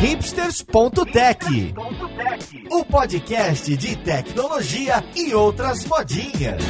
hipsters.tech, 0.00 1.74
o 2.70 2.84
podcast 2.86 3.76
de 3.76 3.96
tecnologia 3.96 5.04
e 5.14 5.34
outras 5.34 5.84
modinhas. 5.84 6.62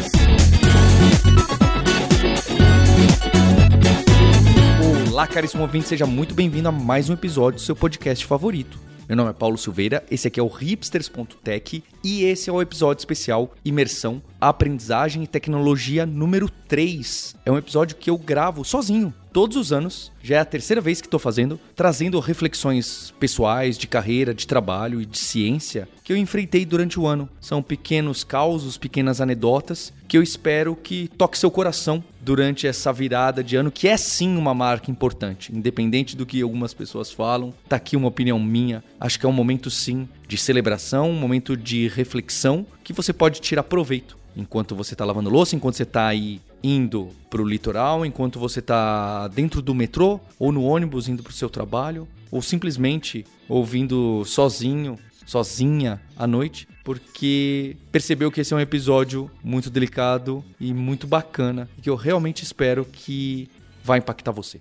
Olá, 5.09 5.29
caríssimo 5.29 5.63
ouvinte, 5.63 5.87
seja 5.87 6.07
muito 6.07 6.35
bem-vindo 6.35 6.69
a 6.69 6.73
mais 6.73 7.09
um 7.09 7.13
episódio 7.13 7.61
do 7.61 7.63
seu 7.63 7.77
podcast 7.77 8.27
favorito. 8.27 8.81
Meu 9.09 9.17
nome 9.17 9.31
é 9.31 9.33
Paulo 9.33 9.57
Silveira, 9.57 10.05
esse 10.11 10.27
aqui 10.27 10.41
é 10.41 10.43
o 10.43 10.49
hipsters.tech 10.49 11.85
e 12.03 12.25
esse 12.25 12.51
é 12.51 12.53
o 12.53 12.61
episódio 12.61 13.01
especial 13.01 13.55
Imersão, 13.65 14.21
Aprendizagem 14.41 15.23
e 15.23 15.29
Tecnologia 15.29 16.05
número 16.05 16.51
3. 16.67 17.37
É 17.47 17.53
um 17.53 17.59
episódio 17.59 17.97
que 17.97 18.11
eu 18.11 18.19
gravo 18.19 18.65
sozinho, 18.65 19.15
todos 19.33 19.57
os 19.57 19.73
anos. 19.73 20.13
Já 20.23 20.37
é 20.37 20.39
a 20.41 20.45
terceira 20.45 20.81
vez 20.81 21.01
que 21.01 21.07
estou 21.07 21.21
fazendo, 21.21 21.59
trazendo 21.75 22.19
reflexões 22.21 23.15
pessoais, 23.19 23.79
de 23.79 23.87
carreira, 23.87 24.35
de 24.35 24.47
trabalho 24.47 25.01
e 25.01 25.07
de 25.07 25.19
ciência 25.19 25.89
que 26.05 26.13
eu 26.13 26.17
enfrentei 26.17 26.65
durante 26.67 26.99
o 26.99 27.07
ano. 27.07 27.29
São 27.41 27.63
pequenos 27.63 28.25
causos, 28.25 28.77
pequenas 28.77 29.21
anedotas 29.21 29.93
que 30.09 30.19
eu 30.19 30.23
espero 30.25 30.75
que 30.75 31.09
toque 31.17 31.39
seu 31.39 31.53
coração 31.53 32.03
durante 32.21 32.67
essa 32.67 32.93
virada 32.93 33.45
de 33.45 33.55
ano, 33.55 33.71
que 33.71 33.87
é 33.87 33.97
sim 33.97 34.37
uma 34.37 34.53
marca 34.53 34.91
importante, 34.91 35.55
independente 35.55 36.17
do 36.17 36.27
que 36.27 36.43
algumas 36.43 36.75
pessoas 36.75 37.13
falam. 37.13 37.55
Tá 37.69 37.77
aqui 37.77 37.97
uma 37.97 38.09
opinião 38.09 38.41
minha. 38.41 38.83
Acho 38.99 39.21
que 39.21 39.25
é 39.25 39.29
um 39.29 39.33
momento 39.33 39.71
sim 39.71 40.09
de 40.27 40.37
celebração, 40.37 41.11
um 41.11 41.19
momento 41.19 41.57
de 41.57 41.87
reflexão 41.87 42.67
que 42.83 42.93
você 42.93 43.13
pode 43.13 43.41
tirar 43.41 43.63
proveito 43.63 44.20
enquanto 44.41 44.75
você 44.75 44.95
está 44.95 45.05
lavando 45.05 45.29
louça, 45.29 45.55
enquanto 45.55 45.77
você 45.77 45.83
está 45.83 46.07
aí 46.07 46.41
indo 46.63 47.11
para 47.29 47.43
o 47.43 47.49
litoral, 47.49 48.05
enquanto 48.05 48.39
você 48.39 48.61
está 48.61 49.29
dentro 49.29 49.61
do 49.61 49.75
metrô 49.75 50.19
ou 50.39 50.51
no 50.51 50.65
ônibus 50.65 51.09
indo 51.09 51.23
para 51.23 51.31
o 51.31 51.35
seu 51.35 51.51
trabalho, 51.51 52.09
ou 52.31 52.41
simplesmente 52.41 53.25
ouvindo 53.49 54.25
sozinho, 54.25 54.99
sozinha 55.27 56.01
à 56.17 56.27
noite, 56.27 56.67
porque 56.83 57.77
percebeu 57.93 58.31
que 58.31 58.41
esse 58.41 58.55
é 58.55 58.57
um 58.57 58.61
episódio 58.61 59.31
muito 59.45 59.69
delicado 59.69 60.43
e 60.59 60.73
muito 60.73 61.07
bacana, 61.07 61.69
que 61.83 61.91
eu 61.91 61.95
realmente 61.95 62.43
espero 62.43 62.85
que 62.85 63.49
vai 63.85 63.99
impactar 63.99 64.33
você. 64.33 64.61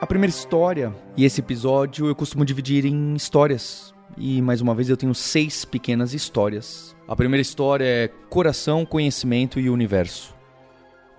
A 0.00 0.06
primeira 0.06 0.30
história 0.30 0.94
e 1.16 1.24
esse 1.24 1.40
episódio 1.40 2.06
eu 2.06 2.14
costumo 2.14 2.44
dividir 2.44 2.84
em 2.86 3.14
histórias. 3.14 3.94
E 4.16 4.40
mais 4.42 4.60
uma 4.60 4.74
vez 4.74 4.88
eu 4.88 4.96
tenho 4.96 5.14
seis 5.14 5.64
pequenas 5.64 6.14
histórias. 6.14 6.96
A 7.06 7.16
primeira 7.16 7.42
história 7.42 7.84
é 7.84 8.08
Coração, 8.28 8.84
Conhecimento 8.84 9.58
e 9.58 9.70
Universo. 9.70 10.34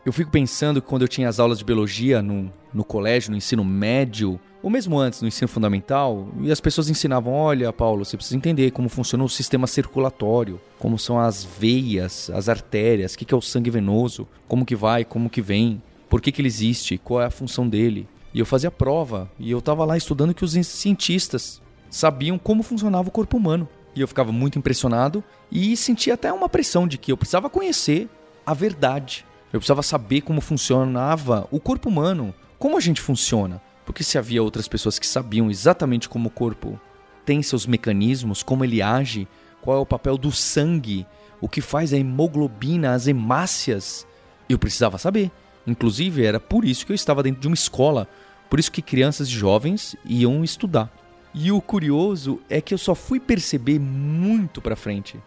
Eu 0.05 0.11
fico 0.11 0.31
pensando 0.31 0.81
que 0.81 0.87
quando 0.87 1.03
eu 1.03 1.07
tinha 1.07 1.29
as 1.29 1.39
aulas 1.39 1.59
de 1.59 1.65
biologia 1.65 2.21
no, 2.21 2.51
no 2.73 2.83
colégio, 2.83 3.31
no 3.31 3.37
ensino 3.37 3.63
médio, 3.63 4.39
ou 4.63 4.69
mesmo 4.69 4.97
antes, 4.97 5.21
no 5.21 5.27
ensino 5.27 5.47
fundamental, 5.47 6.27
e 6.41 6.51
as 6.51 6.59
pessoas 6.59 6.89
ensinavam: 6.89 7.33
olha, 7.33 7.71
Paulo, 7.71 8.03
você 8.03 8.17
precisa 8.17 8.35
entender 8.35 8.71
como 8.71 8.89
funciona 8.89 9.23
o 9.23 9.29
sistema 9.29 9.67
circulatório, 9.67 10.59
como 10.79 10.97
são 10.97 11.19
as 11.19 11.43
veias, 11.43 12.31
as 12.31 12.49
artérias, 12.49 13.13
o 13.13 13.17
que 13.17 13.33
é 13.33 13.37
o 13.37 13.41
sangue 13.41 13.69
venoso, 13.69 14.27
como 14.47 14.65
que 14.65 14.75
vai, 14.75 15.05
como 15.05 15.29
que 15.29 15.41
vem, 15.41 15.81
por 16.09 16.19
que, 16.19 16.31
que 16.31 16.41
ele 16.41 16.47
existe, 16.47 16.97
qual 16.97 17.21
é 17.21 17.25
a 17.25 17.31
função 17.31 17.67
dele. 17.67 18.07
E 18.33 18.39
eu 18.39 18.45
fazia 18.45 18.71
prova, 18.71 19.29
e 19.37 19.51
eu 19.51 19.59
estava 19.59 19.85
lá 19.85 19.97
estudando 19.97 20.33
que 20.33 20.45
os 20.45 20.53
cientistas 20.65 21.61
sabiam 21.91 22.39
como 22.39 22.63
funcionava 22.63 23.09
o 23.09 23.11
corpo 23.11 23.37
humano. 23.37 23.69
E 23.93 24.01
eu 24.01 24.07
ficava 24.07 24.31
muito 24.31 24.57
impressionado 24.57 25.23
e 25.51 25.77
sentia 25.77 26.15
até 26.15 26.33
uma 26.33 26.49
pressão 26.49 26.87
de 26.87 26.97
que 26.97 27.11
eu 27.11 27.17
precisava 27.17 27.49
conhecer 27.49 28.09
a 28.43 28.53
verdade. 28.53 29.25
Eu 29.53 29.59
precisava 29.59 29.83
saber 29.83 30.21
como 30.21 30.41
funcionava 30.41 31.47
o 31.51 31.59
corpo 31.59 31.89
humano, 31.89 32.33
como 32.57 32.77
a 32.77 32.79
gente 32.79 33.01
funciona. 33.01 33.61
Porque 33.85 34.03
se 34.03 34.17
havia 34.17 34.41
outras 34.41 34.67
pessoas 34.67 34.97
que 34.97 35.05
sabiam 35.05 35.51
exatamente 35.51 36.07
como 36.07 36.29
o 36.29 36.31
corpo 36.31 36.79
tem 37.25 37.43
seus 37.43 37.67
mecanismos, 37.67 38.41
como 38.41 38.63
ele 38.63 38.81
age, 38.81 39.27
qual 39.61 39.77
é 39.77 39.79
o 39.79 39.85
papel 39.85 40.17
do 40.17 40.31
sangue, 40.31 41.05
o 41.39 41.49
que 41.49 41.61
faz 41.61 41.93
a 41.93 41.97
hemoglobina, 41.97 42.93
as 42.93 43.05
hemácias, 43.07 44.07
eu 44.49 44.57
precisava 44.57 44.97
saber. 44.97 45.29
Inclusive, 45.67 46.25
era 46.25 46.39
por 46.39 46.65
isso 46.65 46.85
que 46.85 46.91
eu 46.91 46.95
estava 46.95 47.21
dentro 47.21 47.41
de 47.41 47.47
uma 47.47 47.53
escola 47.53 48.07
por 48.51 48.59
isso 48.59 48.69
que 48.69 48.81
crianças 48.81 49.29
e 49.29 49.31
jovens 49.31 49.95
iam 50.03 50.43
estudar. 50.43 50.91
E 51.33 51.51
o 51.51 51.61
curioso 51.61 52.39
é 52.49 52.59
que 52.59 52.73
eu 52.73 52.77
só 52.77 52.93
fui 52.93 53.19
perceber 53.19 53.79
muito 53.79 54.61
pra 54.61 54.75
frente. 54.75 55.17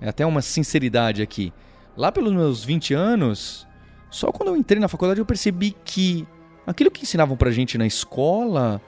É 0.00 0.08
até 0.08 0.24
uma 0.24 0.42
sinceridade 0.42 1.22
aqui. 1.22 1.52
Lá 1.96 2.12
pelos 2.12 2.32
meus 2.32 2.64
20 2.64 2.94
anos, 2.94 3.66
só 4.10 4.30
quando 4.32 4.50
eu 4.50 4.56
entrei 4.56 4.80
na 4.80 4.88
faculdade 4.88 5.20
eu 5.20 5.26
percebi 5.26 5.74
que 5.84 6.26
aquilo 6.66 6.90
que 6.90 7.02
ensinavam 7.02 7.36
pra 7.36 7.50
gente 7.50 7.78
na 7.78 7.86
escola 7.86 8.80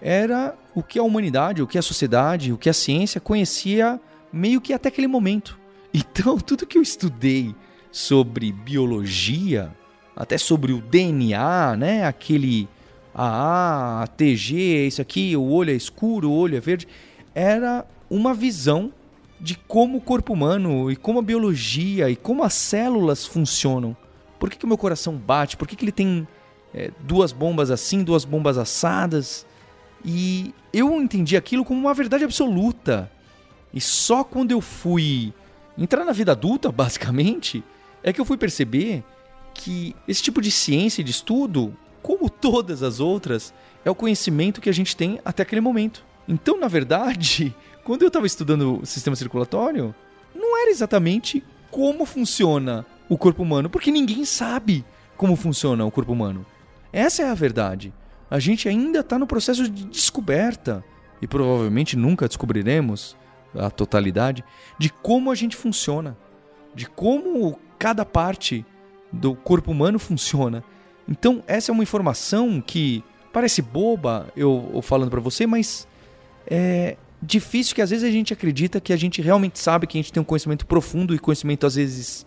era 0.00 0.56
o 0.74 0.82
que 0.82 0.98
a 0.98 1.02
humanidade, 1.02 1.62
o 1.62 1.66
que 1.66 1.78
a 1.78 1.82
sociedade, 1.82 2.52
o 2.52 2.58
que 2.58 2.68
a 2.68 2.72
ciência 2.72 3.20
conhecia 3.20 4.00
meio 4.32 4.60
que 4.60 4.72
até 4.72 4.88
aquele 4.88 5.08
momento. 5.08 5.58
Então, 5.94 6.36
tudo 6.36 6.66
que 6.66 6.76
eu 6.76 6.82
estudei 6.82 7.54
sobre 7.90 8.52
biologia, 8.52 9.74
até 10.14 10.36
sobre 10.36 10.70
o 10.70 10.82
DNA, 10.82 11.76
né, 11.76 12.04
aquele 12.04 12.68
a 13.18 13.24
A, 13.24 14.02
a 14.04 14.06
TG, 14.06 14.86
isso 14.86 15.02
aqui, 15.02 15.36
o 15.36 15.42
olho 15.42 15.72
é 15.72 15.74
escuro, 15.74 16.30
o 16.30 16.32
olho 16.32 16.56
é 16.56 16.60
verde, 16.60 16.86
era 17.34 17.84
uma 18.08 18.32
visão 18.32 18.92
de 19.40 19.56
como 19.56 19.98
o 19.98 20.00
corpo 20.00 20.32
humano 20.32 20.88
e 20.88 20.94
como 20.94 21.18
a 21.18 21.22
biologia 21.22 22.08
e 22.08 22.14
como 22.14 22.44
as 22.44 22.54
células 22.54 23.26
funcionam. 23.26 23.96
Por 24.38 24.48
que, 24.48 24.56
que 24.56 24.64
o 24.64 24.68
meu 24.68 24.78
coração 24.78 25.16
bate? 25.16 25.56
Por 25.56 25.66
que, 25.66 25.74
que 25.74 25.84
ele 25.84 25.90
tem 25.90 26.28
é, 26.72 26.92
duas 27.00 27.32
bombas 27.32 27.72
assim, 27.72 28.04
duas 28.04 28.24
bombas 28.24 28.56
assadas? 28.56 29.44
E 30.04 30.54
eu 30.72 30.94
entendi 31.02 31.36
aquilo 31.36 31.64
como 31.64 31.80
uma 31.80 31.94
verdade 31.94 32.22
absoluta. 32.22 33.10
E 33.74 33.80
só 33.80 34.22
quando 34.22 34.52
eu 34.52 34.60
fui 34.60 35.34
entrar 35.76 36.04
na 36.04 36.12
vida 36.12 36.30
adulta, 36.30 36.70
basicamente, 36.70 37.64
é 38.00 38.12
que 38.12 38.20
eu 38.20 38.24
fui 38.24 38.36
perceber 38.36 39.02
que 39.54 39.96
esse 40.06 40.22
tipo 40.22 40.40
de 40.40 40.52
ciência 40.52 41.00
e 41.00 41.04
de 41.04 41.10
estudo 41.10 41.76
como 42.02 42.30
todas 42.30 42.82
as 42.82 43.00
outras, 43.00 43.52
é 43.84 43.90
o 43.90 43.94
conhecimento 43.94 44.60
que 44.60 44.70
a 44.70 44.74
gente 44.74 44.96
tem 44.96 45.20
até 45.24 45.42
aquele 45.42 45.60
momento. 45.60 46.04
Então, 46.26 46.58
na 46.58 46.68
verdade, 46.68 47.54
quando 47.84 48.02
eu 48.02 48.08
estava 48.08 48.26
estudando 48.26 48.80
o 48.82 48.86
sistema 48.86 49.16
circulatório, 49.16 49.94
não 50.34 50.60
era 50.60 50.70
exatamente 50.70 51.42
como 51.70 52.04
funciona 52.04 52.84
o 53.08 53.16
corpo 53.16 53.42
humano, 53.42 53.70
porque 53.70 53.90
ninguém 53.90 54.24
sabe 54.24 54.84
como 55.16 55.36
funciona 55.36 55.84
o 55.84 55.90
corpo 55.90 56.12
humano. 56.12 56.44
Essa 56.92 57.22
é 57.22 57.30
a 57.30 57.34
verdade. 57.34 57.92
A 58.30 58.38
gente 58.38 58.68
ainda 58.68 59.00
está 59.00 59.18
no 59.18 59.26
processo 59.26 59.68
de 59.68 59.84
descoberta 59.86 60.84
e 61.20 61.26
provavelmente 61.26 61.96
nunca 61.96 62.28
descobriremos 62.28 63.16
a 63.54 63.70
totalidade 63.70 64.44
de 64.78 64.90
como 64.90 65.30
a 65.30 65.34
gente 65.34 65.56
funciona, 65.56 66.16
de 66.74 66.86
como 66.86 67.58
cada 67.78 68.04
parte 68.04 68.64
do 69.12 69.34
corpo 69.34 69.70
humano 69.70 69.98
funciona. 69.98 70.62
Então, 71.08 71.42
essa 71.46 71.70
é 71.70 71.72
uma 71.72 71.82
informação 71.82 72.60
que 72.60 73.02
parece 73.32 73.62
boba 73.62 74.28
eu, 74.36 74.70
eu 74.74 74.82
falando 74.82 75.10
para 75.10 75.20
você, 75.20 75.46
mas 75.46 75.88
é 76.46 76.96
difícil 77.22 77.74
que 77.74 77.82
às 77.82 77.90
vezes 77.90 78.04
a 78.04 78.10
gente 78.10 78.32
acredita 78.32 78.80
que 78.80 78.92
a 78.92 78.96
gente 78.96 79.20
realmente 79.20 79.58
sabe 79.58 79.86
que 79.86 79.98
a 79.98 80.00
gente 80.00 80.12
tem 80.12 80.20
um 80.20 80.24
conhecimento 80.24 80.66
profundo 80.66 81.14
e 81.14 81.18
conhecimento 81.18 81.66
às 81.66 81.74
vezes 81.74 82.26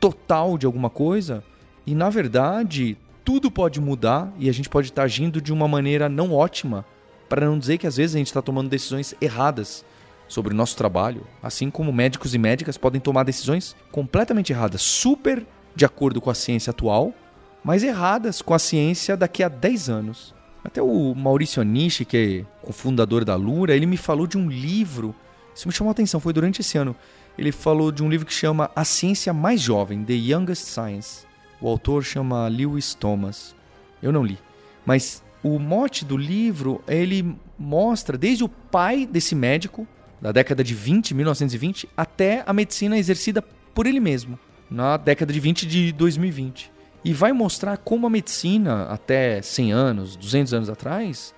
total 0.00 0.58
de 0.58 0.66
alguma 0.66 0.90
coisa, 0.90 1.44
e 1.86 1.94
na 1.94 2.10
verdade, 2.10 2.96
tudo 3.24 3.50
pode 3.50 3.80
mudar 3.80 4.32
e 4.38 4.48
a 4.48 4.52
gente 4.52 4.68
pode 4.68 4.88
estar 4.88 5.04
agindo 5.04 5.40
de 5.40 5.52
uma 5.52 5.68
maneira 5.68 6.08
não 6.08 6.32
ótima, 6.32 6.84
para 7.28 7.46
não 7.46 7.58
dizer 7.58 7.78
que 7.78 7.86
às 7.86 7.96
vezes 7.96 8.14
a 8.16 8.18
gente 8.18 8.26
está 8.26 8.42
tomando 8.42 8.68
decisões 8.68 9.14
erradas 9.20 9.84
sobre 10.26 10.52
o 10.52 10.56
nosso 10.56 10.76
trabalho, 10.76 11.26
assim 11.42 11.70
como 11.70 11.92
médicos 11.92 12.34
e 12.34 12.38
médicas 12.38 12.76
podem 12.76 13.00
tomar 13.00 13.22
decisões 13.22 13.76
completamente 13.90 14.52
erradas, 14.52 14.82
super 14.82 15.46
de 15.74 15.84
acordo 15.84 16.20
com 16.20 16.30
a 16.30 16.34
ciência 16.34 16.70
atual, 16.70 17.14
mas 17.64 17.82
erradas 17.82 18.42
com 18.42 18.54
a 18.54 18.58
ciência 18.58 19.16
daqui 19.16 19.42
a 19.42 19.48
10 19.48 19.88
anos. 19.88 20.34
Até 20.64 20.80
o 20.80 21.14
Maurício 21.14 21.60
Anishi, 21.60 22.04
que 22.04 22.44
é 22.64 22.68
o 22.68 22.72
fundador 22.72 23.24
da 23.24 23.34
Lura, 23.34 23.74
ele 23.74 23.86
me 23.86 23.96
falou 23.96 24.26
de 24.26 24.38
um 24.38 24.48
livro, 24.48 25.14
isso 25.54 25.66
me 25.66 25.74
chamou 25.74 25.90
a 25.90 25.92
atenção, 25.92 26.20
foi 26.20 26.32
durante 26.32 26.60
esse 26.60 26.78
ano. 26.78 26.94
Ele 27.36 27.50
falou 27.50 27.90
de 27.90 28.02
um 28.02 28.10
livro 28.10 28.26
que 28.26 28.32
chama 28.32 28.70
A 28.76 28.84
Ciência 28.84 29.32
Mais 29.32 29.60
Jovem, 29.60 30.04
The 30.04 30.12
Youngest 30.12 30.66
Science. 30.66 31.26
O 31.60 31.68
autor 31.68 32.04
chama 32.04 32.46
Lewis 32.48 32.94
Thomas. 32.94 33.56
Eu 34.02 34.12
não 34.12 34.24
li. 34.24 34.38
Mas 34.84 35.22
o 35.42 35.58
mote 35.58 36.04
do 36.04 36.16
livro, 36.16 36.82
ele 36.86 37.34
mostra 37.58 38.18
desde 38.18 38.44
o 38.44 38.48
pai 38.48 39.06
desse 39.06 39.34
médico, 39.34 39.86
da 40.20 40.30
década 40.30 40.62
de 40.62 40.74
20, 40.74 41.14
1920, 41.14 41.88
até 41.96 42.44
a 42.46 42.52
medicina 42.52 42.98
exercida 42.98 43.42
por 43.74 43.86
ele 43.86 43.98
mesmo, 43.98 44.38
na 44.70 44.96
década 44.96 45.32
de 45.32 45.40
20 45.40 45.66
de 45.66 45.92
2020 45.92 46.70
e 47.04 47.12
vai 47.12 47.32
mostrar 47.32 47.76
como 47.78 48.06
a 48.06 48.10
medicina, 48.10 48.84
até 48.84 49.42
100 49.42 49.72
anos, 49.72 50.16
200 50.16 50.54
anos 50.54 50.70
atrás, 50.70 51.34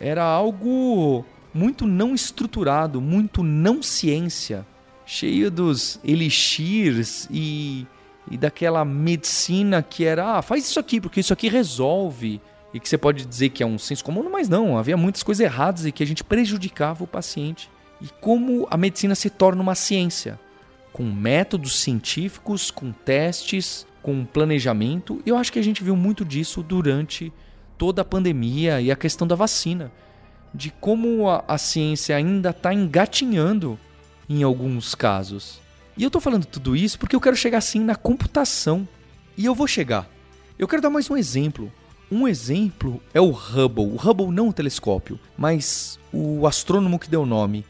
era 0.00 0.24
algo 0.24 1.24
muito 1.52 1.86
não 1.86 2.14
estruturado, 2.14 3.00
muito 3.00 3.42
não 3.42 3.82
ciência, 3.82 4.66
cheio 5.04 5.50
dos 5.50 6.00
elixirs 6.02 7.28
e, 7.30 7.86
e 8.30 8.36
daquela 8.38 8.84
medicina 8.84 9.82
que 9.82 10.04
era, 10.04 10.38
ah, 10.38 10.42
faz 10.42 10.64
isso 10.64 10.80
aqui, 10.80 11.00
porque 11.00 11.20
isso 11.20 11.32
aqui 11.32 11.48
resolve. 11.48 12.40
e 12.72 12.80
que 12.80 12.88
você 12.88 12.96
pode 12.96 13.26
dizer 13.26 13.50
que 13.50 13.62
é 13.62 13.66
um 13.66 13.78
senso 13.78 14.02
comum, 14.02 14.28
mas 14.30 14.48
não, 14.48 14.78
havia 14.78 14.96
muitas 14.96 15.22
coisas 15.22 15.44
erradas 15.44 15.84
e 15.84 15.92
que 15.92 16.02
a 16.02 16.06
gente 16.06 16.24
prejudicava 16.24 17.04
o 17.04 17.06
paciente. 17.06 17.70
E 18.00 18.08
como 18.20 18.66
a 18.70 18.76
medicina 18.76 19.14
se 19.14 19.28
torna 19.28 19.62
uma 19.62 19.74
ciência, 19.74 20.40
com 20.92 21.04
métodos 21.04 21.78
científicos, 21.78 22.70
com 22.70 22.90
testes, 22.92 23.86
com 24.02 24.24
planejamento. 24.24 25.22
Eu 25.24 25.36
acho 25.36 25.52
que 25.52 25.58
a 25.58 25.62
gente 25.62 25.82
viu 25.82 25.96
muito 25.96 26.24
disso 26.24 26.62
durante 26.62 27.32
toda 27.78 28.02
a 28.02 28.04
pandemia 28.04 28.80
e 28.80 28.90
a 28.90 28.96
questão 28.96 29.26
da 29.26 29.34
vacina, 29.34 29.90
de 30.54 30.70
como 30.70 31.28
a, 31.28 31.44
a 31.48 31.58
ciência 31.58 32.16
ainda 32.16 32.50
está 32.50 32.74
engatinhando 32.74 33.78
em 34.28 34.42
alguns 34.42 34.94
casos. 34.94 35.60
E 35.96 36.02
eu 36.02 36.08
estou 36.08 36.20
falando 36.20 36.46
tudo 36.46 36.74
isso 36.74 36.98
porque 36.98 37.14
eu 37.14 37.20
quero 37.20 37.36
chegar 37.36 37.58
assim 37.58 37.80
na 37.80 37.94
computação. 37.94 38.86
E 39.36 39.44
eu 39.44 39.54
vou 39.54 39.66
chegar. 39.66 40.08
Eu 40.58 40.68
quero 40.68 40.82
dar 40.82 40.90
mais 40.90 41.10
um 41.10 41.16
exemplo. 41.16 41.72
Um 42.10 42.28
exemplo 42.28 43.00
é 43.14 43.20
o 43.20 43.30
Hubble. 43.30 43.86
O 43.86 43.96
Hubble 43.96 44.30
não 44.30 44.48
o 44.48 44.52
telescópio, 44.52 45.18
mas 45.36 45.98
o 46.12 46.46
astrônomo 46.46 46.98
que 46.98 47.08
deu 47.08 47.24
nome. 47.24 47.64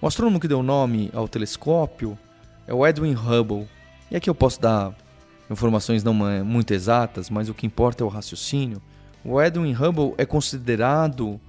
O 0.00 0.06
astrônomo 0.06 0.38
que 0.38 0.48
deu 0.48 0.62
nome 0.62 1.10
ao 1.14 1.26
telescópio 1.26 2.18
é 2.66 2.74
o 2.74 2.86
Edwin 2.86 3.14
Hubble. 3.14 3.66
E 4.10 4.16
aqui 4.16 4.28
eu 4.28 4.34
posso 4.34 4.60
dar 4.60 4.94
informações 5.50 6.02
não 6.02 6.14
muito 6.44 6.72
exatas, 6.72 7.30
mas 7.30 7.48
o 7.48 7.54
que 7.54 7.66
importa 7.66 8.02
é 8.02 8.06
o 8.06 8.08
raciocínio. 8.08 8.80
O 9.24 9.40
Edwin 9.40 9.74
Hubble 9.74 10.14
é 10.18 10.24
considerado 10.24 11.40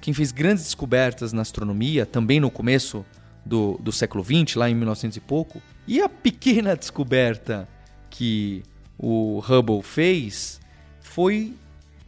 quem 0.00 0.12
fez 0.12 0.32
grandes 0.32 0.64
descobertas 0.64 1.32
na 1.32 1.42
astronomia, 1.42 2.04
também 2.04 2.40
no 2.40 2.50
começo 2.50 3.04
do, 3.44 3.78
do 3.80 3.92
século 3.92 4.24
XX, 4.24 4.56
lá 4.56 4.68
em 4.68 4.74
1900 4.74 5.16
e 5.16 5.20
pouco. 5.20 5.62
E 5.86 6.00
a 6.00 6.08
pequena 6.08 6.76
descoberta 6.76 7.68
que 8.10 8.62
o 8.98 9.40
Hubble 9.40 9.82
fez 9.82 10.60
foi 11.00 11.54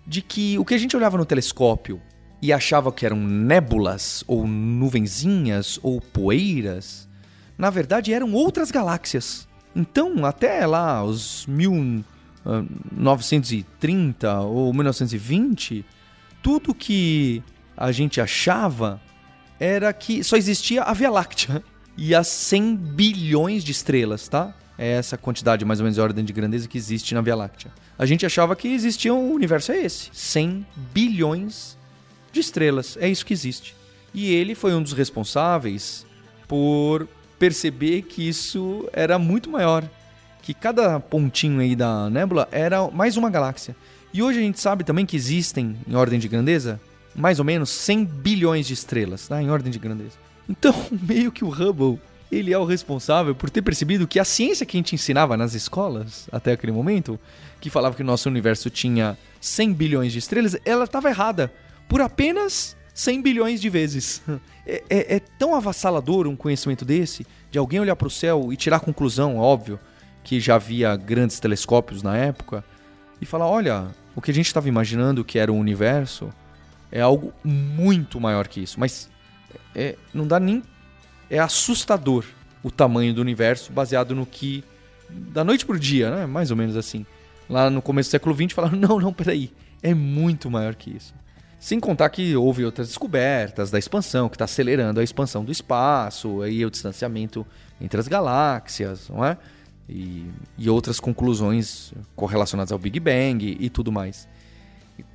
de 0.06 0.20
que 0.22 0.58
o 0.58 0.64
que 0.64 0.74
a 0.74 0.78
gente 0.78 0.96
olhava 0.96 1.16
no 1.16 1.24
telescópio 1.24 2.00
e 2.42 2.52
achava 2.52 2.92
que 2.92 3.06
eram 3.06 3.16
nébulas 3.16 4.22
ou 4.26 4.46
nuvenzinhas 4.46 5.78
ou 5.82 6.00
poeiras, 6.00 7.08
na 7.56 7.70
verdade 7.70 8.12
eram 8.12 8.32
outras 8.34 8.70
galáxias. 8.70 9.48
Então, 9.74 10.24
até 10.24 10.64
lá 10.66 11.04
os 11.04 11.46
1930 11.46 14.30
ah, 14.30 14.42
ou 14.42 14.72
1920, 14.72 15.84
tudo 16.42 16.74
que 16.74 17.42
a 17.76 17.90
gente 17.90 18.20
achava 18.20 19.00
era 19.58 19.92
que 19.92 20.22
só 20.22 20.36
existia 20.36 20.82
a 20.82 20.92
Via 20.92 21.10
Láctea 21.10 21.60
e 21.96 22.14
as 22.14 22.28
100 22.28 22.76
bilhões 22.76 23.64
de 23.64 23.72
estrelas, 23.72 24.28
tá? 24.28 24.54
É 24.76 24.92
essa 24.92 25.16
quantidade 25.16 25.64
mais 25.64 25.80
ou 25.80 25.84
menos 25.84 25.94
de 25.94 26.00
ordem 26.00 26.24
de 26.24 26.32
grandeza 26.32 26.68
que 26.68 26.78
existe 26.78 27.14
na 27.14 27.20
Via 27.20 27.36
Láctea. 27.36 27.72
A 27.98 28.06
gente 28.06 28.26
achava 28.26 28.56
que 28.56 28.68
existia 28.68 29.14
um 29.14 29.32
universo 29.32 29.72
é 29.72 29.78
esse, 29.78 30.10
100 30.12 30.66
bilhões 30.92 31.78
de 32.32 32.40
estrelas, 32.40 32.96
é 33.00 33.08
isso 33.08 33.24
que 33.24 33.32
existe. 33.32 33.74
E 34.12 34.32
ele 34.32 34.54
foi 34.54 34.74
um 34.74 34.82
dos 34.82 34.92
responsáveis 34.92 36.04
por 36.46 37.08
perceber 37.38 38.02
que 38.02 38.28
isso 38.28 38.88
era 38.92 39.18
muito 39.18 39.50
maior, 39.50 39.84
que 40.42 40.54
cada 40.54 41.00
pontinho 41.00 41.60
aí 41.60 41.74
da 41.74 42.08
nébula 42.10 42.48
era 42.50 42.88
mais 42.90 43.16
uma 43.16 43.30
galáxia. 43.30 43.74
E 44.12 44.22
hoje 44.22 44.38
a 44.38 44.42
gente 44.42 44.60
sabe 44.60 44.84
também 44.84 45.04
que 45.04 45.16
existem, 45.16 45.76
em 45.88 45.94
ordem 45.94 46.18
de 46.18 46.28
grandeza, 46.28 46.80
mais 47.14 47.38
ou 47.38 47.44
menos 47.44 47.70
100 47.70 48.04
bilhões 48.04 48.66
de 48.66 48.74
estrelas, 48.74 49.28
tá? 49.28 49.42
em 49.42 49.50
ordem 49.50 49.72
de 49.72 49.78
grandeza. 49.78 50.16
Então, 50.48 50.74
meio 50.90 51.32
que 51.32 51.44
o 51.44 51.48
Hubble, 51.48 52.00
ele 52.30 52.52
é 52.52 52.58
o 52.58 52.64
responsável 52.64 53.34
por 53.34 53.50
ter 53.50 53.62
percebido 53.62 54.06
que 54.06 54.18
a 54.18 54.24
ciência 54.24 54.66
que 54.66 54.76
a 54.76 54.78
gente 54.78 54.94
ensinava 54.94 55.36
nas 55.36 55.54
escolas 55.54 56.28
até 56.30 56.52
aquele 56.52 56.72
momento, 56.72 57.18
que 57.60 57.70
falava 57.70 57.94
que 57.94 58.02
o 58.02 58.06
nosso 58.06 58.28
universo 58.28 58.68
tinha 58.70 59.16
100 59.40 59.72
bilhões 59.72 60.12
de 60.12 60.18
estrelas, 60.18 60.56
ela 60.64 60.84
estava 60.84 61.08
errada 61.08 61.52
por 61.88 62.00
apenas 62.00 62.76
100 62.94 63.22
bilhões 63.22 63.60
de 63.60 63.68
vezes. 63.68 64.22
É, 64.66 64.82
é, 64.88 65.16
é, 65.16 65.20
tão 65.20 65.54
avassalador 65.54 66.26
um 66.26 66.34
conhecimento 66.34 66.86
desse, 66.86 67.26
de 67.50 67.58
alguém 67.58 67.80
olhar 67.80 67.94
para 67.94 68.08
o 68.08 68.10
céu 68.10 68.50
e 68.50 68.56
tirar 68.56 68.78
a 68.78 68.80
conclusão, 68.80 69.36
óbvio, 69.36 69.78
que 70.22 70.40
já 70.40 70.54
havia 70.54 70.96
grandes 70.96 71.38
telescópios 71.38 72.02
na 72.02 72.16
época, 72.16 72.64
e 73.20 73.26
falar: 73.26 73.46
olha, 73.46 73.88
o 74.16 74.22
que 74.22 74.30
a 74.30 74.34
gente 74.34 74.46
estava 74.46 74.66
imaginando 74.66 75.22
que 75.22 75.38
era 75.38 75.52
o 75.52 75.56
universo 75.56 76.30
é 76.90 77.00
algo 77.00 77.32
muito 77.44 78.18
maior 78.18 78.48
que 78.48 78.62
isso. 78.62 78.80
Mas 78.80 79.10
é, 79.74 79.96
não 80.12 80.26
dá 80.26 80.40
nem. 80.40 80.62
É 81.28 81.38
assustador 81.38 82.24
o 82.62 82.70
tamanho 82.70 83.12
do 83.12 83.20
universo 83.20 83.72
baseado 83.72 84.14
no 84.14 84.24
que. 84.24 84.64
Da 85.10 85.44
noite 85.44 85.66
pro 85.66 85.78
dia, 85.78 86.10
né? 86.10 86.26
Mais 86.26 86.50
ou 86.50 86.56
menos 86.56 86.76
assim. 86.76 87.04
Lá 87.50 87.68
no 87.68 87.82
começo 87.82 88.08
do 88.08 88.12
século 88.12 88.34
XX 88.34 88.52
falaram: 88.52 88.78
não, 88.78 88.98
não, 88.98 89.12
peraí. 89.12 89.52
É 89.82 89.92
muito 89.92 90.50
maior 90.50 90.74
que 90.74 90.90
isso. 90.96 91.14
Sem 91.64 91.80
contar 91.80 92.10
que 92.10 92.36
houve 92.36 92.62
outras 92.62 92.88
descobertas 92.88 93.70
da 93.70 93.78
expansão, 93.78 94.28
que 94.28 94.34
está 94.34 94.44
acelerando 94.44 95.00
a 95.00 95.02
expansão 95.02 95.42
do 95.42 95.50
espaço, 95.50 96.42
aí 96.42 96.62
o 96.62 96.70
distanciamento 96.70 97.46
entre 97.80 97.98
as 97.98 98.06
galáxias, 98.06 99.08
não 99.08 99.24
é? 99.24 99.38
E, 99.88 100.26
e 100.58 100.68
outras 100.68 101.00
conclusões 101.00 101.94
correlacionadas 102.14 102.70
ao 102.70 102.78
Big 102.78 103.00
Bang 103.00 103.56
e 103.58 103.70
tudo 103.70 103.90
mais. 103.90 104.28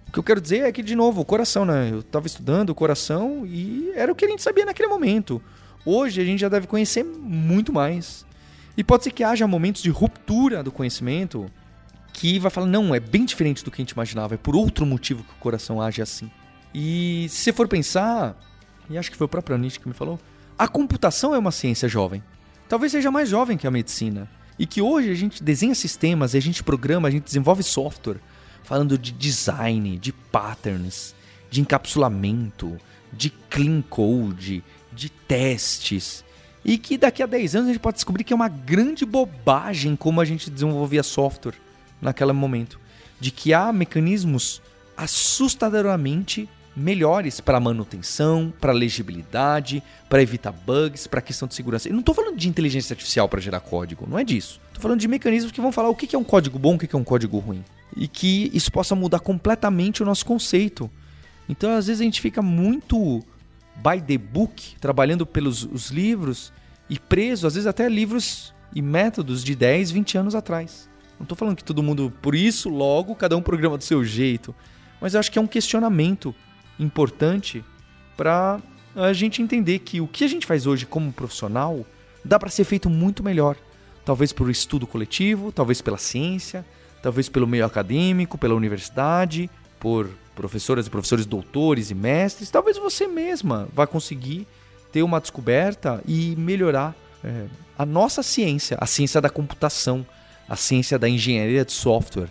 O 0.07 0.11
que 0.11 0.17
eu 0.17 0.23
quero 0.23 0.41
dizer 0.41 0.63
é 0.63 0.71
que, 0.71 0.81
de 0.81 0.95
novo, 0.95 1.21
o 1.21 1.25
coração, 1.25 1.65
né? 1.65 1.91
Eu 1.91 1.99
estava 1.99 2.25
estudando 2.25 2.71
o 2.71 2.75
coração 2.75 3.45
e 3.45 3.91
era 3.93 4.11
o 4.11 4.15
que 4.15 4.25
a 4.25 4.27
gente 4.27 4.41
sabia 4.41 4.65
naquele 4.65 4.89
momento. 4.89 5.39
Hoje 5.85 6.19
a 6.19 6.25
gente 6.25 6.39
já 6.39 6.49
deve 6.49 6.65
conhecer 6.65 7.03
muito 7.03 7.71
mais. 7.71 8.25
E 8.75 8.83
pode 8.83 9.03
ser 9.03 9.11
que 9.11 9.23
haja 9.23 9.45
momentos 9.45 9.83
de 9.83 9.91
ruptura 9.91 10.63
do 10.63 10.71
conhecimento 10.71 11.45
que 12.11 12.39
vai 12.39 12.49
falar, 12.49 12.65
não, 12.65 12.95
é 12.95 12.99
bem 12.99 13.23
diferente 13.23 13.63
do 13.63 13.69
que 13.69 13.79
a 13.79 13.83
gente 13.83 13.91
imaginava, 13.91 14.33
é 14.33 14.37
por 14.37 14.55
outro 14.55 14.83
motivo 14.83 15.23
que 15.23 15.31
o 15.31 15.35
coração 15.35 15.79
age 15.79 16.01
assim. 16.01 16.31
E 16.73 17.27
se 17.29 17.37
você 17.37 17.53
for 17.53 17.67
pensar, 17.67 18.35
e 18.89 18.97
acho 18.97 19.11
que 19.11 19.17
foi 19.17 19.25
o 19.25 19.29
próprio 19.29 19.57
Nietzsche 19.57 19.79
que 19.79 19.87
me 19.87 19.93
falou, 19.93 20.19
a 20.57 20.67
computação 20.67 21.33
é 21.33 21.37
uma 21.37 21.51
ciência 21.51 21.87
jovem. 21.87 22.23
Talvez 22.67 22.91
seja 22.91 23.09
mais 23.09 23.29
jovem 23.29 23.57
que 23.57 23.65
a 23.65 23.71
medicina. 23.71 24.29
E 24.57 24.65
que 24.65 24.81
hoje 24.81 25.09
a 25.09 25.15
gente 25.15 25.41
desenha 25.41 25.73
sistemas, 25.73 26.35
a 26.35 26.39
gente 26.39 26.63
programa, 26.63 27.07
a 27.07 27.11
gente 27.11 27.23
desenvolve 27.23 27.63
software 27.63 28.19
falando 28.63 28.97
de 28.97 29.11
design, 29.11 29.97
de 29.97 30.11
patterns, 30.11 31.15
de 31.49 31.61
encapsulamento, 31.61 32.77
de 33.11 33.29
clean 33.29 33.81
code, 33.81 34.63
de 34.91 35.09
testes. 35.09 36.23
E 36.63 36.77
que 36.77 36.97
daqui 36.97 37.23
a 37.23 37.25
10 37.25 37.55
anos 37.55 37.69
a 37.69 37.73
gente 37.73 37.81
pode 37.81 37.95
descobrir 37.95 38.23
que 38.23 38.33
é 38.33 38.35
uma 38.35 38.49
grande 38.49 39.05
bobagem 39.05 39.95
como 39.95 40.19
a 40.19 40.25
gente 40.25 40.49
desenvolvia 40.49 41.01
software 41.01 41.55
naquele 42.01 42.33
momento. 42.33 42.79
De 43.19 43.31
que 43.31 43.53
há 43.53 43.71
mecanismos 43.71 44.61
assustadoramente 44.95 46.49
melhores 46.75 47.39
para 47.39 47.59
manutenção, 47.59 48.53
para 48.59 48.71
legibilidade, 48.71 49.83
para 50.07 50.21
evitar 50.21 50.51
bugs, 50.51 51.07
para 51.07 51.21
questão 51.21 51.47
de 51.47 51.55
segurança. 51.55 51.89
Eu 51.89 51.93
não 51.93 51.99
estou 51.99 52.15
falando 52.15 52.37
de 52.37 52.47
inteligência 52.47 52.93
artificial 52.93 53.27
para 53.27 53.41
gerar 53.41 53.59
código, 53.59 54.07
não 54.07 54.17
é 54.17 54.23
disso. 54.23 54.61
Estou 54.67 54.81
falando 54.81 54.99
de 54.99 55.07
mecanismos 55.07 55.51
que 55.51 55.61
vão 55.61 55.71
falar 55.71 55.89
o 55.89 55.95
que 55.95 56.15
é 56.15 56.19
um 56.19 56.23
código 56.23 56.57
bom, 56.57 56.75
o 56.75 56.79
que 56.79 56.95
é 56.95 56.99
um 56.99 57.03
código 57.03 57.37
ruim 57.39 57.63
e 57.95 58.07
que 58.07 58.49
isso 58.53 58.71
possa 58.71 58.95
mudar 58.95 59.19
completamente 59.19 60.01
o 60.01 60.05
nosso 60.05 60.25
conceito. 60.25 60.89
Então, 61.47 61.71
às 61.71 61.87
vezes, 61.87 62.01
a 62.01 62.03
gente 62.03 62.21
fica 62.21 62.41
muito 62.41 63.23
by 63.75 64.01
the 64.05 64.17
book, 64.17 64.75
trabalhando 64.79 65.25
pelos 65.25 65.63
os 65.63 65.89
livros 65.89 66.53
e 66.89 66.99
preso, 66.99 67.47
às 67.47 67.55
vezes, 67.55 67.67
até 67.67 67.87
livros 67.89 68.53
e 68.73 68.81
métodos 68.81 69.43
de 69.43 69.55
10, 69.55 69.91
20 69.91 70.17
anos 70.17 70.35
atrás. 70.35 70.89
Não 71.17 71.23
estou 71.23 71.37
falando 71.37 71.55
que 71.55 71.63
todo 71.63 71.83
mundo, 71.83 72.13
por 72.21 72.35
isso, 72.35 72.69
logo, 72.69 73.15
cada 73.15 73.35
um 73.35 73.41
programa 73.41 73.77
do 73.77 73.83
seu 73.83 74.03
jeito. 74.05 74.55
Mas 75.01 75.13
eu 75.13 75.19
acho 75.19 75.31
que 75.31 75.39
é 75.39 75.41
um 75.41 75.47
questionamento 75.47 76.33
importante 76.79 77.63
para 78.15 78.59
a 78.95 79.13
gente 79.13 79.41
entender 79.41 79.79
que 79.79 80.01
o 80.01 80.07
que 80.07 80.23
a 80.23 80.27
gente 80.27 80.45
faz 80.45 80.65
hoje 80.65 80.85
como 80.85 81.11
profissional 81.11 81.85
dá 82.23 82.39
para 82.39 82.49
ser 82.49 82.63
feito 82.63 82.89
muito 82.89 83.23
melhor. 83.23 83.55
Talvez 84.03 84.33
por 84.33 84.49
estudo 84.49 84.87
coletivo, 84.87 85.51
talvez 85.51 85.81
pela 85.81 85.97
ciência, 85.97 86.65
talvez 87.01 87.29
pelo 87.29 87.47
meio 87.47 87.65
acadêmico, 87.65 88.37
pela 88.37 88.55
universidade, 88.55 89.49
por 89.79 90.09
professoras 90.35 90.87
e 90.87 90.89
professores 90.89 91.25
doutores 91.25 91.91
e 91.91 91.95
mestres, 91.95 92.49
talvez 92.49 92.77
você 92.77 93.07
mesma 93.07 93.67
vá 93.73 93.85
conseguir 93.85 94.47
ter 94.91 95.03
uma 95.03 95.19
descoberta 95.19 96.01
e 96.07 96.35
melhorar 96.37 96.95
é, 97.23 97.45
a 97.77 97.85
nossa 97.85 98.23
ciência, 98.23 98.77
a 98.79 98.85
ciência 98.85 99.21
da 99.21 99.29
computação, 99.29 100.05
a 100.47 100.55
ciência 100.55 100.97
da 100.97 101.07
engenharia 101.07 101.63
de 101.63 101.71
software, 101.71 102.29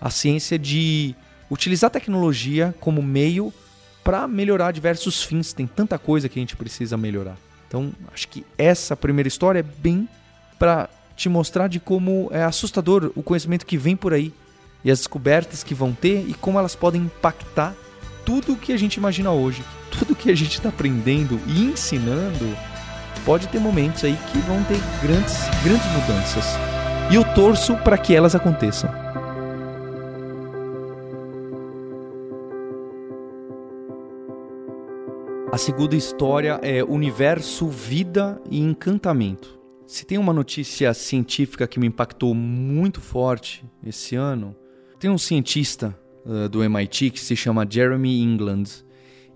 a 0.00 0.10
ciência 0.10 0.58
de 0.58 1.14
utilizar 1.50 1.88
a 1.88 1.90
tecnologia 1.90 2.74
como 2.80 3.02
meio 3.02 3.52
para 4.08 4.26
melhorar 4.26 4.72
diversos 4.72 5.22
fins. 5.22 5.52
Tem 5.52 5.66
tanta 5.66 5.98
coisa 5.98 6.30
que 6.30 6.38
a 6.38 6.40
gente 6.40 6.56
precisa 6.56 6.96
melhorar. 6.96 7.36
Então, 7.68 7.92
acho 8.10 8.26
que 8.28 8.42
essa 8.56 8.96
primeira 8.96 9.28
história 9.28 9.58
é 9.58 9.62
bem 9.62 10.08
para 10.58 10.88
te 11.14 11.28
mostrar 11.28 11.68
de 11.68 11.78
como 11.78 12.30
é 12.32 12.42
assustador 12.42 13.12
o 13.14 13.22
conhecimento 13.22 13.66
que 13.66 13.76
vem 13.76 13.94
por 13.94 14.14
aí 14.14 14.32
e 14.82 14.90
as 14.90 15.00
descobertas 15.00 15.62
que 15.62 15.74
vão 15.74 15.92
ter 15.92 16.24
e 16.26 16.32
como 16.32 16.58
elas 16.58 16.74
podem 16.74 17.02
impactar 17.02 17.74
tudo 18.24 18.54
o 18.54 18.56
que 18.56 18.72
a 18.72 18.78
gente 18.78 18.94
imagina 18.94 19.30
hoje. 19.30 19.62
Tudo 19.90 20.16
que 20.16 20.30
a 20.30 20.34
gente 20.34 20.52
está 20.54 20.70
aprendendo 20.70 21.38
e 21.46 21.64
ensinando 21.64 22.56
pode 23.26 23.46
ter 23.48 23.58
momentos 23.58 24.04
aí 24.04 24.18
que 24.32 24.38
vão 24.38 24.64
ter 24.64 24.80
grandes, 25.02 25.36
grandes 25.62 25.86
mudanças. 25.92 26.46
E 27.10 27.14
eu 27.14 27.24
torço 27.34 27.76
para 27.76 27.98
que 27.98 28.14
elas 28.14 28.34
aconteçam. 28.34 29.07
A 35.58 35.60
segunda 35.60 35.96
história 35.96 36.60
é 36.62 36.84
Universo, 36.84 37.66
Vida 37.66 38.40
e 38.48 38.60
Encantamento. 38.60 39.58
Se 39.88 40.06
tem 40.06 40.16
uma 40.16 40.32
notícia 40.32 40.94
científica 40.94 41.66
que 41.66 41.80
me 41.80 41.88
impactou 41.88 42.32
muito 42.32 43.00
forte 43.00 43.64
esse 43.84 44.14
ano, 44.14 44.54
tem 45.00 45.10
um 45.10 45.18
cientista 45.18 45.98
uh, 46.24 46.48
do 46.48 46.62
MIT 46.62 47.10
que 47.10 47.18
se 47.18 47.34
chama 47.34 47.66
Jeremy 47.68 48.22
England 48.22 48.84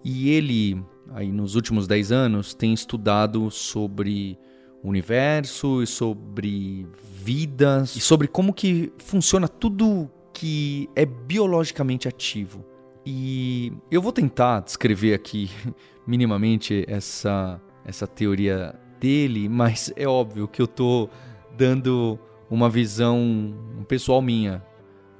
e 0.04 0.30
ele, 0.30 0.80
aí 1.10 1.32
nos 1.32 1.56
últimos 1.56 1.88
10 1.88 2.12
anos, 2.12 2.54
tem 2.54 2.72
estudado 2.72 3.50
sobre 3.50 4.38
o 4.80 4.90
universo 4.90 5.82
e 5.82 5.88
sobre 5.88 6.86
vidas 7.02 7.96
e 7.96 8.00
sobre 8.00 8.28
como 8.28 8.54
que 8.54 8.92
funciona 8.96 9.48
tudo 9.48 10.08
que 10.32 10.88
é 10.94 11.04
biologicamente 11.04 12.06
ativo. 12.06 12.64
E 13.04 13.72
eu 13.90 14.00
vou 14.00 14.12
tentar 14.12 14.60
descrever 14.60 15.14
aqui 15.14 15.50
minimamente 16.06 16.84
essa, 16.88 17.60
essa 17.84 18.06
teoria 18.06 18.78
dele, 19.00 19.48
mas 19.48 19.92
é 19.96 20.06
óbvio 20.06 20.46
que 20.46 20.62
eu 20.62 20.66
estou 20.66 21.10
dando 21.56 22.18
uma 22.48 22.70
visão 22.70 23.54
pessoal 23.88 24.22
minha. 24.22 24.64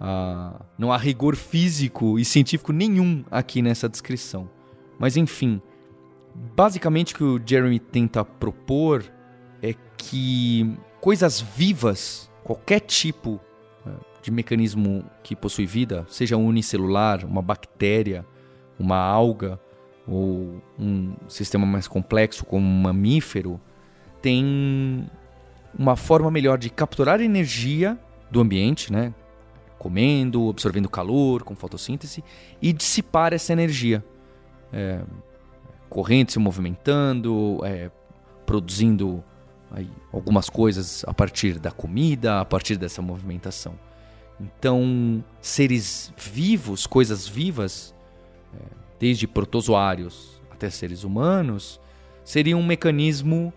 Ah, 0.00 0.64
não 0.78 0.92
há 0.92 0.96
rigor 0.96 1.36
físico 1.36 2.18
e 2.18 2.24
científico 2.24 2.72
nenhum 2.72 3.24
aqui 3.30 3.62
nessa 3.62 3.88
descrição. 3.88 4.48
Mas 4.98 5.16
enfim, 5.16 5.60
basicamente 6.56 7.14
o 7.14 7.16
que 7.16 7.24
o 7.24 7.40
Jeremy 7.44 7.78
tenta 7.78 8.24
propor 8.24 9.04
é 9.60 9.74
que 9.96 10.76
coisas 11.00 11.40
vivas, 11.40 12.30
qualquer 12.44 12.80
tipo 12.80 13.40
de 14.22 14.30
mecanismo 14.30 15.04
que 15.22 15.34
possui 15.34 15.66
vida, 15.66 16.06
seja 16.08 16.36
unicelular, 16.36 17.26
uma 17.26 17.42
bactéria, 17.42 18.24
uma 18.78 18.96
alga 18.96 19.60
ou 20.06 20.62
um 20.78 21.14
sistema 21.28 21.66
mais 21.66 21.88
complexo 21.88 22.44
como 22.44 22.64
um 22.64 22.82
mamífero, 22.82 23.60
tem 24.20 25.08
uma 25.76 25.96
forma 25.96 26.30
melhor 26.30 26.56
de 26.56 26.70
capturar 26.70 27.20
energia 27.20 27.98
do 28.30 28.40
ambiente, 28.40 28.92
né? 28.92 29.12
comendo, 29.82 30.48
absorvendo 30.48 30.88
calor 30.88 31.42
com 31.42 31.56
fotossíntese 31.56 32.22
e 32.60 32.72
dissipar 32.72 33.32
essa 33.32 33.52
energia, 33.52 34.04
é, 34.72 35.02
se 36.28 36.38
movimentando, 36.38 37.58
é, 37.64 37.90
produzindo 38.46 39.24
aí, 39.72 39.90
algumas 40.12 40.48
coisas 40.48 41.04
a 41.04 41.12
partir 41.12 41.58
da 41.58 41.72
comida, 41.72 42.40
a 42.40 42.44
partir 42.44 42.76
dessa 42.76 43.02
movimentação. 43.02 43.74
Então, 44.42 45.24
seres 45.40 46.12
vivos, 46.16 46.86
coisas 46.86 47.28
vivas, 47.28 47.94
é, 48.54 48.58
desde 48.98 49.26
protozoários 49.26 50.42
até 50.50 50.68
seres 50.68 51.04
humanos, 51.04 51.80
seria 52.24 52.56
um 52.56 52.64
mecanismo 52.64 53.52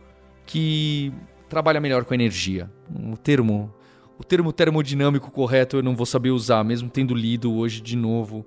que 0.46 1.12
trabalha 1.50 1.82
melhor 1.82 2.06
com 2.06 2.14
energia. 2.14 2.70
O 3.12 3.18
termo, 3.18 3.74
o 4.18 4.24
termo 4.24 4.54
termodinâmico 4.54 5.32
correto 5.32 5.78
eu 5.78 5.84
não 5.84 5.96
vou 5.96 6.06
saber 6.06 6.30
usar, 6.30 6.64
mesmo 6.64 6.90
tendo 6.90 7.16
lido 7.16 7.54
hoje 7.54 7.82
de 7.82 7.96
novo 7.96 8.46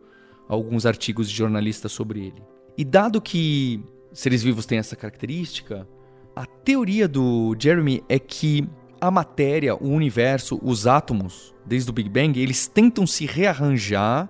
alguns 0.48 0.86
artigos 0.86 1.28
de 1.28 1.36
jornalistas 1.36 1.92
sobre 1.92 2.20
ele. 2.20 2.42
E 2.76 2.84
dado 2.84 3.20
que 3.20 3.82
seres 4.12 4.42
vivos 4.42 4.64
têm 4.64 4.78
essa 4.78 4.94
característica, 4.94 5.86
a 6.34 6.46
teoria 6.46 7.08
do 7.08 7.56
Jeremy 7.58 8.02
é 8.08 8.18
que 8.18 8.68
a 9.00 9.10
matéria, 9.10 9.74
o 9.74 9.88
universo, 9.88 10.58
os 10.62 10.86
átomos, 10.86 11.54
desde 11.64 11.90
o 11.90 11.92
Big 11.92 12.08
Bang, 12.08 12.38
eles 12.40 12.66
tentam 12.66 13.06
se 13.06 13.26
rearranjar, 13.26 14.28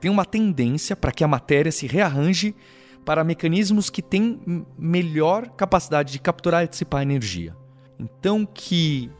tem 0.00 0.10
uma 0.10 0.24
tendência 0.24 0.94
para 0.94 1.12
que 1.12 1.24
a 1.24 1.28
matéria 1.28 1.72
se 1.72 1.86
rearranje 1.86 2.54
para 3.04 3.24
mecanismos 3.24 3.88
que 3.88 4.02
têm 4.02 4.66
melhor 4.78 5.48
capacidade 5.50 6.12
de 6.12 6.18
capturar 6.18 6.64
e 6.64 6.68
dissipar 6.68 7.02
energia. 7.02 7.56
Então 7.98 8.44
que 8.44 9.10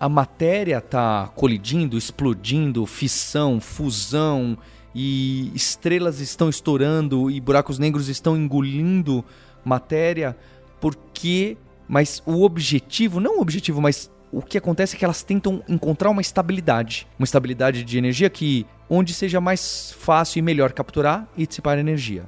a 0.00 0.08
matéria 0.08 0.78
está 0.78 1.28
colidindo, 1.36 1.96
explodindo, 1.96 2.84
fissão, 2.86 3.60
fusão 3.60 4.58
e 4.94 5.52
estrelas 5.54 6.18
estão 6.18 6.48
estourando 6.48 7.30
e 7.30 7.40
buracos 7.40 7.78
negros 7.78 8.08
estão 8.08 8.36
engolindo 8.36 9.24
matéria, 9.64 10.36
porque 10.80 11.56
mas 11.86 12.22
o 12.24 12.42
objetivo, 12.42 13.18
não 13.18 13.38
o 13.38 13.40
objetivo, 13.40 13.80
mas 13.80 14.10
o 14.32 14.40
que 14.40 14.58
acontece 14.58 14.94
é 14.94 14.98
que 14.98 15.04
elas 15.04 15.22
tentam 15.22 15.62
encontrar 15.68 16.10
uma 16.10 16.20
estabilidade, 16.20 17.06
uma 17.18 17.24
estabilidade 17.24 17.82
de 17.82 17.98
energia 17.98 18.30
que 18.30 18.66
onde 18.88 19.12
seja 19.12 19.40
mais 19.40 19.92
fácil 19.98 20.38
e 20.38 20.42
melhor 20.42 20.72
capturar 20.72 21.28
e 21.36 21.46
dissipar 21.46 21.78
energia. 21.78 22.24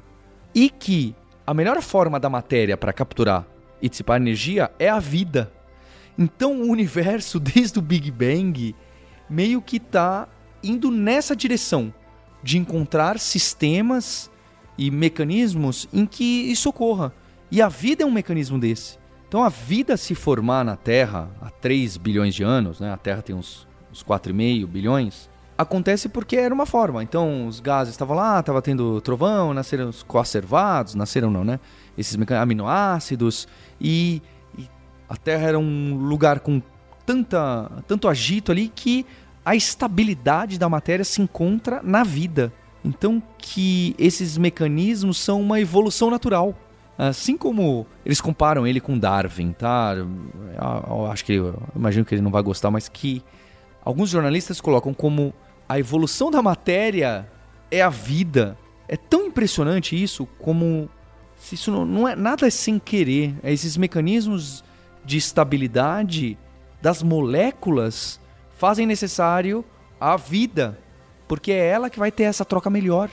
E 0.54 0.68
que 0.68 1.14
a 1.47 1.54
melhor 1.54 1.80
forma 1.80 2.18
da 2.18 2.28
matéria 2.28 2.76
para 2.76 2.92
capturar 2.92 3.47
e 3.80 3.88
dissipar 3.88 4.21
energia 4.21 4.71
é 4.78 4.88
a 4.88 4.99
vida. 4.99 5.52
Então 6.18 6.62
o 6.62 6.71
universo 6.71 7.38
desde 7.40 7.78
o 7.78 7.82
Big 7.82 8.11
Bang 8.11 8.75
meio 9.28 9.62
que 9.62 9.76
está 9.76 10.28
indo 10.62 10.90
nessa 10.90 11.35
direção 11.35 11.92
de 12.42 12.59
encontrar 12.59 13.18
sistemas 13.18 14.30
e 14.76 14.90
mecanismos 14.90 15.88
em 15.92 16.04
que 16.04 16.50
isso 16.50 16.68
ocorra. 16.68 17.12
E 17.50 17.62
a 17.62 17.68
vida 17.68 18.02
é 18.02 18.06
um 18.06 18.11
mecanismo 18.11 18.59
desse. 18.59 19.01
Então 19.33 19.43
a 19.43 19.49
vida 19.49 19.97
se 19.97 20.15
formar 20.15 20.62
na 20.62 20.77
Terra 20.77 21.31
há 21.41 21.49
3 21.49 21.97
bilhões 21.97 22.35
de 22.35 22.43
anos, 22.43 22.81
né? 22.81 22.93
a 22.93 22.99
Terra 22.99 23.23
tem 23.23 23.35
uns, 23.35 23.67
uns 23.91 24.05
4,5 24.05 24.67
bilhões, 24.67 25.31
acontece 25.57 26.07
porque 26.11 26.37
era 26.37 26.53
uma 26.53 26.67
forma. 26.67 27.03
Então 27.03 27.47
os 27.47 27.59
gases 27.59 27.95
estavam 27.95 28.15
lá, 28.15 28.41
estava 28.41 28.61
tendo 28.61 29.01
trovão, 29.01 29.55
nasceram 29.55 29.89
os 29.89 30.03
coacervados, 30.03 30.95
nasceram 30.95 31.31
não, 31.31 31.45
né? 31.45 31.59
Esses 31.97 32.15
aminoácidos 32.39 33.49
e, 33.81 34.21
e 34.59 34.69
a 35.09 35.17
Terra 35.17 35.49
era 35.49 35.59
um 35.59 35.97
lugar 35.97 36.41
com 36.41 36.61
tanta, 37.07 37.71
tanto 37.89 38.09
agito 38.09 38.53
ali 38.53 38.69
que 38.69 39.07
a 39.43 39.57
estabilidade 39.57 40.59
da 40.59 40.69
matéria 40.69 41.07
se 41.07 41.23
encontra 41.23 41.81
na 41.83 42.05
vida. 42.05 42.53
Então 42.85 43.23
que 43.39 43.95
esses 43.99 44.37
mecanismos 44.37 45.17
são 45.17 45.41
uma 45.41 45.59
evolução 45.59 46.11
natural. 46.11 46.55
Assim 46.96 47.37
como 47.37 47.87
eles 48.04 48.20
comparam 48.20 48.66
ele 48.66 48.80
com 48.80 48.99
Darwin, 48.99 49.52
tá? 49.52 49.94
Eu 49.96 51.06
acho 51.06 51.25
que 51.25 51.32
eu 51.32 51.61
imagino 51.75 52.04
que 52.04 52.14
ele 52.14 52.22
não 52.22 52.30
vai 52.30 52.42
gostar, 52.42 52.70
mas 52.70 52.88
que 52.88 53.22
alguns 53.84 54.11
jornalistas 54.11 54.61
colocam 54.61 54.92
como 54.92 55.34
a 55.68 55.78
evolução 55.78 56.30
da 56.30 56.42
matéria 56.42 57.28
é 57.70 57.80
a 57.80 57.88
vida. 57.88 58.56
É 58.87 58.96
tão 58.96 59.26
impressionante 59.26 60.00
isso 60.00 60.26
como 60.38 60.88
se 61.37 61.54
isso 61.54 61.70
não, 61.70 61.84
não 61.84 62.06
é 62.06 62.14
nada 62.14 62.50
sem 62.50 62.78
querer. 62.78 63.34
É 63.42 63.52
esses 63.52 63.76
mecanismos 63.76 64.62
de 65.04 65.16
estabilidade 65.16 66.38
das 66.80 67.02
moléculas 67.02 68.20
fazem 68.58 68.87
necessário 68.87 69.64
a 69.99 70.16
vida, 70.16 70.78
porque 71.26 71.50
é 71.52 71.66
ela 71.66 71.88
que 71.88 71.99
vai 71.99 72.12
ter 72.12 72.25
essa 72.25 72.44
troca 72.44 72.68
melhor. 72.68 73.11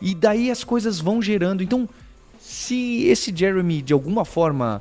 E 0.00 0.14
daí 0.14 0.50
as 0.50 0.62
coisas 0.62 1.00
vão 1.00 1.20
gerando. 1.20 1.62
Então, 1.62 1.88
se 2.46 3.06
esse 3.08 3.34
Jeremy 3.36 3.82
de 3.82 3.92
alguma 3.92 4.24
forma 4.24 4.80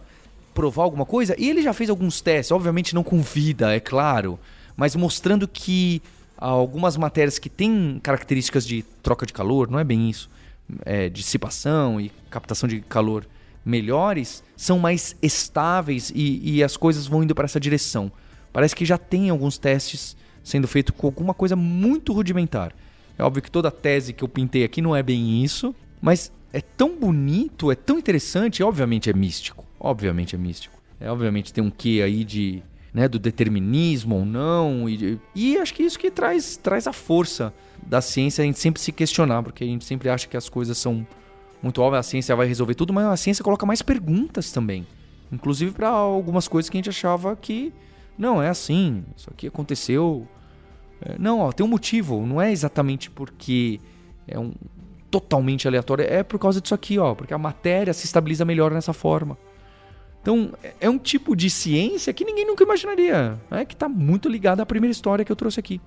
provar 0.54 0.84
alguma 0.84 1.04
coisa, 1.04 1.36
e 1.36 1.50
ele 1.50 1.64
já 1.64 1.74
fez 1.74 1.90
alguns 1.90 2.22
testes, 2.22 2.52
obviamente 2.52 2.94
não 2.94 3.04
com 3.04 3.24
vida, 3.24 3.76
é 3.76 3.80
claro, 3.80 4.40
mas 4.78 4.96
mostrando 4.96 5.48
que 5.48 6.00
algumas 6.38 6.96
matérias 6.96 7.40
que 7.40 7.50
têm 7.50 8.00
características 8.04 8.68
de 8.68 8.84
troca 9.02 9.26
de 9.26 9.34
calor, 9.34 9.68
não 9.68 9.80
é 9.80 9.84
bem 9.84 10.08
isso, 10.08 10.30
é, 10.86 11.10
dissipação 11.10 12.00
e 12.00 12.12
captação 12.30 12.70
de 12.70 12.82
calor 12.82 13.26
melhores, 13.66 14.44
são 14.56 14.78
mais 14.78 15.16
estáveis 15.20 16.12
e, 16.14 16.58
e 16.58 16.64
as 16.64 16.78
coisas 16.78 17.08
vão 17.08 17.24
indo 17.24 17.34
para 17.34 17.46
essa 17.46 17.60
direção. 17.60 18.12
Parece 18.54 18.76
que 18.76 18.86
já 18.86 19.00
tem 19.00 19.32
alguns 19.32 19.58
testes 19.58 20.16
sendo 20.44 20.68
feitos 20.68 20.94
com 20.96 21.08
alguma 21.08 21.34
coisa 21.34 21.56
muito 21.56 22.14
rudimentar. 22.14 22.74
É 23.18 23.24
óbvio 23.24 23.42
que 23.42 23.50
toda 23.50 23.70
a 23.70 23.72
tese 23.72 24.14
que 24.14 24.24
eu 24.24 24.28
pintei 24.28 24.64
aqui 24.64 24.84
não 24.84 24.96
é 24.96 25.02
bem 25.02 25.44
isso, 25.44 25.74
mas 26.00 26.32
é 26.56 26.62
tão 26.62 26.98
bonito, 26.98 27.70
é 27.70 27.76
tão 27.76 28.00
interessante, 28.00 28.64
obviamente 28.64 29.10
é 29.10 29.14
místico. 29.14 29.66
Obviamente 29.78 30.36
é 30.36 30.38
místico. 30.38 30.74
É, 31.02 31.12
obviamente 31.12 31.52
tem 31.52 31.62
um 31.62 31.70
quê 31.70 32.02
aí 32.02 32.24
de. 32.24 32.64
Né, 32.94 33.10
do 33.10 33.20
determinismo 33.20 34.16
ou 34.16 34.26
não. 34.26 34.88
E, 34.88 35.20
e 35.36 35.58
acho 35.58 35.74
que 35.74 35.84
isso 35.84 36.00
que 36.00 36.10
traz, 36.10 36.56
traz 36.56 36.88
a 36.88 36.94
força 36.94 37.54
da 37.86 38.00
ciência, 38.00 38.42
a 38.42 38.46
gente 38.46 38.58
sempre 38.58 38.82
se 38.82 38.90
questionar, 38.94 39.44
porque 39.44 39.66
a 39.66 39.68
gente 39.68 39.84
sempre 39.84 40.08
acha 40.08 40.30
que 40.30 40.38
as 40.38 40.48
coisas 40.48 40.78
são 40.78 41.06
muito 41.62 41.82
óbvias, 41.82 42.06
a 42.06 42.10
ciência 42.10 42.34
vai 42.38 42.48
resolver 42.48 42.74
tudo, 42.74 42.94
mas 42.94 43.06
a 43.06 43.18
ciência 43.18 43.44
coloca 43.44 43.66
mais 43.66 43.82
perguntas 43.82 44.50
também. 44.54 44.88
Inclusive 45.30 45.74
para 45.74 45.90
algumas 45.90 46.48
coisas 46.48 46.70
que 46.70 46.78
a 46.78 46.80
gente 46.80 46.90
achava 46.90 47.36
que 47.36 47.74
não 48.18 48.42
é 48.42 48.48
assim, 48.48 49.04
isso 49.18 49.30
aqui 49.30 49.48
aconteceu. 49.48 50.26
É, 51.02 51.18
não, 51.20 51.42
ó, 51.42 51.52
tem 51.52 51.66
um 51.66 51.70
motivo, 51.70 52.26
não 52.26 52.42
é 52.42 52.50
exatamente 52.50 53.12
porque 53.12 53.82
é 54.26 54.40
um, 54.40 54.54
totalmente 55.16 55.66
aleatória 55.66 56.04
é 56.04 56.24
por 56.24 56.38
causa 56.38 56.60
disso 56.60 56.76
aqui, 56.76 57.00
ó, 57.00 57.16
porque 57.16 57.34
a 57.34 57.38
matéria 57.38 57.94
se 57.94 58.06
estabiliza 58.06 58.44
melhor 58.44 58.74
nessa 58.74 58.92
forma. 58.92 59.38
Então, 60.22 60.52
é 60.82 60.90
um 60.90 60.98
tipo 60.98 61.38
de 61.38 61.50
ciência 61.50 62.12
que 62.12 62.26
ninguém 62.26 62.46
nunca 62.46 62.66
imaginaria, 62.66 63.40
né? 63.50 63.64
que 63.64 63.74
está 63.74 63.88
muito 63.88 64.28
ligado 64.28 64.60
à 64.60 64.66
primeira 64.66 64.92
história 64.92 65.24
que 65.24 65.32
eu 65.32 65.36
trouxe 65.36 65.58
aqui. 65.58 65.80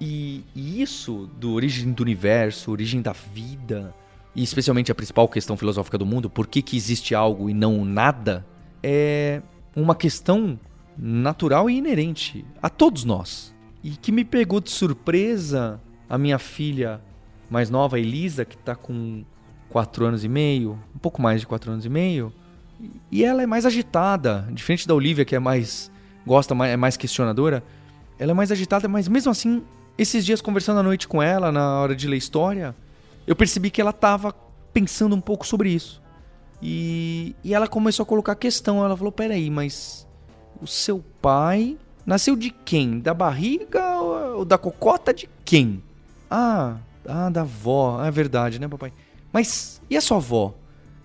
E, 0.00 0.44
e 0.52 0.82
isso, 0.82 1.30
do 1.38 1.52
origem 1.52 1.92
do 1.92 2.02
universo, 2.02 2.72
origem 2.72 3.00
da 3.00 3.12
vida, 3.12 3.94
e 4.34 4.42
especialmente 4.42 4.90
a 4.90 4.96
principal 4.96 5.28
questão 5.28 5.56
filosófica 5.56 5.96
do 5.96 6.04
mundo, 6.04 6.28
por 6.28 6.48
que, 6.48 6.60
que 6.60 6.76
existe 6.76 7.14
algo 7.14 7.48
e 7.48 7.54
não 7.54 7.84
nada, 7.84 8.44
é 8.82 9.42
uma 9.76 9.94
questão 9.94 10.58
natural 10.98 11.70
e 11.70 11.76
inerente 11.76 12.44
a 12.60 12.68
todos 12.68 13.04
nós. 13.04 13.54
E 13.84 13.90
que 13.90 14.10
me 14.10 14.24
pegou 14.24 14.60
de 14.60 14.70
surpresa 14.70 15.80
a 16.08 16.18
minha 16.18 16.38
filha 16.38 17.00
mais 17.52 17.68
nova, 17.68 18.00
Elisa, 18.00 18.46
que 18.46 18.56
está 18.56 18.74
com 18.74 19.22
4 19.68 20.06
anos 20.06 20.24
e 20.24 20.28
meio, 20.28 20.78
um 20.94 20.98
pouco 20.98 21.20
mais 21.20 21.42
de 21.42 21.46
4 21.46 21.70
anos 21.70 21.84
e 21.84 21.88
meio, 21.88 22.32
e 23.10 23.22
ela 23.22 23.42
é 23.42 23.46
mais 23.46 23.66
agitada, 23.66 24.48
diferente 24.50 24.88
da 24.88 24.94
Olivia, 24.94 25.22
que 25.22 25.36
é 25.36 25.38
mais 25.38 25.90
gosta, 26.26 26.54
é 26.64 26.76
mais 26.76 26.96
questionadora. 26.96 27.62
Ela 28.18 28.32
é 28.32 28.34
mais 28.34 28.50
agitada, 28.50 28.88
mas 28.88 29.06
mesmo 29.06 29.30
assim, 29.30 29.62
esses 29.98 30.24
dias 30.24 30.40
conversando 30.40 30.80
à 30.80 30.82
noite 30.82 31.06
com 31.06 31.22
ela, 31.22 31.52
na 31.52 31.78
hora 31.78 31.94
de 31.94 32.08
ler 32.08 32.16
história, 32.16 32.74
eu 33.26 33.36
percebi 33.36 33.70
que 33.70 33.82
ela 33.82 33.90
estava 33.90 34.34
pensando 34.72 35.14
um 35.14 35.20
pouco 35.20 35.46
sobre 35.46 35.70
isso. 35.70 36.00
E, 36.60 37.36
e 37.44 37.52
ela 37.52 37.68
começou 37.68 38.04
a 38.04 38.06
colocar 38.06 38.34
questão. 38.34 38.84
Ela 38.84 38.96
falou: 38.96 39.12
peraí, 39.12 39.50
mas 39.50 40.06
o 40.60 40.66
seu 40.66 41.04
pai 41.20 41.76
nasceu 42.06 42.34
de 42.34 42.50
quem? 42.50 42.98
Da 42.98 43.12
barriga 43.12 44.00
ou 44.00 44.44
da 44.44 44.56
cocota 44.56 45.12
de 45.12 45.28
quem? 45.44 45.82
Ah, 46.30 46.76
ah, 47.06 47.30
da 47.30 47.42
avó. 47.42 47.98
Ah, 48.00 48.06
é 48.06 48.10
verdade, 48.10 48.60
né, 48.60 48.68
papai? 48.68 48.92
Mas 49.32 49.80
e 49.88 49.96
a 49.96 50.00
sua 50.00 50.18
avó? 50.18 50.54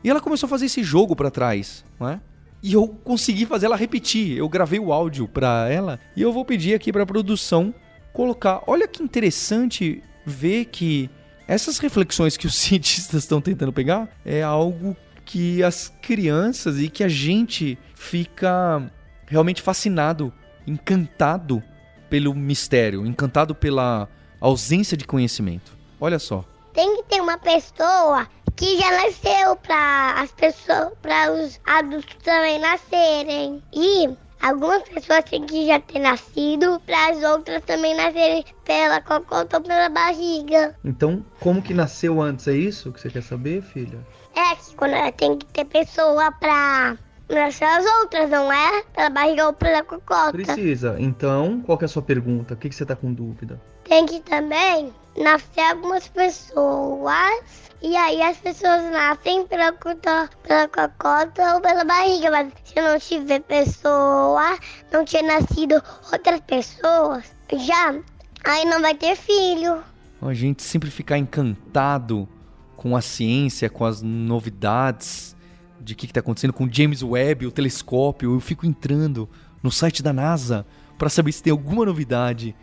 E 0.04 0.10
ela 0.10 0.22
começou 0.22 0.48
a 0.48 0.50
fazer 0.50 0.66
esse 0.66 0.84
jogo 0.84 1.16
para 1.16 1.32
trás, 1.32 1.84
não 2.00 2.10
é? 2.10 2.20
E 2.62 2.74
eu 2.74 2.88
consegui 2.88 3.46
fazer 3.46 3.68
ela 3.68 3.75
repetir. 3.75 4.38
Eu 4.38 4.50
gravei 4.50 4.80
o 4.80 4.92
áudio 4.92 5.27
para 5.27 5.70
ela 5.70 6.00
e 6.16 6.22
eu 6.22 6.32
vou 6.32 6.44
pedir 6.44 6.74
aqui 6.74 6.92
para 6.92 7.06
produção 7.06 7.74
colocar. 8.13 8.62
Olha 8.68 8.88
que 8.88 9.04
interessante 9.04 10.04
ver 10.25 10.66
que 10.66 11.10
essas 11.48 11.77
reflexões 11.77 12.36
que 12.36 12.48
os 12.48 12.56
cientistas 12.58 13.24
estão 13.24 13.39
tentando 13.39 13.72
pegar 13.72 14.10
é 14.25 14.42
algo 14.42 14.96
que 15.24 15.62
as 15.62 15.94
crianças 16.01 16.80
e 16.80 16.89
que 16.89 17.04
a 17.04 17.10
gente 17.10 17.77
fica 17.94 18.89
realmente 19.27 19.62
fascinado, 19.62 20.34
encantado 20.66 21.62
pelo 22.10 22.34
mistério, 22.34 23.06
encantado 23.06 23.54
pela 23.54 24.08
ausência 24.39 24.96
de 24.96 25.06
conhecimento. 25.06 25.76
Olha 26.00 26.20
só. 26.20 26.44
Tem 26.74 26.96
que 26.98 27.04
ter 27.04 27.22
uma 27.22 27.38
pessoa 27.38 28.27
que 28.56 28.77
já 28.77 28.92
nasceu 28.92 29.56
para 29.56 30.22
as 30.22 30.32
pessoas, 30.32 30.92
para 31.01 31.32
os 31.32 31.60
adultos 31.66 32.16
também 32.24 32.60
nascerem. 32.60 33.63
E 33.74 34.10
algumas 34.42 34.84
pessoas 34.84 35.24
têm 35.25 35.46
que 35.46 35.68
já 35.68 35.80
ter 35.80 36.00
nascido 36.00 36.80
para 36.86 37.10
as 37.10 37.24
outras 37.24 37.63
também 37.63 37.96
nascerem 37.96 38.46
pela 38.63 39.01
cocota 39.01 39.58
ou 39.58 39.63
pela 39.63 39.89
barriga. 39.89 40.75
Então, 40.84 41.25
como 41.39 41.62
que 41.62 41.74
nasceu 41.74 42.22
antes? 42.22 42.48
É 42.48 42.54
isso 42.54 42.92
que 42.92 43.01
você 43.01 43.10
quer 43.10 43.24
saber, 43.24 43.62
filha? 43.62 44.00
É 44.36 44.56
que 44.56 44.75
quando 44.75 45.12
tem 45.13 45.38
que 45.38 45.46
ter 45.48 45.66
pessoa 45.66 46.32
para 46.32 46.98
nascer 47.30 47.66
as 47.66 47.86
outras, 48.01 48.30
não 48.30 48.51
é? 48.51 48.84
Pela 48.94 49.10
barriga 49.10 49.48
ou 49.48 49.54
pela 49.54 49.84
cocota. 49.84 50.32
Precisa. 50.32 50.96
Então, 51.00 51.62
qual 51.66 51.77
que 51.77 51.86
é 51.86 51.88
a 51.88 51.89
sua 51.89 52.01
pergunta? 52.01 52.54
O 52.54 52.58
que, 52.58 52.70
que 52.70 52.75
você 52.75 52.84
está 52.84 52.96
com 52.96 53.12
dúvida? 53.12 53.60
Tem 53.84 54.06
que 54.06 54.20
também 54.20 54.94
nascer 55.17 55.62
algumas 55.62 56.07
pessoas 56.07 57.67
e 57.81 57.95
aí 57.95 58.21
as 58.21 58.38
pessoas 58.38 58.83
nascem 58.91 59.45
pela, 59.47 59.71
pela 59.71 60.67
cocota 60.67 61.55
ou 61.55 61.62
pela 61.62 61.83
barriga, 61.83 62.31
mas 62.31 62.51
se 62.63 62.81
não 62.81 63.00
tiver 63.00 63.41
pessoa, 63.41 64.57
não 64.91 65.05
tiver 65.05 65.24
nascido 65.24 65.81
outras 66.12 66.39
pessoas, 66.41 67.25
já 67.53 67.95
aí 68.43 68.65
não 68.65 68.81
vai 68.81 68.95
ter 68.95 69.15
filho. 69.15 69.83
A 70.21 70.33
gente 70.33 70.63
sempre 70.63 70.89
ficar 70.89 71.19
encantado 71.19 72.27
com 72.75 72.95
a 72.95 73.01
ciência, 73.01 73.69
com 73.69 73.86
as 73.86 74.01
novidades 74.01 75.36
de 75.79 75.93
o 75.93 75.95
que 75.95 76.07
está 76.07 76.19
acontecendo 76.19 76.53
com 76.53 76.71
James 76.71 77.03
Webb, 77.03 77.46
o 77.46 77.51
telescópio. 77.51 78.33
Eu 78.33 78.39
fico 78.39 78.65
entrando 78.65 79.29
no 79.61 79.72
site 79.72 80.01
da 80.01 80.11
NASA 80.11 80.65
para 80.98 81.09
saber 81.09 81.31
se 81.31 81.44
tem 81.44 81.51
alguma 81.51 81.85
novidade. 81.85 82.55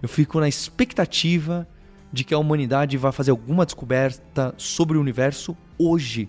Eu 0.00 0.08
fico 0.08 0.40
na 0.40 0.48
expectativa 0.48 1.68
de 2.12 2.24
que 2.24 2.34
a 2.34 2.38
humanidade 2.38 2.96
vai 2.96 3.10
fazer 3.10 3.30
alguma 3.30 3.64
descoberta 3.64 4.54
sobre 4.58 4.98
o 4.98 5.00
universo 5.00 5.56
hoje. 5.78 6.28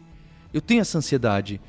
Eu 0.54 0.62
tenho 0.62 0.82
essa 0.82 0.98
ansiedade 0.98 1.60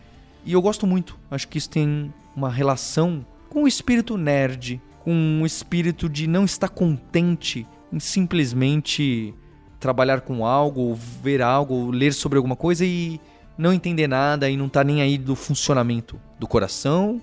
e 0.44 0.52
eu 0.52 0.62
gosto 0.62 0.86
muito. 0.86 1.18
Acho 1.30 1.48
que 1.48 1.58
isso 1.58 1.70
tem 1.70 2.12
uma 2.36 2.50
relação 2.50 3.26
com 3.48 3.64
o 3.64 3.68
espírito 3.68 4.16
nerd, 4.16 4.80
com 5.00 5.40
o 5.42 5.46
espírito 5.46 6.08
de 6.08 6.26
não 6.26 6.44
estar 6.44 6.68
contente 6.68 7.66
em 7.92 7.98
simplesmente 7.98 9.34
trabalhar 9.80 10.20
com 10.22 10.46
algo, 10.46 10.80
ou 10.80 10.94
ver 10.94 11.42
algo, 11.42 11.74
ou 11.74 11.90
ler 11.90 12.12
sobre 12.12 12.36
alguma 12.36 12.56
coisa 12.56 12.84
e 12.84 13.20
não 13.56 13.72
entender 13.72 14.08
nada 14.08 14.48
e 14.48 14.56
não 14.56 14.66
estar 14.66 14.80
tá 14.80 14.84
nem 14.84 15.02
aí 15.02 15.18
do 15.18 15.36
funcionamento 15.36 16.20
do 16.38 16.46
coração, 16.46 17.20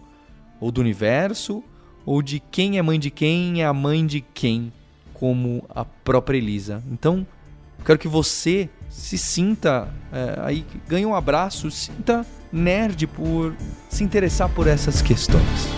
ou 0.59 0.71
do 0.71 0.79
universo, 0.79 1.63
ou 2.05 2.21
de 2.21 2.39
quem 2.39 2.77
é 2.77 2.81
mãe 2.81 2.99
de 2.99 3.09
quem 3.09 3.61
é 3.61 3.65
a 3.65 3.73
mãe 3.73 4.05
de 4.05 4.21
quem 4.21 4.71
como 5.21 5.63
a 5.69 5.85
própria 5.85 6.39
Elisa. 6.39 6.81
Então, 6.91 7.27
quero 7.85 7.99
que 7.99 8.07
você 8.07 8.67
se 8.89 9.19
sinta 9.19 9.87
é, 10.11 10.39
aí, 10.41 10.65
ganhe 10.87 11.05
um 11.05 11.13
abraço, 11.13 11.69
sinta 11.69 12.25
nerd 12.51 13.05
por 13.05 13.55
se 13.87 14.03
interessar 14.03 14.49
por 14.49 14.65
essas 14.65 14.99
questões. 14.99 15.69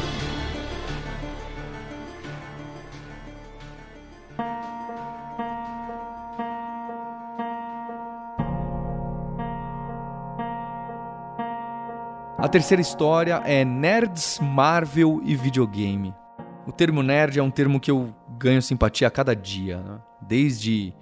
A 12.38 12.48
terceira 12.48 12.82
história 12.82 13.42
é 13.46 13.66
Nerds, 13.66 14.40
Marvel 14.42 15.22
e 15.26 15.36
Videogame. 15.36 16.16
O 16.66 16.72
termo 16.72 17.04
nerd 17.04 17.40
é 17.40 17.44
um 17.44 17.52
termo 17.52 17.78
que 17.78 17.92
eu 17.92 18.16
ganho 18.44 18.62
simpatia 18.62 19.08
a 19.08 19.12
cada 19.12 19.34
dia, 19.34 19.78
né? 19.78 20.00
desde 20.22 20.94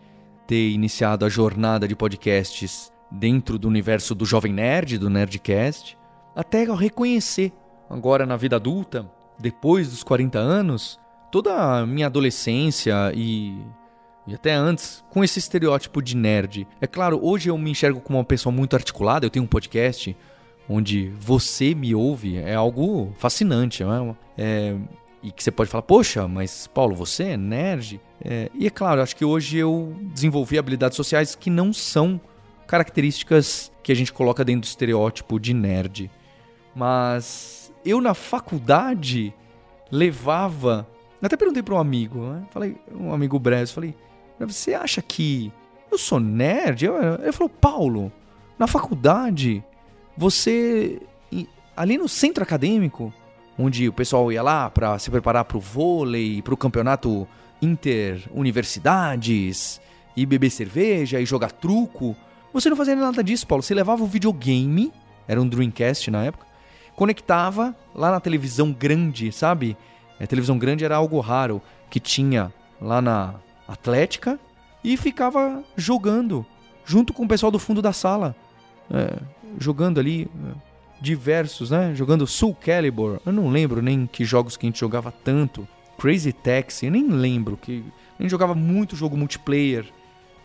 ter 0.46 0.70
iniciado 0.70 1.26
a 1.26 1.30
jornada 1.30 1.88
de 1.88 1.96
podcasts 1.96 2.94
dentro 3.10 3.58
do 3.58 3.68
universo 3.68 4.14
do 4.14 4.26
Jovem 4.26 4.54
Nerd, 4.54 5.00
do 5.00 5.10
Nerdcast, 5.10 5.98
até 6.36 6.68
eu 6.68 6.76
reconhecer 6.76 7.52
agora 7.90 8.28
na 8.28 8.38
vida 8.38 8.58
adulta, 8.58 9.10
depois 9.40 9.90
dos 9.90 10.04
40 10.04 10.38
anos, 10.38 11.00
toda 11.32 11.80
a 11.80 11.86
minha 11.86 12.06
adolescência 12.06 13.12
e, 13.16 13.58
e 14.28 14.36
até 14.36 14.54
antes 14.54 15.04
com 15.10 15.24
esse 15.24 15.40
estereótipo 15.40 16.00
de 16.00 16.16
nerd. 16.16 16.68
É 16.80 16.86
claro, 16.86 17.20
hoje 17.24 17.50
eu 17.50 17.58
me 17.58 17.72
enxergo 17.72 18.00
como 18.00 18.20
uma 18.20 18.24
pessoa 18.24 18.54
muito 18.54 18.76
articulada, 18.76 19.26
eu 19.26 19.32
tenho 19.32 19.46
um 19.46 19.48
podcast 19.48 20.16
onde 20.70 21.10
você 21.20 21.74
me 21.74 21.96
ouve, 21.96 22.38
é 22.38 22.54
algo 22.54 23.12
fascinante. 23.18 23.84
É? 23.84 23.88
é 24.38 24.76
e 25.24 25.32
que 25.32 25.44
você 25.44 25.52
pode 25.52 25.70
falar, 25.70 25.84
poxa, 25.84 26.28
mas 26.28 26.68
Paulo, 26.68 26.96
você 26.96 27.24
é 27.24 27.38
nerd? 27.38 28.02
É, 28.24 28.50
e 28.54 28.66
é 28.66 28.70
claro, 28.70 29.02
acho 29.02 29.16
que 29.16 29.26
hoje 29.26 29.58
eu 29.58 29.96
desenvolvi 30.14 30.58
habilidades 30.58 30.96
sociais 30.96 31.36
que 31.36 31.50
não 31.50 31.72
são 31.72 32.20
características 32.66 33.72
que 33.84 33.92
a 33.92 33.96
gente 33.96 34.12
coloca 34.12 34.44
dentro 34.44 34.62
do 34.62 34.66
estereótipo 34.66 35.40
de 35.40 35.54
nerd. 35.54 36.10
Mas 36.76 37.72
eu 37.86 38.02
na 38.02 38.14
faculdade 38.14 39.34
levava. 39.92 40.88
Até 41.22 41.38
perguntei 41.38 41.62
para 41.62 41.76
um 41.76 41.80
amigo, 41.80 42.20
né? 42.20 42.44
falei, 42.50 42.78
um 42.92 43.14
amigo 43.14 43.38
breve, 43.38 43.72
falei, 43.72 43.96
você 44.40 44.74
acha 44.74 45.02
que 45.02 45.52
eu 45.92 45.98
sou 45.98 46.20
nerd? 46.20 46.86
Ele 46.86 47.32
falou, 47.32 47.50
Paulo, 47.50 48.12
na 48.58 48.66
faculdade, 48.66 49.64
você 50.18 51.00
ali 51.76 51.98
no 51.98 52.08
centro 52.08 52.44
acadêmico, 52.44 53.14
onde 53.62 53.88
o 53.88 53.94
pessoal 53.94 54.32
ia 54.32 54.42
lá 54.42 54.70
para 54.70 54.98
se 55.00 55.12
preparar 55.12 55.46
para 55.46 55.58
o 55.58 55.62
vôlei, 55.62 56.42
para 56.42 56.54
o 56.54 56.58
campeonato 56.58 57.28
inter-universidades, 57.62 59.80
e 60.16 60.26
beber 60.26 60.50
cerveja 60.50 61.20
e 61.20 61.26
jogar 61.26 61.52
truco. 61.52 62.16
Você 62.54 62.70
não 62.70 62.78
fazia 62.78 62.96
nada 62.96 63.24
disso, 63.24 63.48
Paulo. 63.48 63.64
Você 63.64 63.74
levava 63.74 64.04
o 64.04 64.08
videogame, 64.08 64.92
era 65.28 65.42
um 65.42 65.48
Dreamcast 65.48 66.12
na 66.12 66.26
época, 66.26 66.46
conectava 66.96 67.76
lá 67.96 68.12
na 68.12 68.20
televisão 68.20 68.72
grande, 68.72 69.32
sabe? 69.32 69.78
A 70.20 70.28
televisão 70.28 70.58
grande 70.58 70.86
era 70.86 70.96
algo 70.96 71.20
raro 71.20 71.62
que 71.90 72.00
tinha 72.00 72.54
lá 72.80 73.02
na 73.02 73.36
Atlética 73.68 74.40
e 74.84 74.98
ficava 74.98 75.64
jogando 75.76 76.46
junto 76.86 77.14
com 77.14 77.24
o 77.24 77.28
pessoal 77.28 77.52
do 77.52 77.60
fundo 77.60 77.82
da 77.82 77.94
sala, 77.94 78.36
é, 78.92 79.18
jogando 79.58 80.00
ali. 80.00 80.30
Diversos, 81.02 81.72
né? 81.72 81.94
Jogando 81.96 82.28
Soul 82.28 82.56
Calibur. 82.56 83.20
Eu 83.26 83.34
não 83.34 83.50
lembro 83.50 83.82
nem 83.82 84.06
que 84.06 84.24
jogos 84.24 84.56
que 84.56 84.66
a 84.66 84.70
gente 84.70 84.80
jogava 84.80 85.12
tanto. 85.12 85.68
Crazy 85.98 86.32
Taxi, 86.32 86.86
eu 86.86 86.92
nem 86.92 87.08
lembro 87.08 87.58
que 87.58 87.84
gente 88.22 88.32
jogava 88.32 88.56
muito 88.56 88.96
jogo 88.96 89.18
multiplayer, 89.18 89.86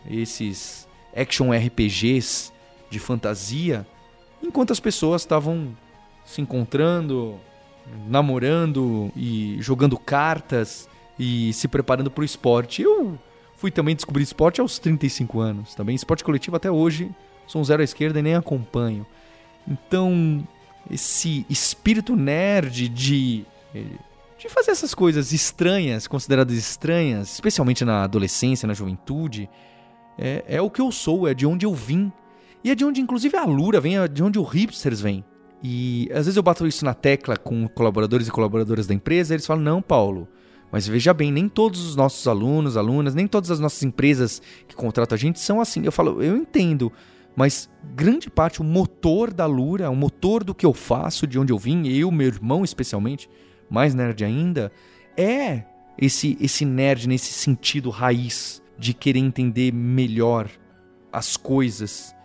esses 0.09 0.87
action 1.15 1.51
RPGs 1.51 2.51
de 2.89 2.99
fantasia, 2.99 3.85
enquanto 4.41 4.71
as 4.71 4.79
pessoas 4.79 5.21
estavam 5.21 5.75
se 6.25 6.41
encontrando, 6.41 7.39
namorando 8.07 9.11
e 9.15 9.57
jogando 9.59 9.97
cartas 9.97 10.89
e 11.17 11.53
se 11.53 11.67
preparando 11.67 12.11
para 12.11 12.21
o 12.21 12.25
esporte. 12.25 12.81
Eu 12.81 13.17
fui 13.55 13.71
também 13.71 13.95
descobrir 13.95 14.23
esporte 14.23 14.61
aos 14.61 14.77
35 14.79 15.39
anos, 15.39 15.75
também 15.75 15.95
esporte 15.95 16.23
coletivo 16.23 16.55
até 16.55 16.69
hoje 16.69 17.09
Sou 17.47 17.61
um 17.61 17.63
zero 17.63 17.81
à 17.81 17.85
esquerda 17.85 18.19
e 18.19 18.21
nem 18.21 18.35
acompanho. 18.35 19.07
Então, 19.67 20.47
esse 20.89 21.45
espírito 21.49 22.15
nerd 22.15 22.87
de 22.87 23.45
de 24.37 24.47
fazer 24.49 24.71
essas 24.71 24.93
coisas 24.93 25.33
estranhas, 25.33 26.07
consideradas 26.07 26.55
estranhas, 26.55 27.33
especialmente 27.33 27.83
na 27.83 28.03
adolescência, 28.03 28.67
na 28.67 28.73
juventude, 28.73 29.49
é, 30.17 30.43
é 30.47 30.61
o 30.61 30.69
que 30.69 30.81
eu 30.81 30.91
sou, 30.91 31.27
é 31.27 31.33
de 31.33 31.45
onde 31.45 31.65
eu 31.65 31.73
vim. 31.73 32.11
E 32.63 32.71
é 32.71 32.75
de 32.75 32.85
onde, 32.85 33.01
inclusive, 33.01 33.35
a 33.35 33.45
Lura 33.45 33.79
vem, 33.79 33.97
é 33.97 34.07
de 34.07 34.23
onde 34.23 34.37
o 34.37 34.43
hipsters 34.43 35.01
vem. 35.01 35.23
E 35.63 36.07
às 36.11 36.25
vezes 36.25 36.37
eu 36.37 36.43
bato 36.43 36.67
isso 36.67 36.85
na 36.85 36.93
tecla 36.93 37.35
com 37.35 37.67
colaboradores 37.67 38.27
e 38.27 38.31
colaboradoras 38.31 38.85
da 38.85 38.93
empresa, 38.93 39.33
eles 39.33 39.45
falam: 39.45 39.63
não, 39.63 39.81
Paulo, 39.81 40.27
mas 40.71 40.87
veja 40.87 41.13
bem, 41.13 41.31
nem 41.31 41.49
todos 41.49 41.83
os 41.87 41.95
nossos 41.95 42.27
alunos, 42.27 42.77
alunas, 42.77 43.15
nem 43.15 43.25
todas 43.25 43.49
as 43.49 43.59
nossas 43.59 43.81
empresas 43.81 44.41
que 44.67 44.75
contratam 44.75 45.15
a 45.15 45.19
gente 45.19 45.39
são 45.39 45.59
assim. 45.59 45.83
Eu 45.83 45.91
falo, 45.91 46.21
eu 46.21 46.37
entendo, 46.37 46.91
mas 47.37 47.69
grande 47.93 48.31
parte, 48.31 48.61
o 48.61 48.63
motor 48.63 49.31
da 49.31 49.45
Lura, 49.45 49.91
o 49.91 49.95
motor 49.95 50.43
do 50.43 50.55
que 50.55 50.65
eu 50.65 50.73
faço, 50.73 51.27
de 51.27 51.37
onde 51.37 51.53
eu 51.53 51.57
vim, 51.59 51.87
eu, 51.87 52.09
meu 52.09 52.25
irmão 52.25 52.63
especialmente, 52.63 53.29
mais 53.69 53.93
nerd 53.93 54.25
ainda, 54.25 54.71
é 55.15 55.63
esse, 55.99 56.35
esse 56.41 56.65
nerd 56.65 57.07
nesse 57.07 57.31
sentido 57.31 57.91
raiz 57.91 58.59
de 58.75 58.91
querer 58.91 59.19
entender 59.19 59.71
melhor 59.71 60.49
as 61.13 61.37
coisas. 61.37 62.15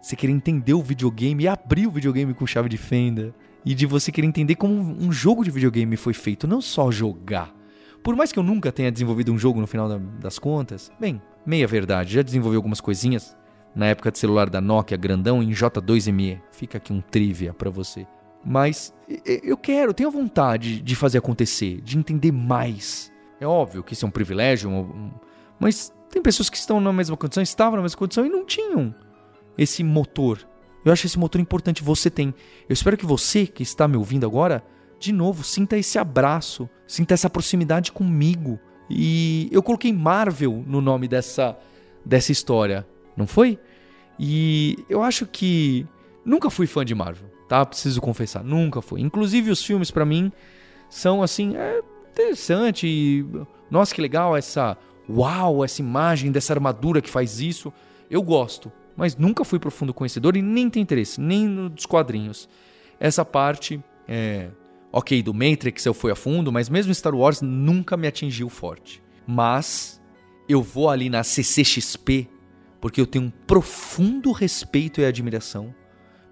Você 0.00 0.16
querer 0.16 0.32
entender 0.32 0.72
o 0.72 0.82
videogame 0.82 1.44
e 1.44 1.48
abrir 1.48 1.86
o 1.86 1.90
videogame 1.90 2.32
com 2.32 2.46
chave 2.46 2.70
de 2.70 2.78
fenda. 2.78 3.34
E 3.66 3.74
de 3.74 3.84
você 3.84 4.10
querer 4.10 4.26
entender 4.26 4.54
como 4.54 4.74
um 4.74 5.12
jogo 5.12 5.44
de 5.44 5.50
videogame 5.50 5.98
foi 5.98 6.14
feito, 6.14 6.48
não 6.48 6.62
só 6.62 6.90
jogar. 6.90 7.54
Por 8.02 8.16
mais 8.16 8.32
que 8.32 8.38
eu 8.38 8.42
nunca 8.42 8.72
tenha 8.72 8.90
desenvolvido 8.90 9.32
um 9.32 9.38
jogo 9.38 9.60
no 9.60 9.66
final 9.66 9.98
das 10.18 10.38
contas, 10.38 10.90
bem, 10.98 11.20
meia 11.44 11.66
verdade, 11.66 12.14
já 12.14 12.22
desenvolvi 12.22 12.56
algumas 12.56 12.80
coisinhas 12.80 13.36
na 13.74 13.86
época 13.86 14.10
de 14.10 14.18
celular 14.18 14.50
da 14.50 14.60
Nokia 14.60 14.96
grandão 14.96 15.42
em 15.42 15.50
J2ME. 15.50 16.40
Fica 16.50 16.78
aqui 16.78 16.92
um 16.92 17.00
trivia 17.00 17.52
para 17.52 17.70
você. 17.70 18.06
Mas 18.44 18.92
eu 19.42 19.56
quero, 19.56 19.94
tenho 19.94 20.10
vontade 20.10 20.80
de 20.80 20.96
fazer 20.96 21.18
acontecer, 21.18 21.80
de 21.80 21.96
entender 21.96 22.32
mais. 22.32 23.12
É 23.40 23.46
óbvio 23.46 23.82
que 23.82 23.92
isso 23.92 24.04
é 24.04 24.08
um 24.08 24.12
privilégio, 24.12 24.70
mas 25.58 25.92
tem 26.10 26.20
pessoas 26.20 26.50
que 26.50 26.56
estão 26.56 26.80
na 26.80 26.92
mesma 26.92 27.16
condição, 27.16 27.42
estavam 27.42 27.76
na 27.76 27.82
mesma 27.82 27.98
condição 27.98 28.26
e 28.26 28.28
não 28.28 28.44
tinham 28.44 28.94
esse 29.56 29.84
motor. 29.84 30.46
Eu 30.84 30.92
acho 30.92 31.06
esse 31.06 31.18
motor 31.18 31.40
importante, 31.40 31.82
você 31.82 32.10
tem. 32.10 32.34
Eu 32.68 32.72
espero 32.72 32.96
que 32.96 33.06
você 33.06 33.46
que 33.46 33.62
está 33.62 33.86
me 33.86 33.96
ouvindo 33.96 34.26
agora, 34.26 34.64
de 34.98 35.12
novo, 35.12 35.44
sinta 35.44 35.76
esse 35.76 35.98
abraço, 35.98 36.68
sinta 36.86 37.14
essa 37.14 37.30
proximidade 37.30 37.92
comigo. 37.92 38.58
E 38.90 39.48
eu 39.52 39.62
coloquei 39.62 39.92
Marvel 39.92 40.64
no 40.66 40.80
nome 40.80 41.06
dessa, 41.06 41.56
dessa 42.04 42.32
história, 42.32 42.86
não 43.16 43.26
foi? 43.26 43.58
E 44.18 44.78
eu 44.88 45.02
acho 45.02 45.26
que 45.26 45.86
nunca 46.24 46.50
fui 46.50 46.66
fã 46.66 46.84
de 46.84 46.94
Marvel 46.94 47.32
tá? 47.52 47.66
Preciso 47.66 48.00
confessar, 48.00 48.42
nunca 48.42 48.80
foi. 48.80 49.02
Inclusive 49.02 49.50
os 49.50 49.62
filmes 49.62 49.90
para 49.90 50.06
mim 50.06 50.32
são 50.88 51.22
assim, 51.22 51.54
é 51.54 51.82
interessante 52.10 52.86
e 52.86 53.26
nossa 53.70 53.94
que 53.94 54.00
legal 54.00 54.34
essa, 54.34 54.74
uau, 55.06 55.62
essa 55.62 55.82
imagem 55.82 56.32
dessa 56.32 56.54
armadura 56.54 57.02
que 57.02 57.10
faz 57.10 57.40
isso. 57.40 57.70
Eu 58.10 58.22
gosto, 58.22 58.72
mas 58.96 59.16
nunca 59.16 59.44
fui 59.44 59.58
profundo 59.58 59.92
conhecedor 59.92 60.34
e 60.34 60.40
nem 60.40 60.70
tem 60.70 60.82
interesse, 60.82 61.20
nem 61.20 61.46
nos 61.46 61.84
quadrinhos. 61.84 62.48
Essa 62.98 63.22
parte 63.22 63.84
é, 64.08 64.48
OK, 64.90 65.22
do 65.22 65.34
Matrix 65.34 65.84
eu 65.84 65.92
fui 65.92 66.10
a 66.10 66.16
fundo, 66.16 66.50
mas 66.50 66.70
mesmo 66.70 66.94
Star 66.94 67.14
Wars 67.14 67.42
nunca 67.42 67.98
me 67.98 68.06
atingiu 68.06 68.48
forte. 68.48 69.02
Mas 69.26 70.00
eu 70.48 70.62
vou 70.62 70.88
ali 70.88 71.10
na 71.10 71.22
CCXP 71.22 72.30
porque 72.82 73.00
eu 73.00 73.06
tenho 73.06 73.26
um 73.26 73.30
profundo 73.30 74.32
respeito 74.32 75.00
e 75.00 75.04
admiração 75.04 75.72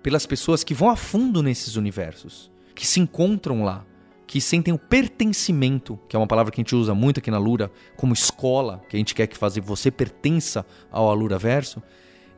pelas 0.03 0.27
pessoas 0.27 0.65
que 0.65 0.75
vão 0.75 0.91
a 0.91 0.97
fundo 0.97 1.45
nesses 1.45 1.77
universos, 1.77 2.51
que 2.75 2.85
se 2.85 2.99
encontram 2.99 3.63
lá, 3.63 3.87
que 4.27 4.41
sentem 4.41 4.75
o 4.75 4.79
pertencimento, 4.79 5.97
que 6.09 6.17
é 6.17 6.19
uma 6.19 6.27
palavra 6.27 6.51
que 6.51 6.61
a 6.61 6.63
gente 6.63 6.75
usa 6.75 6.93
muito 6.93 7.21
aqui 7.21 7.31
na 7.31 7.39
Lura, 7.39 7.71
como 7.97 8.13
escola, 8.13 8.83
que 8.89 8.97
a 8.97 8.99
gente 8.99 9.15
quer 9.15 9.29
que 9.29 9.39
fazer 9.39 9.61
você 9.61 9.93
pertença 9.93 10.67
ao 10.91 11.09
Alura 11.09 11.39
Verso. 11.39 11.81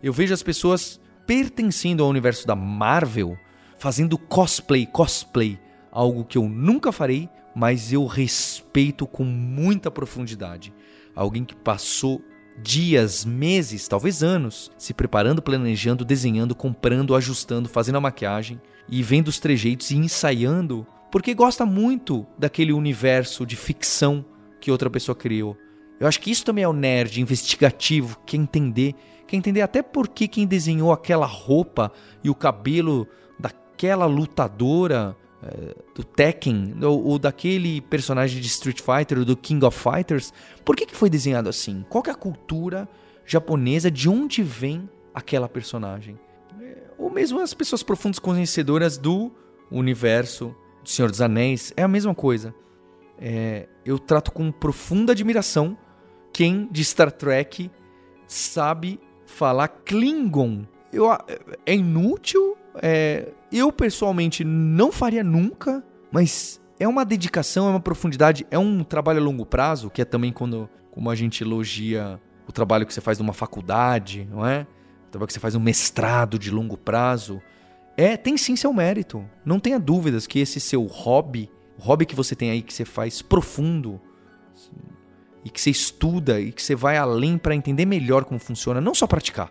Eu 0.03 0.13
vejo 0.13 0.35
as 0.35 0.43
pessoas 0.43 1.01
pertencendo 1.27 2.03
ao 2.03 2.11
universo 2.11 2.47
da 2.47 2.55
Marvel, 2.55 3.39
fazendo 3.79 4.19
cosplay, 4.19 4.85
cosplay, 4.85 5.59
algo 5.91 6.23
que 6.23 6.37
eu 6.37 6.47
nunca 6.51 6.93
farei, 6.93 7.31
mas 7.55 7.95
eu 7.95 8.05
respeito 8.05 9.07
com 9.07 9.25
muita 9.25 9.91
profundidade. 9.91 10.71
Alguém 11.15 11.47
que 11.47 11.57
passou 11.57 12.23
dias, 12.61 13.25
meses, 13.25 13.89
talvez 13.89 14.23
anos, 14.23 14.71
se 14.77 14.93
preparando, 14.93 15.43
planejando, 15.43 16.05
desenhando, 16.05 16.55
comprando, 16.55 17.15
ajustando, 17.15 17.69
fazendo 17.69 17.97
a 17.97 18.01
maquiagem 18.01 18.61
e 18.89 19.03
vendo 19.03 19.29
os 19.29 19.39
trejeitos 19.39 19.91
e 19.91 19.97
ensaiando, 19.97 20.87
porque 21.11 21.35
gosta 21.35 21.65
muito 21.65 22.27
daquele 22.39 22.73
universo 22.73 23.47
de 23.47 23.57
ficção 23.57 24.25
que 24.61 24.71
outra 24.71 24.91
pessoa 24.91 25.15
criou. 25.15 25.57
Eu 25.99 26.07
acho 26.07 26.21
que 26.21 26.31
isso 26.31 26.45
também 26.45 26.65
é 26.65 26.69
o 26.69 26.73
nerd 26.73 27.21
investigativo, 27.21 28.19
quer 28.27 28.37
entender, 28.37 28.95
quer 29.27 29.37
entender 29.37 29.61
até 29.61 29.83
por 29.83 30.09
que 30.09 30.27
quem 30.27 30.47
desenhou 30.47 30.93
aquela 30.93 31.27
roupa 31.27 31.93
e 32.25 32.31
o 32.31 32.35
cabelo 32.35 33.07
daquela 33.39 34.07
lutadora 34.07 35.17
do 35.95 36.05
Tekken, 36.05 36.75
ou, 36.83 37.05
ou, 37.05 37.19
daquele 37.19 37.81
personagem 37.81 38.41
de 38.41 38.47
Street 38.47 38.81
Fighter, 38.81 39.25
do 39.25 39.37
King 39.37 39.65
of 39.65 39.77
Fighters, 39.77 40.33
por 40.65 40.77
que, 40.77 40.87
que 40.87 40.95
foi 40.95 41.11
desenhado 41.11 41.49
assim? 41.49 41.85
Qual 41.89 42.03
é 42.07 42.11
a 42.11 42.15
cultura 42.15 42.89
japonesa? 43.27 43.91
De 43.91 44.09
onde 44.09 44.43
vem 44.43 44.89
aquela 45.13 45.49
personagem? 45.49 46.19
Eh, 46.61 46.79
ou 46.97 47.11
mesmo 47.11 47.41
as 47.41 47.53
pessoas 47.53 47.83
profundas 47.83 48.19
conhecedoras 48.19 48.97
do 48.97 49.33
universo 49.71 50.55
do 50.83 50.89
Senhor 50.89 51.11
dos 51.11 51.21
Anéis, 51.21 51.73
é 51.77 51.83
a 51.83 51.89
mesma 51.89 52.15
coisa. 52.15 52.55
É, 53.19 53.69
eu 53.85 53.99
trato 53.99 54.33
com 54.33 54.51
profunda 54.51 55.13
admiração 55.13 55.77
quem 56.33 56.69
de 56.71 56.85
Star 56.85 57.11
Trek 57.11 57.71
sabe 58.27 58.99
falar 59.27 59.69
Klingon. 59.69 60.67
Eu, 60.93 61.11
é 61.65 61.75
inútil 61.75 62.57
é, 62.81 63.33
eu 63.51 63.73
pessoalmente 63.73 64.45
não 64.45 64.93
faria 64.93 65.23
nunca, 65.23 65.85
mas 66.11 66.61
é 66.79 66.87
uma 66.87 67.05
dedicação, 67.05 67.67
é 67.67 67.71
uma 67.71 67.81
profundidade, 67.81 68.47
é 68.51 68.59
um 68.59 68.85
trabalho 68.85 69.21
a 69.21 69.23
longo 69.23 69.45
prazo, 69.45 69.91
que 69.91 70.01
é 70.01 70.05
também 70.05 70.33
quando 70.33 70.69
como 70.91 71.11
a 71.11 71.15
gente 71.15 71.43
elogia 71.43 72.21
o 72.47 72.53
trabalho 72.53 72.87
que 72.87 72.93
você 72.93 73.01
faz 73.01 73.19
numa 73.19 73.33
faculdade, 73.33 74.29
não 74.31 74.47
é? 74.47 74.67
O 75.09 75.11
trabalho 75.11 75.27
que 75.27 75.33
você 75.33 75.41
faz 75.41 75.55
um 75.55 75.61
mestrado 75.61 76.39
de 76.39 76.51
longo 76.51 76.77
prazo. 76.77 77.41
É, 77.97 78.17
tem 78.17 78.37
sim 78.37 78.57
seu 78.57 78.73
mérito. 78.73 79.25
Não 79.45 79.61
tenha 79.61 79.79
dúvidas 79.79 80.27
que 80.27 80.39
esse 80.39 80.61
seu 80.61 80.85
hobby, 80.85 81.51
o 81.79 81.83
hobby 81.83 82.07
que 82.07 82.15
você 82.15 82.35
tem 82.35 82.51
aí 82.51 82.63
que 82.63 82.73
você 82.73 82.85
faz 82.85 83.21
profundo, 83.23 84.01
e 85.45 85.51
que 85.51 85.61
você 85.61 85.71
estuda 85.71 86.41
e 86.41 86.53
que 86.53 86.63
você 86.63 86.75
vai 86.75 86.97
além 86.97 87.37
para 87.37 87.55
entender 87.55 87.85
melhor 87.85 88.25
como 88.25 88.39
funciona, 88.39 88.81
não 88.81 88.95
só 88.95 89.07
praticar. 89.07 89.51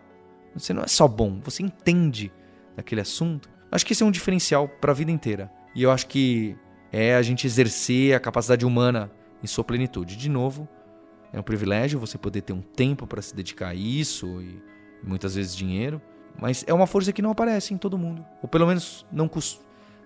Você 0.54 0.74
não 0.74 0.84
é 0.84 0.88
só 0.88 1.08
bom, 1.08 1.40
você 1.44 1.64
entende 1.64 2.32
daquele 2.76 3.02
assunto, 3.02 3.50
acho 3.72 3.86
que 3.86 3.94
esse 3.94 4.04
é 4.04 4.06
um 4.06 4.12
diferencial 4.12 4.68
para 4.68 4.92
a 4.92 4.96
vida 4.96 5.12
inteira. 5.12 5.52
E 5.74 5.84
eu 5.84 5.92
acho 5.92 6.08
que 6.08 6.56
é 6.92 7.16
a 7.16 7.22
gente 7.22 7.48
exercer 7.48 8.14
a 8.14 8.20
capacidade 8.20 8.66
humana 8.66 9.12
em 9.42 9.48
sua 9.48 9.64
plenitude. 9.64 10.18
De 10.18 10.30
novo, 10.30 10.68
é 11.32 11.40
um 11.40 11.44
privilégio 11.44 12.00
você 12.00 12.18
poder 12.18 12.42
ter 12.42 12.54
um 12.54 12.62
tempo 12.62 13.08
para 13.08 13.22
se 13.22 13.34
dedicar 13.34 13.70
a 13.70 13.76
isso 13.76 14.28
e 14.42 14.62
muitas 15.04 15.36
vezes 15.36 15.56
dinheiro, 15.56 16.02
mas 16.40 16.64
é 16.68 16.74
uma 16.74 16.88
força 16.88 17.14
que 17.14 17.22
não 17.22 17.32
aparece 17.32 17.74
em 17.74 17.78
todo 17.78 17.98
mundo, 17.98 18.26
ou 18.42 18.48
pelo 18.48 18.68
menos 18.68 19.06
não, 19.12 19.30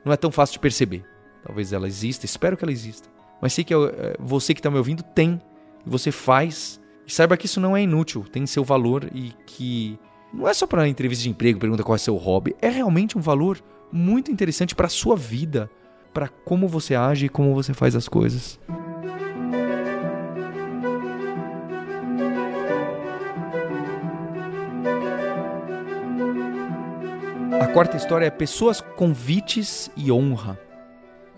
não 0.03 0.13
é 0.13 0.17
tão 0.17 0.31
fácil 0.31 0.53
de 0.53 0.60
perceber. 0.60 1.05
Talvez 1.43 1.73
ela 1.73 1.88
exista, 1.88 2.25
espero 2.25 2.55
que 2.55 2.63
ela 2.63 2.71
exista. 2.71 3.10
Mas 3.41 3.53
sei 3.53 3.63
que 3.63 3.73
é, 3.73 3.77
você 4.19 4.53
que 4.53 4.60
está 4.60 4.71
me 4.71 4.77
ouvindo 4.77 5.03
tem, 5.03 5.41
e 5.86 5.89
você 5.89 6.12
faz, 6.12 6.81
e 7.05 7.12
saiba 7.12 7.38
que 7.38 7.45
isso 7.45 7.60
não 7.60 7.75
é 7.75 7.81
inútil, 7.81 8.23
tem 8.31 8.45
seu 8.45 8.63
valor 8.63 9.10
e 9.13 9.34
que 9.45 9.99
não 10.36 10.50
é 10.50 10.54
só 10.54 10.67
para 10.67 10.88
entrevista 10.88 11.24
de 11.24 11.30
emprego, 11.30 11.60
pergunta 11.60 11.84
qual 11.84 11.95
é 11.95 11.98
seu 11.98 12.15
hobby, 12.17 12.56
é 12.62 12.69
realmente 12.69 13.17
um 13.17 13.21
valor 13.21 13.60
muito 13.91 14.30
interessante 14.30 14.76
para 14.76 14.88
a 14.88 14.89
sua 14.89 15.15
vida, 15.15 15.71
para 16.13 16.28
como 16.28 16.67
você 16.67 16.93
age 16.93 17.28
e 17.28 17.30
como 17.30 17.56
você 17.56 17.74
faz 17.74 17.95
as 17.95 18.10
coisas. 18.10 18.60
A 27.62 27.67
quarta 27.67 27.95
história 27.95 28.26
é 28.26 28.30
pessoas, 28.30 28.82
convites 28.82 29.89
e 29.95 30.12
honra. 30.12 30.60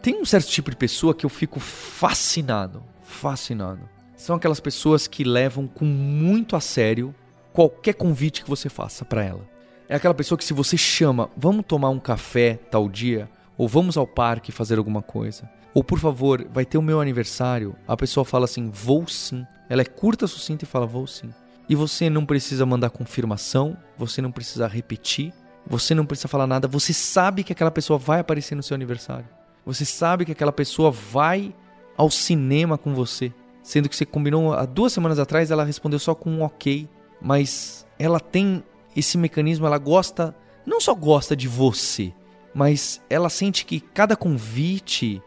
Tem 0.01 0.19
um 0.19 0.25
certo 0.25 0.47
tipo 0.47 0.71
de 0.71 0.75
pessoa 0.75 1.13
que 1.13 1.25
eu 1.25 1.29
fico 1.29 1.59
fascinado, 1.59 2.83
fascinado. 3.03 3.87
São 4.15 4.35
aquelas 4.35 4.59
pessoas 4.59 5.07
que 5.07 5.23
levam 5.23 5.67
com 5.67 5.85
muito 5.85 6.55
a 6.55 6.59
sério 6.59 7.13
qualquer 7.57 7.95
convite 7.95 8.43
que 8.43 8.49
você 8.51 8.69
faça 8.69 9.03
para 9.03 9.23
ela. 9.23 9.41
É 9.89 9.95
aquela 9.95 10.13
pessoa 10.13 10.37
que 10.37 10.45
se 10.45 10.53
você 10.53 10.77
chama, 10.77 11.27
vamos 11.35 11.65
tomar 11.65 11.89
um 11.89 11.97
café 11.97 12.59
tal 12.69 12.87
dia, 12.87 13.27
ou 13.57 13.67
vamos 13.67 13.97
ao 13.97 14.05
parque 14.05 14.51
fazer 14.51 14.77
alguma 14.77 15.01
coisa, 15.01 15.49
ou 15.73 15.83
por 15.83 15.97
favor, 15.97 16.47
vai 16.53 16.65
ter 16.65 16.77
o 16.77 16.83
meu 16.83 17.01
aniversário, 17.01 17.75
a 17.87 17.97
pessoa 17.97 18.23
fala 18.23 18.45
assim, 18.45 18.69
vou 18.69 19.07
sim. 19.07 19.43
Ela 19.67 19.81
é 19.81 19.85
curta, 19.85 20.27
sucinta 20.27 20.65
e 20.65 20.67
fala, 20.67 20.85
vou 20.85 21.07
sim. 21.07 21.33
E 21.67 21.73
você 21.73 22.11
não 22.11 22.27
precisa 22.27 22.63
mandar 22.63 22.91
confirmação, 22.91 23.75
você 23.97 24.21
não 24.21 24.31
precisa 24.31 24.67
repetir, 24.67 25.33
você 25.65 25.95
não 25.95 26.05
precisa 26.05 26.27
falar 26.27 26.45
nada, 26.45 26.67
você 26.67 26.93
sabe 26.93 27.43
que 27.43 27.53
aquela 27.53 27.71
pessoa 27.71 27.97
vai 27.97 28.19
aparecer 28.19 28.53
no 28.53 28.61
seu 28.61 28.75
aniversário. 28.75 29.27
Você 29.65 29.83
sabe 29.83 30.25
que 30.25 30.31
aquela 30.31 30.51
pessoa 30.53 30.91
vai 30.91 31.55
ao 31.97 32.11
cinema 32.11 32.77
com 32.77 32.93
você. 32.93 33.33
Sendo 33.63 33.89
que 33.89 33.95
você 33.95 34.05
combinou 34.05 34.53
há 34.53 34.63
duas 34.63 34.93
semanas 34.93 35.17
atrás, 35.17 35.49
ela 35.49 35.63
respondeu 35.63 35.97
só 35.97 36.13
com 36.13 36.29
um 36.29 36.43
ok. 36.43 36.87
Mas 37.21 37.85
ela 37.97 38.19
tem 38.19 38.63
esse 38.95 39.17
mecanismo, 39.17 39.65
ela 39.65 39.77
gosta, 39.77 40.35
não 40.65 40.79
só 40.79 40.93
gosta 40.93 41.35
de 41.35 41.47
você, 41.47 42.13
mas 42.53 43.01
ela 43.09 43.29
sente 43.29 43.65
que 43.65 43.79
cada 43.79 44.15
convite, 44.15 45.21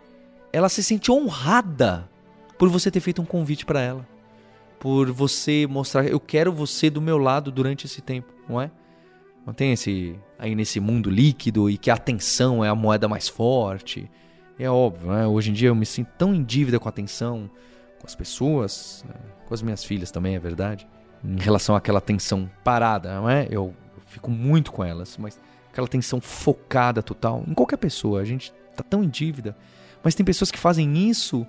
ela 0.53 0.69
se 0.69 0.83
sente 0.83 1.11
honrada 1.11 2.09
por 2.59 2.69
você 2.69 2.91
ter 2.91 3.01
feito 3.01 3.23
um 3.23 3.25
convite 3.25 3.65
para 3.65 3.81
ela. 3.81 4.09
Por 4.79 5.13
você 5.13 5.67
mostrar, 5.69 6.07
eu 6.07 6.19
quero 6.19 6.53
você 6.53 6.91
do 6.91 7.01
meu 7.01 7.19
lado 7.19 7.53
durante 7.53 7.87
esse 7.87 8.01
tempo, 8.01 8.33
não 8.49 8.61
é? 8.61 8.71
Não 9.47 9.53
tem 9.53 9.73
esse 9.73 10.19
aí 10.39 10.55
nesse 10.55 10.81
mundo 10.81 11.11
líquido 11.11 11.71
e 11.71 11.77
que 11.77 11.91
a 11.91 11.95
atenção 11.95 12.65
é 12.65 12.69
a 12.69 12.75
moeda 12.75 13.09
mais 13.09 13.29
forte. 13.29 14.11
É 14.59 14.69
óbvio, 14.69 15.11
né? 15.11 15.27
Hoje 15.27 15.51
em 15.51 15.53
dia 15.53 15.69
eu 15.69 15.75
me 15.75 15.87
sinto 15.87 16.11
tão 16.19 16.35
em 16.35 16.43
dívida 16.43 16.79
com 16.79 16.89
a 16.89 16.91
atenção, 16.91 17.51
com 17.99 18.07
as 18.07 18.15
pessoas, 18.15 19.05
né? 19.09 19.15
com 19.47 19.55
as 19.55 19.63
minhas 19.63 19.85
filhas 19.85 20.11
também, 20.11 20.35
é 20.35 20.39
verdade. 20.39 20.87
Em 21.23 21.39
relação 21.39 21.77
àquela 21.77 21.99
atenção 21.99 22.51
parada, 22.65 23.15
não 23.15 23.29
é? 23.29 23.47
Eu, 23.51 23.75
fico 24.11 24.31
muito 24.31 24.73
com 24.73 24.85
elas, 24.85 25.17
mas 25.17 25.41
aquela 25.71 25.87
atenção 25.87 26.21
focada 26.21 27.03
total 27.03 27.45
em 27.47 27.55
qualquer 27.55 27.77
pessoa. 27.77 28.21
A 28.21 28.25
gente 28.25 28.53
tá 28.77 28.83
tão 28.83 29.03
em 29.03 29.09
dívida, 29.09 29.57
mas 30.03 30.15
tem 30.15 30.27
pessoas 30.27 30.51
que 30.51 30.59
fazem 30.59 31.09
isso 31.09 31.47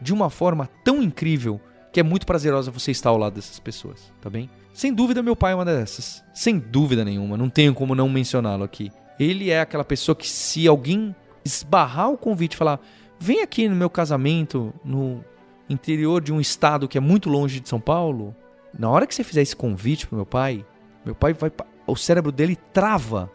de 0.00 0.12
uma 0.12 0.30
forma 0.30 0.68
tão 0.84 1.02
incrível 1.02 1.60
que 1.92 2.00
é 2.00 2.02
muito 2.02 2.26
prazerosa 2.26 2.70
você 2.70 2.90
estar 2.90 3.10
ao 3.10 3.18
lado 3.18 3.34
dessas 3.34 3.58
pessoas, 3.58 4.12
tá 4.20 4.28
bem? 4.28 4.50
Sem 4.72 4.92
dúvida, 4.92 5.22
meu 5.22 5.36
pai 5.36 5.52
é 5.52 5.54
uma 5.54 5.64
dessas. 5.64 6.24
Sem 6.32 6.58
dúvida 6.58 7.04
nenhuma, 7.04 7.36
não 7.36 7.48
tenho 7.48 7.74
como 7.74 7.94
não 7.94 8.08
mencioná-lo 8.08 8.64
aqui. 8.64 8.90
Ele 9.18 9.50
é 9.50 9.60
aquela 9.60 9.84
pessoa 9.84 10.16
que, 10.16 10.28
se 10.28 10.66
alguém 10.66 11.14
esbarrar 11.44 12.10
o 12.10 12.18
convite 12.18 12.54
e 12.54 12.56
falar: 12.56 12.80
vem 13.18 13.42
aqui 13.42 13.68
no 13.68 13.76
meu 13.76 13.88
casamento, 13.88 14.74
no 14.84 15.24
interior 15.70 16.20
de 16.20 16.32
um 16.32 16.40
estado 16.40 16.88
que 16.88 16.98
é 16.98 17.00
muito 17.00 17.30
longe 17.30 17.60
de 17.60 17.68
São 17.68 17.80
Paulo, 17.80 18.34
na 18.78 18.90
hora 18.90 19.06
que 19.06 19.14
você 19.14 19.24
fizer 19.24 19.42
esse 19.42 19.54
convite 19.54 20.06
pro 20.06 20.16
meu 20.16 20.26
pai, 20.26 20.64
meu 21.04 21.14
pai 21.14 21.32
vai. 21.32 21.52
O 21.86 21.96
cérebro 21.96 22.32
dele 22.32 22.56
trava. 22.72 23.30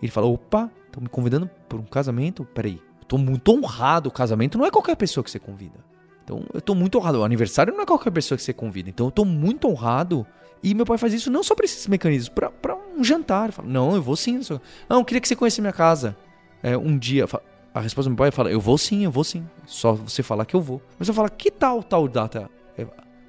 Ele 0.00 0.10
fala: 0.10 0.26
opa, 0.26 0.70
estão 0.86 1.02
me 1.02 1.08
convidando 1.08 1.48
para 1.68 1.78
um 1.78 1.84
casamento? 1.84 2.44
Peraí, 2.44 2.80
eu 3.00 3.06
tô 3.06 3.16
muito 3.16 3.52
honrado. 3.52 4.08
O 4.08 4.12
casamento 4.12 4.58
não 4.58 4.66
é 4.66 4.70
qualquer 4.70 4.96
pessoa 4.96 5.22
que 5.22 5.30
você 5.30 5.38
convida. 5.38 5.78
Então 6.24 6.44
eu 6.52 6.60
tô 6.60 6.74
muito 6.74 6.98
honrado. 6.98 7.20
O 7.20 7.24
aniversário 7.24 7.72
não 7.72 7.82
é 7.82 7.86
qualquer 7.86 8.10
pessoa 8.10 8.36
que 8.36 8.42
você 8.42 8.52
convida. 8.52 8.88
Então 8.88 9.06
eu 9.06 9.10
tô 9.10 9.24
muito 9.24 9.68
honrado. 9.68 10.26
E 10.62 10.74
meu 10.74 10.86
pai 10.86 10.96
faz 10.96 11.12
isso 11.12 11.30
não 11.30 11.42
só 11.42 11.56
pra 11.56 11.64
esses 11.64 11.86
mecanismos, 11.88 12.28
pra 12.28 12.76
um 12.96 13.02
jantar. 13.02 13.50
Fala, 13.50 13.68
não, 13.68 13.96
eu 13.96 14.02
vou 14.02 14.14
sim. 14.14 14.40
Não, 14.88 14.98
eu 14.98 15.04
queria 15.04 15.20
que 15.20 15.26
você 15.26 15.34
conhecesse 15.34 15.60
minha 15.60 15.72
casa. 15.72 16.16
É, 16.62 16.76
um 16.76 16.96
dia. 16.96 17.26
A 17.74 17.80
resposta 17.80 18.08
do 18.08 18.12
meu 18.12 18.18
pai 18.18 18.30
fala, 18.30 18.50
eu 18.50 18.60
vou 18.60 18.78
sim, 18.78 19.04
eu 19.04 19.10
vou 19.10 19.24
sim. 19.24 19.44
Só 19.66 19.94
você 19.94 20.22
falar 20.22 20.44
que 20.44 20.54
eu 20.54 20.60
vou. 20.60 20.80
Mas 20.98 21.08
eu 21.08 21.14
falo, 21.14 21.28
que 21.30 21.50
tal 21.50 21.82
tal 21.82 22.06
data? 22.06 22.48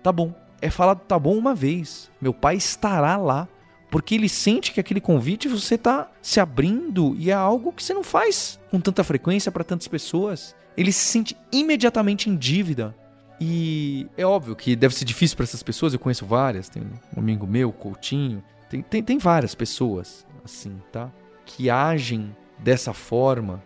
Tá 0.03 0.11
bom. 0.11 0.42
É 0.63 0.69
falar, 0.69 0.95
tá 0.95 1.19
bom 1.19 1.37
uma 1.37 1.53
vez. 1.53 2.09
Meu 2.21 2.33
pai 2.33 2.55
estará 2.55 3.17
lá. 3.17 3.47
Porque 3.91 4.15
ele 4.15 4.27
sente 4.27 4.71
que 4.71 4.79
aquele 4.79 4.99
convite 4.99 5.47
você 5.47 5.77
tá 5.77 6.09
se 6.19 6.39
abrindo 6.39 7.15
e 7.19 7.29
é 7.29 7.33
algo 7.33 7.71
que 7.71 7.83
você 7.83 7.93
não 7.93 8.03
faz 8.03 8.59
com 8.71 8.79
tanta 8.79 9.03
frequência 9.03 9.51
para 9.51 9.63
tantas 9.63 9.87
pessoas 9.87 10.55
ele 10.75 10.91
se 10.91 11.05
sente 11.05 11.37
imediatamente 11.51 12.29
em 12.29 12.35
dívida. 12.35 12.95
E 13.39 14.07
é 14.17 14.25
óbvio 14.25 14.55
que 14.55 14.75
deve 14.75 14.95
ser 14.95 15.05
difícil 15.05 15.35
para 15.35 15.43
essas 15.43 15.63
pessoas, 15.63 15.93
eu 15.93 15.99
conheço 15.99 16.25
várias, 16.25 16.69
tem 16.69 16.83
um 17.15 17.19
amigo 17.19 17.45
meu, 17.45 17.71
Coutinho, 17.71 18.43
tem, 18.69 18.81
tem, 18.81 19.03
tem 19.03 19.17
várias 19.17 19.53
pessoas 19.53 20.25
assim, 20.43 20.79
tá? 20.91 21.11
Que 21.45 21.69
agem 21.69 22.35
dessa 22.59 22.93
forma, 22.93 23.61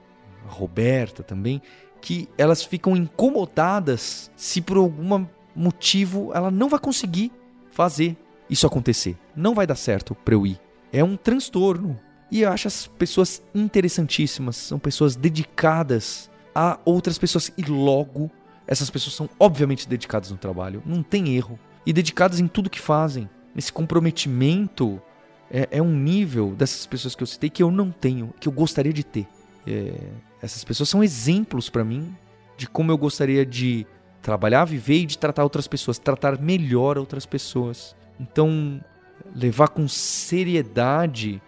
a 0.48 0.52
Roberta 0.52 1.22
também, 1.22 1.62
que 2.02 2.28
elas 2.38 2.64
ficam 2.64 2.96
incomodadas 2.96 4.32
se 4.36 4.62
por 4.62 4.78
algum 4.78 5.26
motivo 5.58 6.32
ela 6.34 6.52
não 6.52 6.70
vai 6.70 6.80
conseguir 6.80 7.32
fazer 7.72 8.16
isso 8.50 8.66
acontecer. 8.66 9.18
Não 9.36 9.54
vai 9.54 9.68
dar 9.68 9.76
certo 9.76 10.16
para 10.16 10.34
eu 10.34 10.46
ir. 10.46 10.60
É 10.92 11.04
um 11.04 11.18
transtorno. 11.18 12.00
E 12.30 12.42
eu 12.42 12.52
acho 12.52 12.68
as 12.68 12.88
pessoas 12.88 13.42
interessantíssimas, 13.56 14.58
são 14.58 14.78
pessoas 14.78 15.16
dedicadas 15.16 16.30
a 16.54 16.78
outras 16.86 17.18
pessoas. 17.18 17.52
E 17.58 17.64
logo, 17.64 18.30
essas 18.66 18.90
pessoas 18.90 19.16
são 19.16 19.30
obviamente 19.40 19.88
dedicadas 19.88 20.32
no 20.32 20.38
trabalho, 20.38 20.84
não 20.86 21.02
tem 21.02 21.36
erro. 21.36 21.60
E 21.86 21.94
dedicadas 21.94 22.40
em 22.40 22.48
tudo 22.48 22.70
que 22.70 22.80
fazem. 22.80 23.30
Esse 23.56 23.72
comprometimento 23.72 25.02
é, 25.50 25.68
é 25.72 25.82
um 25.82 25.94
nível 25.94 26.54
dessas 26.54 26.86
pessoas 26.86 27.16
que 27.16 27.24
eu 27.24 27.28
citei 27.28 27.50
que 27.50 27.64
eu 27.64 27.72
não 27.72 27.92
tenho, 27.92 28.34
que 28.40 28.48
eu 28.48 28.52
gostaria 28.52 28.94
de 28.94 29.04
ter. 29.04 29.28
É, 29.66 29.94
essas 30.42 30.64
pessoas 30.64 30.90
são 30.90 31.04
exemplos 31.04 31.70
para 31.70 31.84
mim 31.84 32.16
de 32.58 32.68
como 32.68 32.92
eu 32.92 32.98
gostaria 32.98 33.46
de 33.46 33.86
trabalhar, 34.28 34.66
viver 34.66 34.98
e 34.98 35.06
de 35.06 35.18
tratar 35.18 35.42
outras 35.44 35.70
pessoas, 35.70 35.98
tratar 35.98 36.38
melhor 36.38 36.98
outras 36.98 37.26
pessoas. 37.26 37.96
Então, 38.20 38.82
levar 39.34 39.70
com 39.70 39.88
seriedade. 39.88 41.42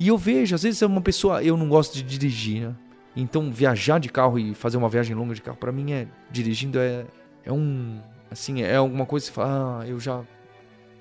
E 0.00 0.08
eu 0.08 0.16
vejo, 0.16 0.54
às 0.54 0.62
vezes 0.62 0.80
é 0.80 0.86
uma 0.86 1.02
pessoa, 1.02 1.44
eu 1.44 1.54
não 1.54 1.68
gosto 1.68 1.92
de 1.92 2.02
dirigir, 2.02 2.62
né? 2.62 2.74
Então, 3.14 3.52
viajar 3.52 4.00
de 4.00 4.08
carro 4.08 4.38
e 4.38 4.54
fazer 4.54 4.78
uma 4.78 4.88
viagem 4.88 5.14
longa 5.14 5.34
de 5.34 5.42
carro, 5.42 5.58
para 5.58 5.70
mim, 5.70 5.92
é 5.92 6.08
dirigindo 6.30 6.78
é, 6.78 7.04
é 7.44 7.52
um. 7.52 8.00
Assim, 8.30 8.62
é 8.62 8.74
alguma 8.74 9.04
coisa 9.04 9.26
que 9.26 9.32
você 9.32 9.34
fala, 9.34 9.82
ah, 9.82 9.86
eu 9.86 10.00
já 10.00 10.22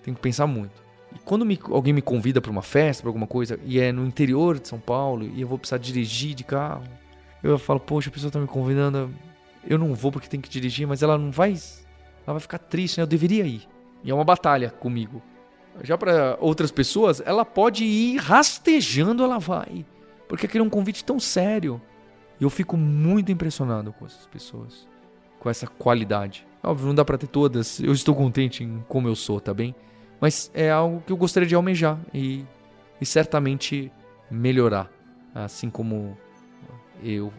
tenho 0.03 0.15
que 0.15 0.21
pensar 0.21 0.45
muito. 0.45 0.83
E 1.15 1.19
quando 1.19 1.45
me, 1.45 1.57
alguém 1.71 1.93
me 1.93 2.01
convida 2.01 2.41
para 2.41 2.51
uma 2.51 2.61
festa, 2.61 3.01
para 3.01 3.09
alguma 3.09 3.27
coisa, 3.27 3.57
e 3.63 3.79
é 3.79 3.93
no 3.93 4.05
interior 4.05 4.59
de 4.59 4.67
São 4.67 4.79
Paulo, 4.79 5.25
e 5.25 5.39
eu 5.39 5.47
vou 5.47 5.57
precisar 5.57 5.77
dirigir 5.77 6.35
de 6.35 6.43
carro, 6.43 6.83
eu 7.41 7.57
falo, 7.57 7.79
poxa, 7.79 8.09
a 8.09 8.11
pessoa 8.11 8.29
tá 8.29 8.39
me 8.39 8.47
convidando, 8.47 9.09
eu 9.67 9.77
não 9.77 9.93
vou 9.93 10.11
porque 10.11 10.27
tem 10.27 10.41
que 10.41 10.49
dirigir, 10.49 10.87
mas 10.87 11.01
ela 11.01 11.17
não 11.17 11.31
vai. 11.31 11.51
Ela 11.51 12.33
vai 12.33 12.39
ficar 12.39 12.57
triste, 12.57 12.97
né? 12.97 13.03
Eu 13.03 13.07
deveria 13.07 13.45
ir. 13.45 13.67
E 14.03 14.11
é 14.11 14.13
uma 14.13 14.23
batalha 14.23 14.69
comigo. 14.69 15.21
Já 15.81 15.97
para 15.97 16.37
outras 16.39 16.71
pessoas, 16.71 17.21
ela 17.25 17.43
pode 17.43 17.83
ir 17.83 18.17
rastejando, 18.17 19.23
ela 19.23 19.39
vai. 19.39 19.85
Porque 20.27 20.45
aquele 20.45 20.63
é 20.63 20.67
um 20.67 20.69
convite 20.69 21.03
tão 21.03 21.19
sério. 21.19 21.81
E 22.39 22.43
eu 22.43 22.49
fico 22.49 22.77
muito 22.77 23.31
impressionado 23.31 23.93
com 23.93 24.05
essas 24.05 24.27
pessoas, 24.27 24.87
com 25.39 25.49
essa 25.49 25.65
qualidade. 25.67 26.45
Óbvio, 26.61 26.87
não 26.87 26.95
dá 26.95 27.03
para 27.03 27.17
ter 27.17 27.27
todas. 27.27 27.79
Eu 27.79 27.93
estou 27.93 28.15
contente 28.15 28.63
em 28.63 28.83
como 28.87 29.07
eu 29.07 29.15
sou, 29.15 29.39
tá 29.39 29.53
bem? 29.53 29.75
Mas 30.19 30.51
é 30.53 30.71
algo 30.71 31.01
que 31.05 31.11
eu 31.11 31.17
gostaria 31.17 31.47
de 31.47 31.55
almejar 31.55 31.99
e, 32.13 32.45
e 33.01 33.05
certamente 33.05 33.91
melhorar. 34.29 34.89
Assim 35.35 35.69
como 35.69 36.17
eu 37.03 37.33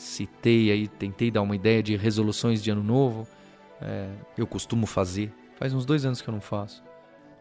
citei 0.00 0.70
aí, 0.70 0.88
tentei 0.88 1.30
dar 1.30 1.42
uma 1.42 1.54
ideia 1.54 1.82
de 1.82 1.96
resoluções 1.96 2.62
de 2.62 2.70
ano 2.70 2.82
novo. 2.82 3.28
É, 3.80 4.08
eu 4.36 4.46
costumo 4.46 4.86
fazer. 4.86 5.32
Faz 5.56 5.74
uns 5.74 5.84
dois 5.84 6.04
anos 6.04 6.22
que 6.22 6.28
eu 6.28 6.32
não 6.32 6.40
faço. 6.40 6.82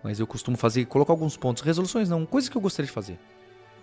Mas 0.03 0.19
eu 0.19 0.27
costumo 0.27 0.57
fazer, 0.57 0.85
colocar 0.85 1.13
alguns 1.13 1.37
pontos. 1.37 1.63
Resoluções 1.63 2.09
não, 2.09 2.25
coisas 2.25 2.49
que 2.49 2.57
eu 2.57 2.61
gostaria 2.61 2.87
de 2.87 2.91
fazer. 2.91 3.17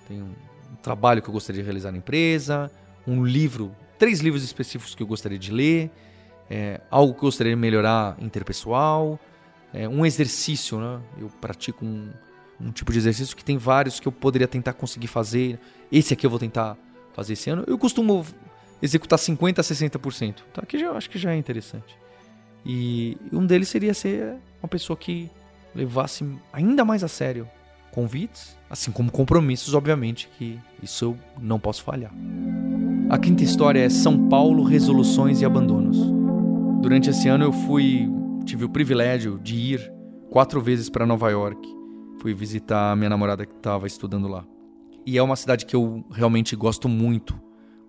Tem 0.06 0.22
um, 0.22 0.26
um 0.72 0.76
trabalho 0.82 1.22
que 1.22 1.28
eu 1.28 1.32
gostaria 1.32 1.62
de 1.62 1.66
realizar 1.66 1.90
na 1.90 1.98
empresa, 1.98 2.70
um 3.06 3.24
livro, 3.24 3.74
três 3.98 4.20
livros 4.20 4.44
específicos 4.44 4.94
que 4.94 5.02
eu 5.02 5.06
gostaria 5.06 5.38
de 5.38 5.50
ler, 5.50 5.90
é, 6.50 6.80
algo 6.90 7.12
que 7.12 7.20
eu 7.20 7.26
gostaria 7.26 7.54
de 7.54 7.60
melhorar 7.60 8.16
interpessoal, 8.20 9.18
é, 9.72 9.88
um 9.88 10.04
exercício, 10.04 10.78
né? 10.78 11.00
Eu 11.18 11.28
pratico 11.40 11.84
um, 11.84 12.10
um 12.60 12.70
tipo 12.70 12.92
de 12.92 12.98
exercício 12.98 13.34
que 13.36 13.44
tem 13.44 13.56
vários 13.56 13.98
que 14.00 14.06
eu 14.06 14.12
poderia 14.12 14.46
tentar 14.46 14.74
conseguir 14.74 15.08
fazer. 15.08 15.58
Esse 15.90 16.14
aqui 16.14 16.24
eu 16.24 16.30
vou 16.30 16.38
tentar 16.38 16.76
fazer 17.14 17.32
esse 17.32 17.50
ano. 17.50 17.64
Eu 17.66 17.78
costumo 17.78 18.24
executar 18.82 19.18
50% 19.18 19.58
a 19.58 19.62
60%. 19.62 20.34
Tá? 20.52 20.62
Que 20.64 20.78
já, 20.78 20.90
acho 20.92 21.10
que 21.10 21.18
já 21.18 21.32
é 21.32 21.36
interessante. 21.36 21.96
E 22.64 23.16
um 23.32 23.46
deles 23.46 23.68
seria 23.68 23.94
ser 23.94 24.36
uma 24.62 24.68
pessoa 24.68 24.96
que 24.96 25.30
levasse 25.74 26.26
ainda 26.52 26.84
mais 26.84 27.04
a 27.04 27.08
sério 27.08 27.48
convites, 27.92 28.58
assim 28.68 28.90
como 28.90 29.10
compromissos, 29.10 29.72
obviamente, 29.72 30.28
que 30.36 30.58
isso 30.82 31.04
eu 31.06 31.18
não 31.40 31.58
posso 31.58 31.82
falhar. 31.82 32.12
A 33.08 33.16
quinta 33.18 33.42
história 33.42 33.80
é 33.80 33.88
São 33.88 34.28
Paulo, 34.28 34.64
resoluções 34.64 35.40
e 35.40 35.44
abandonos. 35.44 35.96
Durante 36.82 37.08
esse 37.08 37.28
ano 37.28 37.44
eu 37.44 37.52
fui, 37.52 38.06
tive 38.44 38.64
o 38.64 38.68
privilégio 38.68 39.38
de 39.42 39.54
ir 39.54 39.92
quatro 40.30 40.60
vezes 40.60 40.90
para 40.90 41.06
Nova 41.06 41.30
York. 41.30 41.66
Fui 42.20 42.34
visitar 42.34 42.92
a 42.92 42.96
minha 42.96 43.08
namorada 43.08 43.46
que 43.46 43.54
estava 43.54 43.86
estudando 43.86 44.28
lá. 44.28 44.44
E 45.06 45.16
é 45.16 45.22
uma 45.22 45.36
cidade 45.36 45.64
que 45.64 45.76
eu 45.76 46.04
realmente 46.10 46.54
gosto 46.54 46.88
muito, 46.88 47.40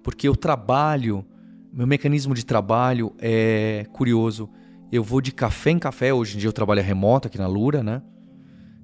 porque 0.07 0.25
eu 0.25 0.37
trabalho, 0.37 1.25
meu 1.69 1.85
mecanismo 1.85 2.33
de 2.33 2.45
trabalho 2.45 3.13
é 3.19 3.85
curioso. 3.91 4.49
Eu 4.89 5.03
vou 5.03 5.19
de 5.19 5.33
café 5.33 5.71
em 5.71 5.77
café, 5.77 6.13
hoje 6.13 6.37
em 6.37 6.39
dia 6.39 6.47
eu 6.47 6.53
trabalho 6.53 6.81
remoto 6.81 7.27
aqui 7.27 7.37
na 7.37 7.45
Lura, 7.45 7.83
né? 7.83 8.01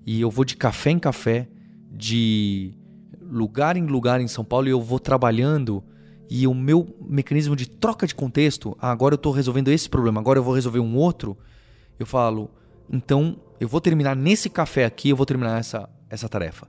E 0.06 0.20
eu 0.20 0.30
vou 0.30 0.44
de 0.44 0.58
café 0.58 0.92
em 0.92 1.00
café, 1.00 1.48
de 1.90 2.74
lugar 3.22 3.78
em 3.78 3.86
lugar 3.86 4.20
em 4.20 4.28
São 4.28 4.44
Paulo 4.44 4.68
e 4.68 4.72
eu 4.72 4.82
vou 4.82 5.00
trabalhando 5.00 5.82
e 6.30 6.46
o 6.46 6.54
meu 6.54 6.94
mecanismo 7.08 7.56
de 7.56 7.70
troca 7.70 8.06
de 8.06 8.14
contexto, 8.14 8.76
ah, 8.78 8.92
agora 8.92 9.14
eu 9.14 9.16
estou 9.16 9.32
resolvendo 9.32 9.70
esse 9.70 9.90
problema, 9.90 10.20
agora 10.20 10.40
eu 10.40 10.44
vou 10.44 10.54
resolver 10.54 10.80
um 10.80 10.98
outro, 10.98 11.38
eu 11.98 12.06
falo, 12.06 12.52
então 12.92 13.38
eu 13.62 13.68
vou 13.70 13.80
terminar 13.80 14.14
nesse 14.14 14.50
café 14.50 14.84
aqui, 14.84 15.12
eu 15.12 15.16
vou 15.16 15.26
terminar 15.26 15.58
essa, 15.58 15.90
essa 16.10 16.28
tarefa. 16.28 16.68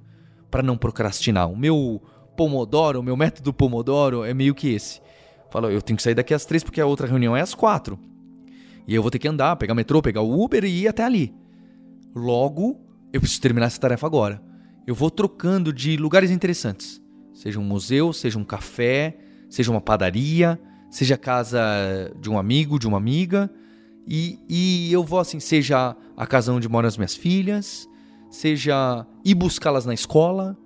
para 0.49 0.63
não 0.63 0.77
procrastinar. 0.77 1.51
O 1.51 1.57
meu 1.57 2.01
Pomodoro, 2.37 3.03
meu 3.03 3.17
método 3.17 3.53
Pomodoro 3.53 4.25
é 4.25 4.35
meio 4.35 4.55
que 4.55 4.69
esse. 4.69 5.01
Fala, 5.51 5.71
eu 5.71 5.81
tenho 5.81 5.97
que 5.97 6.03
sair 6.03 6.15
daqui 6.15 6.35
às 6.35 6.45
três 6.45 6.65
porque 6.65 6.81
a 6.81 6.87
outra 6.87 7.07
reunião 7.07 7.37
é 7.37 7.41
às 7.41 7.55
quatro. 7.55 7.99
E 8.87 8.95
eu 8.95 9.03
vou 9.03 9.11
ter 9.11 9.19
que 9.19 9.29
andar, 9.29 9.57
pegar 9.57 9.75
metrô, 9.75 10.03
pegar 10.03 10.21
o 10.21 10.43
Uber 10.43 10.65
e 10.65 10.83
ir 10.83 10.89
até 10.89 11.05
ali. 11.05 11.35
Logo, 12.15 12.81
eu 13.13 13.21
preciso 13.21 13.41
terminar 13.41 13.67
essa 13.67 13.81
tarefa 13.81 14.07
agora. 14.07 14.43
Eu 14.87 14.95
vou 14.95 15.11
trocando 15.11 15.73
de 15.73 15.97
lugares 15.97 16.31
interessantes. 16.31 17.01
Seja 17.33 17.59
um 17.59 17.65
museu, 17.65 18.13
seja 18.13 18.39
um 18.39 18.45
café, 18.45 19.17
seja 19.49 19.71
uma 19.71 19.81
padaria, 19.81 20.61
seja 20.91 21.15
a 21.15 21.19
casa 21.19 21.61
de 22.21 22.29
um 22.29 22.39
amigo, 22.39 22.79
de 22.79 22.87
uma 22.87 22.99
amiga. 22.99 23.51
E, 24.07 24.39
e 24.49 24.93
eu 24.93 25.03
vou 25.03 25.19
assim, 25.19 25.41
seja 25.41 25.97
a 26.17 26.27
casa 26.27 26.53
onde 26.53 26.69
moram 26.69 26.87
as 26.87 26.97
minhas 26.97 27.15
filhas, 27.15 27.89
seja 28.31 29.07
ir 29.25 29.35
buscá-las 29.35 29.87
na 29.87 29.95
escola. 29.95 30.57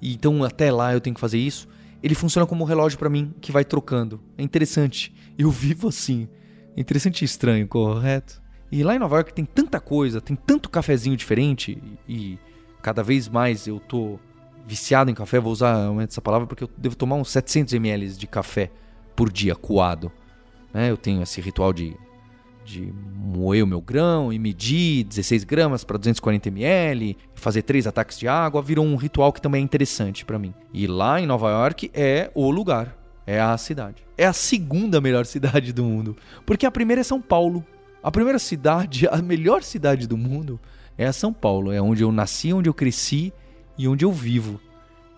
E 0.00 0.14
então 0.14 0.44
até 0.44 0.70
lá 0.70 0.92
eu 0.92 1.00
tenho 1.00 1.14
que 1.14 1.20
fazer 1.20 1.38
isso. 1.38 1.68
Ele 2.02 2.14
funciona 2.14 2.46
como 2.46 2.64
um 2.64 2.66
relógio 2.66 2.98
para 2.98 3.10
mim 3.10 3.34
que 3.40 3.50
vai 3.50 3.64
trocando. 3.64 4.20
É 4.36 4.42
interessante. 4.42 5.14
Eu 5.36 5.50
vivo 5.50 5.88
assim. 5.88 6.28
É 6.76 6.80
interessante 6.80 7.22
e 7.22 7.24
estranho, 7.24 7.66
correto? 7.66 8.40
E 8.70 8.82
lá 8.82 8.94
em 8.94 8.98
Nova 8.98 9.16
York 9.16 9.32
tem 9.32 9.44
tanta 9.44 9.80
coisa, 9.80 10.20
tem 10.20 10.36
tanto 10.36 10.68
cafezinho 10.68 11.16
diferente 11.16 11.82
e 12.06 12.38
cada 12.82 13.02
vez 13.02 13.28
mais 13.28 13.66
eu 13.66 13.80
tô 13.80 14.18
viciado 14.66 15.10
em 15.10 15.14
café, 15.14 15.40
vou 15.40 15.50
usar 15.50 15.90
essa 16.02 16.20
palavra 16.20 16.46
porque 16.46 16.64
eu 16.64 16.70
devo 16.76 16.94
tomar 16.94 17.16
uns 17.16 17.30
700 17.30 17.72
ml 17.72 18.08
de 18.10 18.26
café 18.26 18.70
por 19.16 19.32
dia 19.32 19.56
coado. 19.56 20.12
Né? 20.72 20.90
Eu 20.90 20.96
tenho 20.96 21.22
esse 21.22 21.40
ritual 21.40 21.72
de 21.72 21.96
de 22.68 22.92
moer 23.16 23.64
o 23.64 23.66
meu 23.66 23.80
grão 23.80 24.32
e 24.32 24.38
medir 24.38 25.04
16 25.04 25.44
gramas 25.44 25.84
para 25.84 25.96
240 25.96 26.48
ml, 26.48 27.16
fazer 27.34 27.62
três 27.62 27.86
ataques 27.86 28.18
de 28.18 28.28
água, 28.28 28.60
virou 28.60 28.84
um 28.84 28.96
ritual 28.96 29.32
que 29.32 29.40
também 29.40 29.62
é 29.62 29.64
interessante 29.64 30.24
para 30.24 30.38
mim. 30.38 30.52
E 30.72 30.86
lá 30.86 31.20
em 31.20 31.26
Nova 31.26 31.48
York 31.50 31.90
é 31.94 32.30
o 32.34 32.50
lugar, 32.50 32.96
é 33.26 33.40
a 33.40 33.56
cidade. 33.56 34.04
É 34.16 34.26
a 34.26 34.32
segunda 34.32 35.00
melhor 35.00 35.24
cidade 35.26 35.72
do 35.72 35.82
mundo, 35.82 36.16
porque 36.44 36.66
a 36.66 36.70
primeira 36.70 37.00
é 37.00 37.04
São 37.04 37.20
Paulo. 37.20 37.64
A 38.02 38.10
primeira 38.10 38.38
cidade, 38.38 39.08
a 39.08 39.16
melhor 39.16 39.62
cidade 39.62 40.06
do 40.06 40.16
mundo 40.16 40.60
é 40.96 41.06
a 41.06 41.12
São 41.12 41.32
Paulo, 41.32 41.72
é 41.72 41.80
onde 41.80 42.02
eu 42.02 42.12
nasci, 42.12 42.52
onde 42.52 42.68
eu 42.68 42.74
cresci 42.74 43.32
e 43.76 43.88
onde 43.88 44.04
eu 44.04 44.12
vivo. 44.12 44.60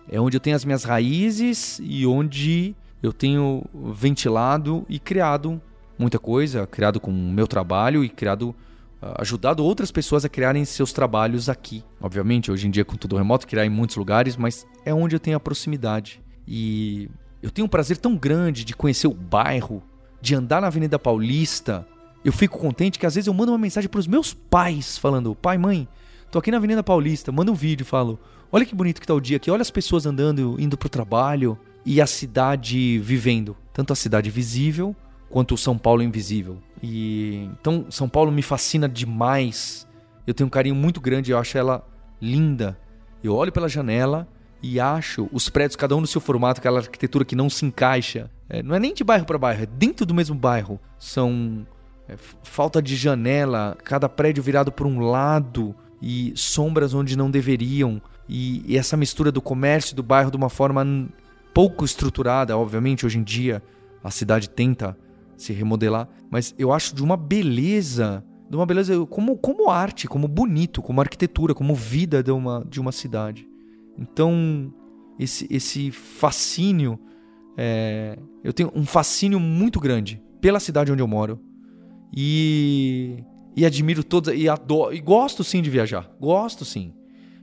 É 0.09 0.19
onde 0.19 0.37
eu 0.37 0.41
tenho 0.41 0.55
as 0.55 0.65
minhas 0.65 0.83
raízes 0.83 1.79
e 1.83 2.07
onde 2.07 2.75
eu 3.03 3.11
tenho 3.11 3.63
ventilado 3.93 4.85
e 4.89 4.99
criado 4.99 5.61
muita 6.01 6.19
coisa, 6.19 6.65
criado 6.65 6.99
com 6.99 7.11
o 7.11 7.13
meu 7.13 7.47
trabalho 7.47 8.03
e 8.03 8.09
criado 8.09 8.55
ah, 9.01 9.21
ajudado 9.21 9.63
outras 9.63 9.91
pessoas 9.91 10.25
a 10.25 10.29
criarem 10.29 10.65
seus 10.65 10.91
trabalhos 10.91 11.47
aqui. 11.47 11.83
Obviamente, 12.01 12.51
hoje 12.51 12.67
em 12.67 12.71
dia 12.71 12.83
com 12.83 12.97
tudo 12.97 13.15
remoto, 13.15 13.47
criar 13.47 13.65
em 13.65 13.69
muitos 13.69 13.95
lugares, 13.95 14.35
mas 14.35 14.65
é 14.83 14.93
onde 14.93 15.15
eu 15.15 15.19
tenho 15.19 15.37
a 15.37 15.39
proximidade. 15.39 16.21
E 16.47 17.09
eu 17.41 17.51
tenho 17.51 17.67
um 17.67 17.69
prazer 17.69 17.97
tão 17.97 18.15
grande 18.15 18.65
de 18.65 18.75
conhecer 18.75 19.07
o 19.07 19.13
bairro, 19.13 19.83
de 20.19 20.35
andar 20.35 20.59
na 20.59 20.67
Avenida 20.67 20.99
Paulista. 20.99 21.87
Eu 22.25 22.33
fico 22.33 22.57
contente 22.57 22.99
que 22.99 23.05
às 23.05 23.15
vezes 23.15 23.27
eu 23.27 23.33
mando 23.33 23.51
uma 23.51 23.57
mensagem 23.57 23.89
para 23.89 23.99
os 23.99 24.07
meus 24.07 24.33
pais 24.33 24.97
falando: 24.97 25.35
"Pai, 25.35 25.57
mãe, 25.57 25.87
tô 26.31 26.39
aqui 26.39 26.51
na 26.51 26.57
Avenida 26.57 26.83
Paulista". 26.83 27.31
Mando 27.31 27.51
um 27.51 27.55
vídeo, 27.55 27.85
falo: 27.85 28.19
"Olha 28.51 28.65
que 28.65 28.75
bonito 28.75 28.99
que 28.99 29.07
tá 29.07 29.13
o 29.13 29.21
dia 29.21 29.37
aqui, 29.37 29.49
olha 29.49 29.61
as 29.61 29.71
pessoas 29.71 30.05
andando, 30.05 30.55
indo 30.59 30.77
pro 30.77 30.89
trabalho 30.89 31.57
e 31.85 32.01
a 32.01 32.07
cidade 32.07 32.99
vivendo, 32.99 33.55
tanto 33.73 33.93
a 33.93 33.95
cidade 33.95 34.29
visível 34.29 34.95
quanto 35.31 35.55
o 35.55 35.57
São 35.57 35.77
Paulo 35.77 36.03
Invisível. 36.03 36.57
E 36.83 37.49
então 37.59 37.85
São 37.89 38.07
Paulo 38.07 38.31
me 38.31 38.41
fascina 38.41 38.87
demais. 38.87 39.87
Eu 40.27 40.33
tenho 40.33 40.47
um 40.47 40.51
carinho 40.51 40.75
muito 40.75 41.01
grande, 41.01 41.31
eu 41.31 41.37
acho 41.37 41.57
ela 41.57 41.87
linda. 42.21 42.77
Eu 43.23 43.33
olho 43.35 43.51
pela 43.51 43.69
janela 43.69 44.27
e 44.61 44.79
acho 44.79 45.27
os 45.31 45.49
prédios 45.49 45.75
cada 45.75 45.95
um 45.95 46.01
no 46.01 46.07
seu 46.07 46.21
formato, 46.21 46.59
aquela 46.59 46.79
arquitetura 46.79 47.25
que 47.25 47.35
não 47.35 47.49
se 47.49 47.65
encaixa. 47.65 48.29
É, 48.47 48.61
não 48.61 48.75
é 48.75 48.79
nem 48.79 48.93
de 48.93 49.03
bairro 49.03 49.25
para 49.25 49.37
bairro, 49.37 49.63
é 49.63 49.65
dentro 49.65 50.05
do 50.05 50.13
mesmo 50.13 50.35
bairro. 50.35 50.79
São 50.99 51.65
é, 52.07 52.15
falta 52.43 52.81
de 52.81 52.95
janela, 52.95 53.77
cada 53.83 54.09
prédio 54.09 54.43
virado 54.43 54.71
por 54.71 54.85
um 54.85 54.99
lado 54.99 55.73
e 56.01 56.33
sombras 56.35 56.93
onde 56.93 57.15
não 57.15 57.31
deveriam. 57.31 58.01
E, 58.27 58.63
e 58.65 58.77
essa 58.77 58.97
mistura 58.97 59.31
do 59.31 59.41
comércio 59.41 59.95
do 59.95 60.03
bairro 60.03 60.29
de 60.29 60.37
uma 60.37 60.49
forma 60.49 60.85
pouco 61.53 61.85
estruturada, 61.85 62.57
obviamente, 62.57 63.05
hoje 63.05 63.17
em 63.17 63.23
dia 63.23 63.63
a 64.03 64.09
cidade 64.09 64.49
tenta 64.49 64.97
se 65.41 65.53
remodelar, 65.53 66.07
mas 66.29 66.53
eu 66.57 66.71
acho 66.71 66.95
de 66.95 67.03
uma 67.03 67.17
beleza, 67.17 68.23
de 68.49 68.55
uma 68.55 68.65
beleza 68.65 69.05
como, 69.07 69.37
como 69.37 69.69
arte, 69.69 70.07
como 70.07 70.27
bonito, 70.27 70.81
como 70.81 71.01
arquitetura, 71.01 71.53
como 71.53 71.75
vida 71.75 72.21
de 72.21 72.31
uma, 72.31 72.65
de 72.69 72.79
uma 72.79 72.91
cidade. 72.91 73.47
Então, 73.97 74.73
esse, 75.19 75.47
esse 75.49 75.91
fascínio, 75.91 76.99
é, 77.57 78.17
eu 78.43 78.53
tenho 78.53 78.71
um 78.75 78.85
fascínio 78.85 79.39
muito 79.39 79.79
grande 79.79 80.21
pela 80.39 80.59
cidade 80.59 80.91
onde 80.91 81.01
eu 81.01 81.07
moro 81.07 81.39
e, 82.15 83.23
e 83.55 83.65
admiro 83.65 84.03
todas, 84.03 84.35
e 84.35 84.49
adoro, 84.49 84.93
e 84.93 84.99
gosto 84.99 85.43
sim 85.43 85.61
de 85.61 85.69
viajar, 85.69 86.11
gosto 86.19 86.65
sim. 86.65 86.93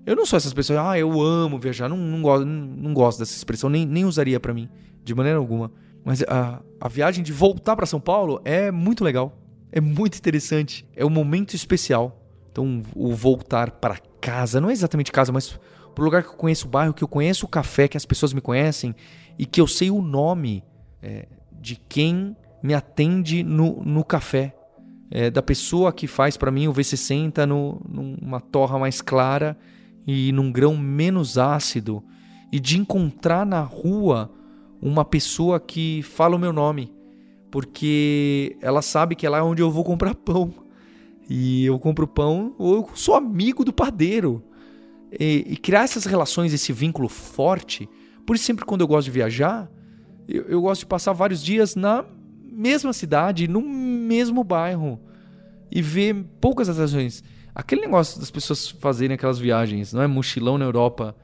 Eu 0.05 0.17
não 0.17 0.25
sou 0.25 0.37
essas 0.37 0.53
pessoas, 0.55 0.79
ah, 0.79 0.99
eu 0.99 1.21
amo 1.21 1.59
viajar, 1.59 1.89
não, 1.89 1.97
não, 1.97 2.23
gosto, 2.23 2.45
não, 2.45 2.67
não 2.67 2.95
gosto 2.95 3.19
dessa 3.19 3.37
expressão, 3.37 3.69
nem, 3.69 3.85
nem 3.85 4.05
usaria 4.05 4.41
para 4.41 4.55
mim, 4.55 4.69
de 5.05 5.15
maneira 5.15 5.39
alguma. 5.39 5.71
Mas 6.09 6.23
a, 6.23 6.63
a 6.81 6.89
viagem 6.89 7.23
de 7.23 7.35
voltar 7.35 7.77
para 7.77 7.85
São 7.85 8.01
Paulo 8.01 8.41
é 8.43 8.71
muito 8.71 9.05
legal. 9.05 9.37
É 9.71 9.79
muito 9.79 10.17
interessante. 10.17 10.89
É 10.97 11.05
um 11.05 11.11
momento 11.11 11.55
especial. 11.55 12.19
Então, 12.51 12.83
o 12.97 13.15
voltar 13.15 13.73
para 13.73 13.99
casa, 14.19 14.59
não 14.59 14.71
é 14.71 14.73
exatamente 14.73 15.13
casa, 15.13 15.31
mas 15.31 15.61
pro 15.95 16.03
lugar 16.03 16.23
que 16.23 16.31
eu 16.31 16.35
conheço 16.35 16.67
o 16.67 16.71
bairro, 16.71 16.95
que 16.95 17.05
eu 17.05 17.09
conheço 17.09 17.45
o 17.45 17.49
café, 17.49 17.87
que 17.89 17.97
as 17.99 18.07
pessoas 18.07 18.33
me 18.33 18.41
conhecem 18.41 18.95
e 19.39 19.45
que 19.45 19.61
eu 19.61 19.67
sei 19.67 19.91
o 19.91 20.01
nome 20.01 20.65
é, 21.03 21.29
de 21.61 21.77
quem 21.77 22.35
me 22.63 22.73
atende 22.73 23.43
no, 23.43 23.83
no 23.85 24.03
café. 24.03 24.57
É, 25.11 25.31
da 25.31 25.43
pessoa 25.43 25.93
que 25.93 26.07
faz 26.07 26.39
para 26.39 26.51
mim 26.51 26.69
o 26.69 26.73
V60 26.73 27.45
no, 27.45 27.83
numa 27.87 28.41
torra 28.41 28.79
mais 28.79 29.03
clara 29.03 29.59
e 30.07 30.33
num 30.33 30.51
grão 30.51 30.75
menos 30.75 31.37
ácido. 31.37 32.03
E 32.51 32.59
de 32.59 32.79
encontrar 32.79 33.45
na 33.45 33.61
rua 33.61 34.38
uma 34.81 35.05
pessoa 35.05 35.59
que 35.59 36.03
fala 36.03 36.37
o 36.37 36.39
meu 36.39 36.53
nome, 36.53 36.93
porque 37.51 38.57
ela 38.61 38.83
sabe 38.83 39.15
que 39.15 39.27
é 39.27 39.31
lá 39.31 39.43
onde 39.43 39.63
eu 39.63 39.71
vou 39.71 39.85
comprar 39.85 40.15
pão. 40.17 40.53
E 41.29 41.67
eu 41.67 41.79
compro 41.79 42.07
pão, 42.07 42.55
ou 42.59 42.77
eu 42.77 42.91
sou 42.95 43.15
amigo 43.15 43.65
do 43.65 43.73
padeiro. 43.73 44.43
E, 45.13 45.45
e 45.47 45.57
criar 45.57 45.83
essas 45.83 46.05
relações, 46.05 46.55
esse 46.55 46.73
vínculo 46.73 47.09
forte. 47.09 47.89
Por 48.27 48.37
isso, 48.37 48.45
sempre 48.45 48.65
quando 48.65 48.81
eu 48.81 48.89
gosto 48.89 49.07
de 49.07 49.11
viajar, 49.11 49.71
eu, 50.27 50.45
eu 50.45 50.61
gosto 50.63 50.81
de 50.81 50.87
passar 50.87 51.13
vários 51.13 51.43
dias 51.43 51.75
na 51.75 52.05
mesma 52.51 52.93
cidade, 52.93 53.47
no 53.47 53.61
mesmo 53.61 54.43
bairro. 54.43 55.01
E 55.71 55.83
ver 55.83 56.15
poucas 56.41 56.69
atrações. 56.69 57.23
Aquele 57.55 57.83
negócio 57.83 58.19
das 58.21 58.31
pessoas 58.31 58.69
fazerem 58.69 59.15
aquelas 59.15 59.39
viagens, 59.39 59.93
não 59.93 60.01
é? 60.01 60.07
Mochilão 60.07 60.57
na 60.57 60.65
Europa 60.65 61.15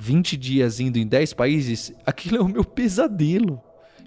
20 0.00 0.36
dias 0.36 0.78
indo 0.78 0.96
em 0.96 1.06
10 1.06 1.32
países, 1.34 1.92
aquilo 2.06 2.36
é 2.36 2.40
o 2.40 2.48
meu 2.48 2.64
pesadelo. 2.64 3.60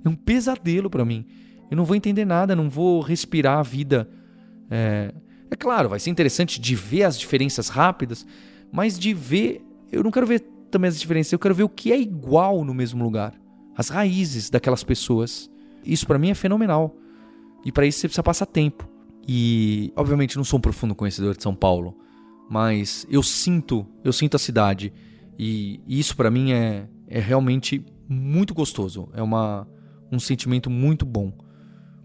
É 0.04 0.08
um 0.08 0.15
pesadelo 0.15 0.89
para 0.89 1.04
mim. 1.04 1.25
Eu 1.69 1.75
não 1.75 1.84
vou 1.84 1.95
entender 1.95 2.23
nada, 2.23 2.56
não 2.56 2.69
vou 2.69 3.01
respirar 3.01 3.60
a 3.60 3.63
vida. 3.63 4.10
É... 4.69 5.13
é 5.49 5.56
claro, 5.56 5.89
vai 5.89 5.99
ser 5.99 6.10
interessante 6.10 6.60
de 6.62 6.75
ver 6.75 7.04
as 7.04 7.19
diferenças 7.19 7.67
rápidas, 7.67 8.25
mas 8.71 8.97
de 8.97 9.13
ver. 9.13 9.62
Eu 9.91 10.01
não 10.01 10.12
quero 10.12 10.25
ver 10.25 10.39
também 10.71 10.88
as 10.88 10.97
diferenças, 10.97 11.34
eu 11.34 11.39
quero 11.39 11.54
ver 11.54 11.63
o 11.63 11.69
que 11.69 11.91
é 11.91 11.99
igual 11.99 12.63
no 12.63 12.73
mesmo 12.73 13.04
lugar. 13.04 13.34
As 13.75 13.89
raízes 13.89 14.49
daquelas 14.49 14.84
pessoas. 14.84 15.51
Isso 15.86 16.08
para 16.08 16.17
mim 16.17 16.30
é 16.30 16.36
fenomenal. 16.36 16.95
E 17.65 17.71
para 17.71 17.86
isso 17.86 17.99
você 17.99 18.08
precisa 18.08 18.23
passar 18.23 18.45
tempo. 18.45 18.88
E, 19.27 19.91
obviamente, 19.95 20.38
não 20.38 20.43
sou 20.43 20.57
um 20.57 20.61
profundo 20.61 20.95
conhecedor 20.95 21.36
de 21.36 21.43
São 21.43 21.53
Paulo, 21.53 21.95
mas 22.49 23.05
eu 23.09 23.22
sinto, 23.22 23.86
eu 24.03 24.13
sinto 24.13 24.36
a 24.36 24.39
cidade. 24.39 24.91
E 25.43 25.81
isso 25.87 26.15
para 26.15 26.29
mim 26.29 26.51
é, 26.51 26.87
é 27.07 27.19
realmente 27.19 27.83
muito 28.07 28.53
gostoso. 28.53 29.09
É 29.11 29.23
uma, 29.23 29.67
um 30.11 30.19
sentimento 30.19 30.69
muito 30.69 31.03
bom. 31.03 31.33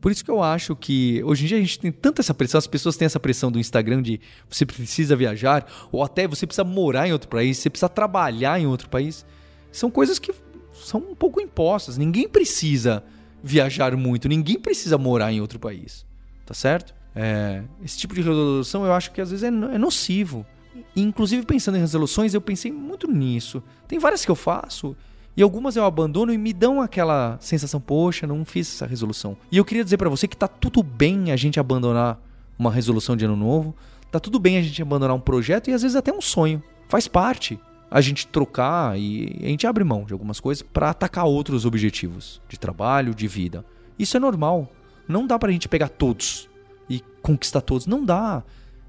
Por 0.00 0.10
isso 0.10 0.24
que 0.24 0.30
eu 0.30 0.42
acho 0.42 0.74
que 0.74 1.22
hoje 1.22 1.44
em 1.44 1.48
dia 1.48 1.58
a 1.58 1.60
gente 1.60 1.78
tem 1.78 1.92
tanta 1.92 2.22
essa 2.22 2.32
pressão, 2.32 2.56
as 2.56 2.66
pessoas 2.66 2.96
têm 2.96 3.04
essa 3.04 3.20
pressão 3.20 3.52
do 3.52 3.58
Instagram 3.58 4.00
de 4.00 4.22
você 4.48 4.64
precisa 4.64 5.14
viajar, 5.14 5.66
ou 5.92 6.02
até 6.02 6.26
você 6.26 6.46
precisa 6.46 6.64
morar 6.64 7.08
em 7.08 7.12
outro 7.12 7.28
país, 7.28 7.58
você 7.58 7.68
precisa 7.68 7.90
trabalhar 7.90 8.58
em 8.58 8.66
outro 8.66 8.88
país. 8.88 9.26
São 9.70 9.90
coisas 9.90 10.18
que 10.18 10.32
são 10.72 11.00
um 11.00 11.14
pouco 11.14 11.38
impostas. 11.38 11.98
Ninguém 11.98 12.26
precisa 12.26 13.04
viajar 13.42 13.94
muito, 13.98 14.30
ninguém 14.30 14.58
precisa 14.58 14.96
morar 14.96 15.30
em 15.30 15.42
outro 15.42 15.58
país. 15.58 16.06
Tá 16.46 16.54
certo? 16.54 16.94
É, 17.14 17.62
esse 17.84 17.98
tipo 17.98 18.14
de 18.14 18.22
resolução 18.22 18.86
eu 18.86 18.94
acho 18.94 19.12
que 19.12 19.20
às 19.20 19.30
vezes 19.30 19.44
é, 19.44 19.48
é 19.48 19.78
nocivo. 19.78 20.46
Inclusive, 20.94 21.44
pensando 21.44 21.76
em 21.76 21.80
resoluções, 21.80 22.34
eu 22.34 22.40
pensei 22.40 22.72
muito 22.72 23.10
nisso. 23.10 23.62
Tem 23.86 23.98
várias 23.98 24.24
que 24.24 24.30
eu 24.30 24.36
faço 24.36 24.96
e 25.36 25.42
algumas 25.42 25.76
eu 25.76 25.84
abandono 25.84 26.32
e 26.32 26.38
me 26.38 26.52
dão 26.52 26.80
aquela 26.80 27.36
sensação, 27.40 27.80
poxa, 27.80 28.26
não 28.26 28.44
fiz 28.44 28.74
essa 28.74 28.86
resolução. 28.86 29.36
E 29.52 29.58
eu 29.58 29.64
queria 29.64 29.84
dizer 29.84 29.98
para 29.98 30.08
você 30.08 30.26
que 30.26 30.36
tá 30.36 30.48
tudo 30.48 30.82
bem 30.82 31.30
a 31.30 31.36
gente 31.36 31.60
abandonar 31.60 32.18
uma 32.58 32.70
resolução 32.70 33.14
de 33.14 33.26
ano 33.26 33.36
novo, 33.36 33.74
Tá 34.10 34.20
tudo 34.20 34.38
bem 34.38 34.56
a 34.56 34.62
gente 34.62 34.80
abandonar 34.80 35.14
um 35.16 35.20
projeto 35.20 35.68
e 35.68 35.74
às 35.74 35.82
vezes 35.82 35.96
até 35.96 36.12
um 36.12 36.20
sonho. 36.20 36.62
Faz 36.88 37.08
parte 37.08 37.58
a 37.90 38.00
gente 38.00 38.26
trocar 38.26 38.98
e 38.98 39.38
a 39.42 39.48
gente 39.48 39.66
abre 39.66 39.84
mão 39.84 40.04
de 40.04 40.12
algumas 40.12 40.40
coisas 40.40 40.62
para 40.62 40.90
atacar 40.90 41.26
outros 41.26 41.66
objetivos 41.66 42.40
de 42.48 42.58
trabalho, 42.58 43.14
de 43.14 43.26
vida. 43.26 43.64
Isso 43.98 44.16
é 44.16 44.20
normal. 44.20 44.70
Não 45.08 45.26
dá 45.26 45.38
pra 45.38 45.52
gente 45.52 45.68
pegar 45.68 45.88
todos 45.88 46.48
e 46.88 47.02
conquistar 47.20 47.60
todos. 47.60 47.86
Não 47.86 48.04
dá. 48.04 48.42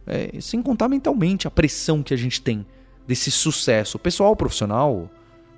É, 0.08 0.40
sem 0.40 0.62
contar 0.62 0.88
mentalmente 0.88 1.48
a 1.48 1.52
pressão 1.52 2.02
que 2.02 2.14
a 2.14 2.18
gente 2.18 2.42
tem 2.42 2.66
desse 3.06 3.30
sucesso, 3.30 4.00
pessoal, 4.00 4.36
profissional, 4.36 5.10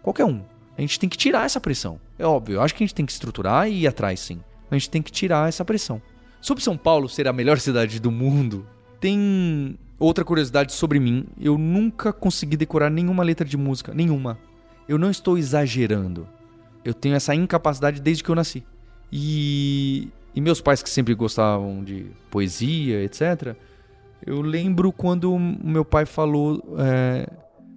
qualquer 0.01 0.25
um. 0.25 0.41
A 0.77 0.81
gente 0.81 0.99
tem 0.99 1.09
que 1.09 1.17
tirar 1.17 1.45
essa 1.45 1.59
pressão. 1.59 1.99
É 2.17 2.25
óbvio, 2.25 2.55
eu 2.55 2.61
acho 2.61 2.73
que 2.73 2.83
a 2.83 2.87
gente 2.87 2.95
tem 2.95 3.05
que 3.05 3.11
estruturar 3.11 3.69
e 3.69 3.81
ir 3.81 3.87
atrás 3.87 4.19
sim. 4.19 4.39
A 4.71 4.75
gente 4.75 4.89
tem 4.89 5.01
que 5.01 5.11
tirar 5.11 5.49
essa 5.49 5.65
pressão. 5.65 6.01
Sobre 6.41 6.63
São 6.63 6.77
Paulo 6.77 7.09
ser 7.09 7.27
a 7.27 7.33
melhor 7.33 7.59
cidade 7.61 7.99
do 7.99 8.11
mundo, 8.11 8.65
tem 8.99 9.77
outra 9.99 10.23
curiosidade 10.23 10.73
sobre 10.73 10.99
mim. 10.99 11.25
Eu 11.39 11.57
nunca 11.57 12.13
consegui 12.13 12.55
decorar 12.55 12.89
nenhuma 12.89 13.23
letra 13.23 13.45
de 13.45 13.57
música, 13.57 13.93
nenhuma. 13.93 14.39
Eu 14.87 14.97
não 14.97 15.11
estou 15.11 15.37
exagerando. 15.37 16.27
Eu 16.83 16.93
tenho 16.93 17.15
essa 17.15 17.35
incapacidade 17.35 18.01
desde 18.01 18.23
que 18.23 18.29
eu 18.29 18.35
nasci. 18.35 18.63
E, 19.11 20.09
e 20.33 20.41
meus 20.41 20.61
pais 20.61 20.81
que 20.81 20.89
sempre 20.89 21.13
gostavam 21.13 21.83
de 21.83 22.07
poesia, 22.31 23.03
etc. 23.03 23.55
Eu 24.25 24.41
lembro 24.41 24.91
quando 24.91 25.37
meu 25.37 25.85
pai 25.85 26.05
falou 26.05 26.61
é, 26.77 27.27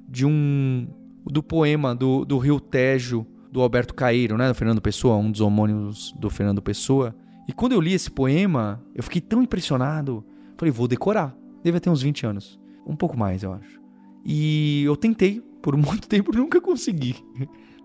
de 0.08 0.26
um 0.26 0.88
do 1.24 1.42
poema 1.42 1.94
do, 1.94 2.24
do 2.24 2.38
Rio 2.38 2.58
Tejo 2.58 3.26
do 3.52 3.60
Alberto 3.60 3.94
Caeiro, 3.94 4.38
né, 4.38 4.48
do 4.48 4.54
Fernando 4.54 4.80
Pessoa, 4.80 5.16
um 5.16 5.30
dos 5.30 5.42
homônimos 5.42 6.12
do 6.18 6.30
Fernando 6.30 6.62
Pessoa. 6.62 7.14
E 7.46 7.52
quando 7.52 7.72
eu 7.72 7.80
li 7.80 7.92
esse 7.92 8.10
poema, 8.10 8.82
eu 8.94 9.02
fiquei 9.02 9.20
tão 9.20 9.42
impressionado. 9.42 10.24
Falei, 10.56 10.72
vou 10.72 10.88
decorar. 10.88 11.36
Deve 11.62 11.78
ter 11.78 11.90
uns 11.90 12.00
20 12.00 12.24
anos. 12.24 12.58
Um 12.86 12.96
pouco 12.96 13.16
mais, 13.16 13.42
eu 13.42 13.52
acho. 13.52 13.78
E 14.24 14.82
eu 14.84 14.96
tentei 14.96 15.40
por 15.60 15.76
muito 15.78 16.08
tempo, 16.08 16.34
nunca 16.34 16.62
consegui. 16.62 17.16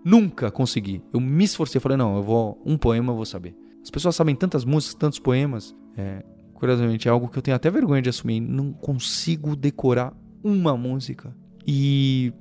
nunca 0.05 0.49
consegui. 0.49 1.03
Eu 1.13 1.19
me 1.19 1.43
esforcei, 1.43 1.81
falei, 1.81 1.97
não, 1.97 2.15
eu 2.15 2.23
vou. 2.23 2.61
Um 2.65 2.77
poema 2.77 3.11
eu 3.11 3.15
vou 3.17 3.25
saber. 3.25 3.53
As 3.83 3.91
pessoas 3.91 4.15
sabem 4.15 4.35
tantas 4.35 4.63
músicas, 4.63 4.95
tantos 4.95 5.19
poemas. 5.19 5.75
É, 5.97 6.23
curiosamente, 6.57 7.07
é 7.07 7.11
algo 7.11 7.27
que 7.27 7.37
eu 7.37 7.41
tenho 7.41 7.55
até 7.55 7.69
vergonha 7.69 8.01
de 8.01 8.09
assumir. 8.09 8.39
Não 8.39 8.73
consigo 8.73 9.55
decorar 9.55 10.13
uma 10.43 10.75
música. 10.75 11.33
E 11.65 12.33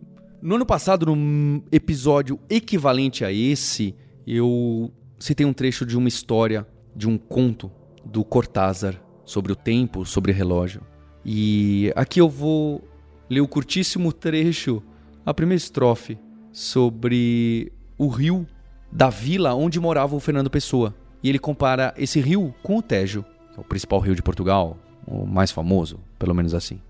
no 0.42 0.56
ano 0.56 0.66
passado, 0.66 1.06
num 1.06 1.62
episódio 1.70 2.40
equivalente 2.48 3.24
a 3.24 3.32
esse, 3.32 3.94
eu 4.26 4.90
citei 5.18 5.46
um 5.46 5.52
trecho 5.52 5.84
de 5.84 5.96
uma 5.96 6.08
história, 6.08 6.66
de 6.94 7.06
um 7.06 7.18
conto 7.18 7.70
do 8.04 8.24
Cortázar 8.24 9.00
sobre 9.24 9.52
o 9.52 9.56
tempo, 9.56 10.06
sobre 10.06 10.32
o 10.32 10.34
relógio. 10.34 10.80
E 11.24 11.92
aqui 11.94 12.20
eu 12.20 12.28
vou 12.28 12.82
ler 13.28 13.40
o 13.40 13.48
curtíssimo 13.48 14.12
trecho, 14.12 14.82
a 15.24 15.34
primeira 15.34 15.58
estrofe, 15.58 16.18
sobre 16.52 17.72
o 17.98 18.08
rio 18.08 18.46
da 18.90 19.10
vila 19.10 19.54
onde 19.54 19.78
morava 19.78 20.16
o 20.16 20.20
Fernando 20.20 20.48
Pessoa. 20.48 20.94
E 21.22 21.28
ele 21.28 21.38
compara 21.38 21.92
esse 21.98 22.20
rio 22.20 22.54
com 22.62 22.78
o 22.78 22.82
Tejo, 22.82 23.24
o 23.56 23.64
principal 23.64 24.00
rio 24.00 24.14
de 24.14 24.22
Portugal, 24.22 24.76
o 25.06 25.26
mais 25.26 25.50
famoso, 25.50 26.00
pelo 26.18 26.34
menos 26.34 26.54
assim. 26.54 26.80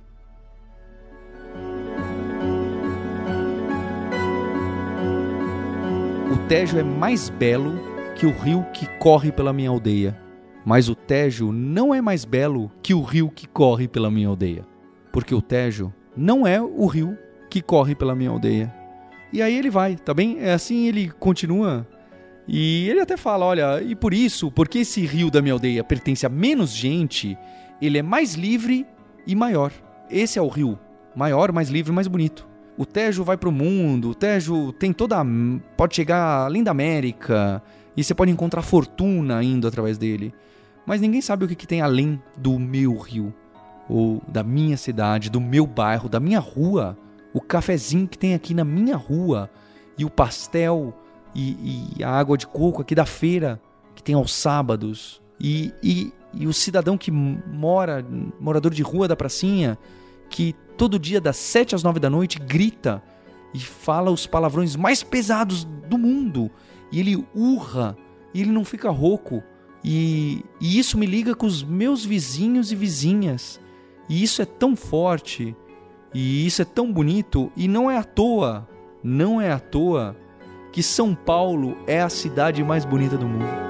O 6.33 6.49
Tejo 6.49 6.79
é 6.79 6.83
mais 6.83 7.29
belo 7.29 7.79
que 8.14 8.27
o 8.27 8.33
rio 8.33 8.64
que 8.73 8.87
corre 8.99 9.31
pela 9.31 9.53
minha 9.53 9.71
aldeia 9.71 10.27
mas 10.67 10.89
o 10.89 10.97
Tejo 10.97 11.53
não 11.53 11.95
é 11.95 12.03
mais 12.03 12.25
belo 12.25 12.73
que 12.83 12.93
o 12.93 13.01
rio 13.01 13.31
que 13.31 13.47
corre 13.47 13.87
pela 13.87 14.11
minha 14.11 14.27
aldeia. 14.27 14.67
Porque 15.12 15.33
o 15.33 15.41
Tejo 15.41 15.95
não 16.17 16.45
é 16.45 16.61
o 16.61 16.87
rio 16.87 17.17
que 17.49 17.62
corre 17.62 17.95
pela 17.95 18.17
minha 18.17 18.31
aldeia. 18.31 18.75
E 19.33 19.41
aí 19.41 19.57
ele 19.57 19.71
vai, 19.71 19.95
tá 19.95 20.12
bem? 20.12 20.39
É 20.41 20.53
assim 20.53 20.89
ele 20.89 21.09
continua. 21.09 21.87
E 22.49 22.88
ele 22.88 23.01
até 23.01 23.16
fala: 23.16 23.44
olha, 23.44 23.82
e 23.82 23.94
por 23.94 24.14
isso, 24.14 24.51
porque 24.51 24.80
esse 24.80 25.05
rio 25.05 25.30
da 25.30 25.42
minha 25.42 25.55
aldeia 25.55 25.82
pertence 25.82 26.24
a 26.24 26.28
menos 26.28 26.70
gente, 26.70 27.36
ele 27.80 27.99
é 27.99 28.03
mais 28.03 28.34
livre 28.34 28.86
e 29.26 29.34
maior. 29.34 29.72
Esse 30.11 30.38
é 30.38 30.42
o 30.42 30.49
rio 30.49 30.78
maior, 31.14 31.51
mais 31.51 31.70
livre, 31.70 31.92
mais 31.92 32.07
bonito. 32.07 32.47
O 32.76 32.84
Tejo 32.84 33.24
vai 33.24 33.38
pro 33.38 33.51
mundo, 33.51 34.11
o 34.11 34.14
Tejo 34.14 34.70
tem 34.72 34.92
toda. 34.92 35.24
pode 35.76 35.97
chegar 35.97 36.44
além 36.44 36.62
da 36.62 36.70
América, 36.70 37.62
e 37.97 38.05
você 38.05 38.14
pode 38.14 38.30
encontrar 38.30 38.61
fortuna 38.61 39.42
indo 39.42 39.66
através 39.66 39.97
dele. 39.97 40.34
Mas 40.84 41.01
ninguém 41.01 41.22
sabe 41.22 41.44
o 41.44 41.49
que, 41.49 41.55
que 41.55 41.66
tem 41.66 41.80
além 41.80 42.22
do 42.36 42.59
meu 42.59 42.97
rio, 42.99 43.34
ou 43.88 44.22
da 44.28 44.44
minha 44.44 44.76
cidade, 44.76 45.30
do 45.30 45.40
meu 45.40 45.66
bairro, 45.66 46.09
da 46.09 46.20
minha 46.20 46.38
rua. 46.38 46.97
O 47.32 47.40
cafezinho 47.40 48.07
que 48.07 48.18
tem 48.18 48.34
aqui 48.34 48.53
na 48.53 48.64
minha 48.64 48.97
rua, 48.97 49.51
e 49.99 50.05
o 50.05 50.11
pastel, 50.11 50.94
e, 51.37 51.99
e 51.99 52.05
a 52.05 52.11
água 52.11 52.39
de 52.39 52.47
coco 52.47 52.80
aqui 52.80 52.95
da 52.95 53.05
feira, 53.05 53.61
que 53.95 54.03
tem 54.03 54.14
aos 54.14 54.32
sábados. 54.32 55.20
E, 55.39 55.72
e, 55.82 56.12
e 56.32 56.47
o 56.47 56.53
cidadão 56.53 56.97
que 56.97 57.11
mora, 57.11 58.05
morador 58.41 58.72
de 58.72 58.82
rua 58.82 59.07
da 59.07 59.14
pracinha, 59.14 59.78
que 60.30 60.55
todo 60.78 60.99
dia 60.99 61.20
das 61.20 61.37
7 61.37 61.74
às 61.74 61.82
9 61.82 62.01
da 62.01 62.09
noite 62.09 62.39
grita 62.39 63.03
e 63.53 63.59
fala 63.59 64.11
os 64.11 64.26
palavrões 64.26 64.76
mais 64.76 65.03
pesados 65.03 65.64
do 65.64 65.99
mundo. 65.99 66.51
E 66.91 67.01
ele 67.01 67.22
urra, 67.34 67.97
e 68.32 68.41
ele 68.41 68.51
não 68.51 68.64
fica 68.64 68.89
rouco. 68.89 69.43
E, 69.84 70.43
e 70.59 70.78
isso 70.78 70.97
me 70.97 71.05
liga 71.05 71.34
com 71.34 71.45
os 71.45 71.62
meus 71.62 72.03
vizinhos 72.03 72.72
e 72.72 72.74
vizinhas. 72.74 73.61
E 74.09 74.22
isso 74.22 74.41
é 74.41 74.47
tão 74.47 74.74
forte, 74.74 75.55
e 76.14 76.47
isso 76.47 76.62
é 76.62 76.64
tão 76.64 76.91
bonito, 76.91 77.53
e 77.57 77.68
não 77.68 77.91
é 77.91 77.99
à 77.99 78.05
toa, 78.05 78.66
não 79.03 79.41
é 79.41 79.51
à 79.51 79.59
toa 79.59 80.16
que 80.73 80.83
São 80.83 81.14
Paulo 81.14 81.77
é 81.87 82.01
a 82.01 82.09
cidade 82.09 82.62
mais 82.62 82.85
bonita 82.85 83.17
do 83.17 83.27
mundo. 83.27 83.67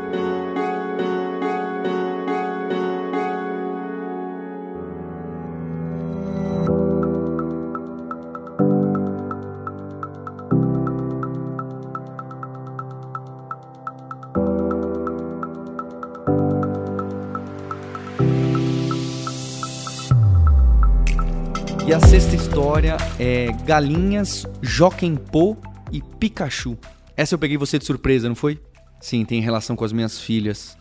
E 21.86 21.94
a 21.94 22.00
sexta 22.00 22.34
história 22.34 22.96
é 23.16 23.52
Galinhas, 23.64 24.44
Joquempô 24.60 25.56
e 25.92 26.02
Pikachu. 26.02 26.76
Essa 27.16 27.34
eu 27.34 27.38
peguei 27.38 27.56
você 27.56 27.78
de 27.78 27.84
surpresa, 27.84 28.28
não 28.28 28.36
foi? 28.36 28.60
Sim, 29.00 29.24
tem 29.24 29.40
relação 29.40 29.76
com 29.76 29.84
as 29.84 29.92
minhas 29.92 30.20
filhas. 30.20 30.76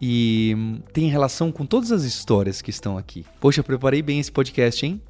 E 0.00 0.54
hum, 0.56 0.80
tem 0.92 1.08
relação 1.08 1.52
com 1.52 1.66
todas 1.66 1.92
as 1.92 2.04
histórias 2.04 2.62
que 2.62 2.70
estão 2.70 2.96
aqui. 2.96 3.24
Poxa, 3.38 3.62
preparei 3.62 4.02
bem 4.02 4.18
esse 4.18 4.32
podcast, 4.32 4.84
hein? 4.84 5.00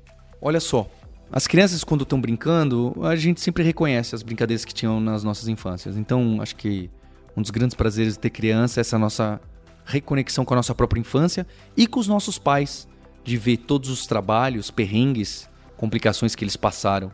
Olha 0.40 0.60
só. 0.60 0.88
As 1.32 1.46
crianças, 1.46 1.84
quando 1.84 2.02
estão 2.02 2.20
brincando, 2.20 2.96
a 3.02 3.14
gente 3.14 3.40
sempre 3.40 3.62
reconhece 3.62 4.16
as 4.16 4.22
brincadeiras 4.22 4.64
que 4.64 4.74
tinham 4.74 5.00
nas 5.00 5.22
nossas 5.22 5.46
infâncias. 5.46 5.96
Então, 5.96 6.42
acho 6.42 6.56
que 6.56 6.90
um 7.36 7.42
dos 7.42 7.52
grandes 7.52 7.76
prazeres 7.76 8.14
de 8.14 8.18
ter 8.18 8.30
criança 8.30 8.80
é 8.80 8.82
essa 8.82 8.98
nossa 8.98 9.40
reconexão 9.84 10.44
com 10.44 10.54
a 10.54 10.56
nossa 10.56 10.74
própria 10.74 11.00
infância 11.00 11.46
e 11.76 11.86
com 11.86 12.00
os 12.00 12.08
nossos 12.08 12.36
pais 12.36 12.88
de 13.22 13.36
ver 13.36 13.58
todos 13.58 13.90
os 13.90 14.06
trabalhos, 14.06 14.70
perrengues, 14.70 15.48
complicações 15.76 16.34
que 16.34 16.44
eles 16.44 16.56
passaram, 16.56 17.12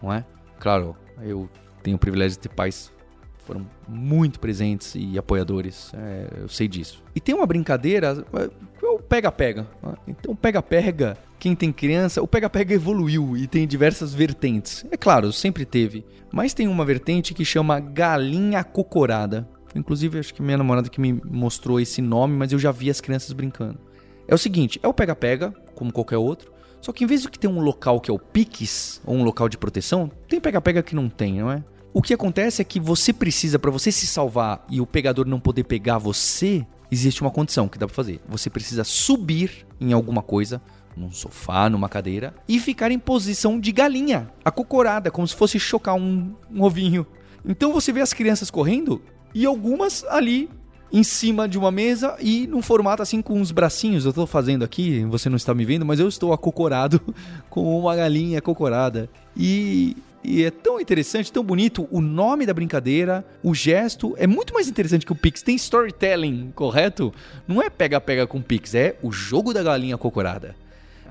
não 0.00 0.12
é? 0.12 0.24
Claro, 0.60 0.96
eu 1.20 1.48
tenho 1.88 1.96
o 1.96 1.98
privilégio 1.98 2.36
de 2.36 2.42
ter 2.42 2.54
pais 2.54 2.92
que 3.38 3.44
foram 3.44 3.66
muito 3.88 4.38
presentes 4.38 4.94
e 4.94 5.18
apoiadores, 5.18 5.90
é, 5.94 6.28
eu 6.42 6.48
sei 6.48 6.68
disso. 6.68 7.02
E 7.14 7.20
tem 7.20 7.34
uma 7.34 7.46
brincadeira, 7.46 8.24
é, 8.34 8.86
o 8.86 8.98
pega-pega. 8.98 9.66
Então, 10.06 10.36
pega-pega, 10.36 11.16
quem 11.38 11.54
tem 11.56 11.72
criança, 11.72 12.22
o 12.22 12.28
pega-pega 12.28 12.74
evoluiu 12.74 13.36
e 13.36 13.46
tem 13.46 13.66
diversas 13.66 14.12
vertentes. 14.12 14.84
É 14.90 14.96
claro, 14.96 15.32
sempre 15.32 15.64
teve, 15.64 16.04
mas 16.30 16.52
tem 16.52 16.68
uma 16.68 16.84
vertente 16.84 17.32
que 17.32 17.44
chama 17.44 17.80
galinha 17.80 18.62
cocorada. 18.62 19.48
Inclusive, 19.74 20.18
acho 20.18 20.34
que 20.34 20.42
minha 20.42 20.58
namorada 20.58 20.88
que 20.88 21.00
me 21.00 21.12
mostrou 21.24 21.80
esse 21.80 22.02
nome, 22.02 22.36
mas 22.36 22.52
eu 22.52 22.58
já 22.58 22.70
vi 22.70 22.90
as 22.90 23.00
crianças 23.00 23.32
brincando. 23.32 23.78
É 24.26 24.34
o 24.34 24.38
seguinte, 24.38 24.78
é 24.82 24.88
o 24.88 24.92
pega-pega, 24.92 25.54
como 25.74 25.92
qualquer 25.92 26.18
outro, 26.18 26.52
só 26.80 26.92
que 26.92 27.04
em 27.04 27.06
vez 27.06 27.22
de 27.22 27.28
que 27.28 27.38
ter 27.38 27.48
um 27.48 27.60
local 27.60 28.00
que 28.00 28.10
é 28.10 28.14
o 28.14 28.18
piques, 28.18 29.00
ou 29.06 29.14
um 29.14 29.24
local 29.24 29.48
de 29.48 29.56
proteção, 29.56 30.10
tem 30.28 30.40
pega-pega 30.40 30.82
que 30.82 30.94
não 30.94 31.08
tem, 31.08 31.38
não 31.40 31.50
é? 31.50 31.64
O 31.92 32.02
que 32.02 32.14
acontece 32.14 32.60
é 32.60 32.64
que 32.64 32.78
você 32.78 33.12
precisa, 33.12 33.58
para 33.58 33.70
você 33.70 33.90
se 33.90 34.06
salvar 34.06 34.64
e 34.68 34.80
o 34.80 34.86
pegador 34.86 35.26
não 35.26 35.40
poder 35.40 35.64
pegar 35.64 35.98
você, 35.98 36.66
existe 36.90 37.22
uma 37.22 37.30
condição 37.30 37.68
que 37.68 37.78
dá 37.78 37.86
pra 37.86 37.94
fazer. 37.94 38.20
Você 38.28 38.50
precisa 38.50 38.84
subir 38.84 39.66
em 39.80 39.92
alguma 39.92 40.22
coisa, 40.22 40.60
num 40.96 41.10
sofá, 41.10 41.70
numa 41.70 41.88
cadeira, 41.88 42.34
e 42.46 42.60
ficar 42.60 42.90
em 42.90 42.98
posição 42.98 43.58
de 43.58 43.72
galinha, 43.72 44.30
acocorada, 44.44 45.10
como 45.10 45.26
se 45.26 45.34
fosse 45.34 45.58
chocar 45.58 45.94
um, 45.94 46.34
um 46.52 46.62
ovinho. 46.62 47.06
Então 47.44 47.72
você 47.72 47.92
vê 47.92 48.00
as 48.00 48.12
crianças 48.12 48.50
correndo 48.50 49.00
e 49.34 49.46
algumas 49.46 50.04
ali 50.04 50.50
em 50.92 51.02
cima 51.02 51.46
de 51.46 51.58
uma 51.58 51.70
mesa 51.70 52.16
e 52.18 52.46
num 52.46 52.62
formato 52.62 53.02
assim 53.02 53.20
com 53.20 53.40
uns 53.40 53.50
bracinhos. 53.52 54.04
Eu 54.04 54.12
tô 54.12 54.26
fazendo 54.26 54.64
aqui, 54.64 55.04
você 55.04 55.28
não 55.28 55.36
está 55.36 55.54
me 55.54 55.64
vendo, 55.64 55.84
mas 55.84 56.00
eu 56.00 56.08
estou 56.08 56.32
acocorado 56.32 57.00
com 57.48 57.78
uma 57.78 57.94
galinha 57.94 58.38
acocorada. 58.38 59.08
E, 59.36 59.96
e 60.22 60.44
é 60.44 60.50
tão 60.50 60.80
interessante, 60.80 61.32
tão 61.32 61.44
bonito. 61.44 61.88
O 61.90 62.00
nome 62.00 62.44
da 62.44 62.52
brincadeira, 62.52 63.24
o 63.42 63.54
gesto 63.54 64.14
é 64.18 64.26
muito 64.26 64.52
mais 64.52 64.68
interessante 64.68 65.06
que 65.06 65.12
o 65.12 65.16
Pix. 65.16 65.42
Tem 65.42 65.54
storytelling, 65.56 66.52
correto? 66.54 67.12
Não 67.46 67.62
é 67.62 67.70
pega-pega 67.70 68.26
com 68.26 68.42
Pix, 68.42 68.74
é 68.74 68.96
o 69.02 69.12
jogo 69.12 69.52
da 69.52 69.62
galinha 69.62 69.94
acocorada. 69.94 70.56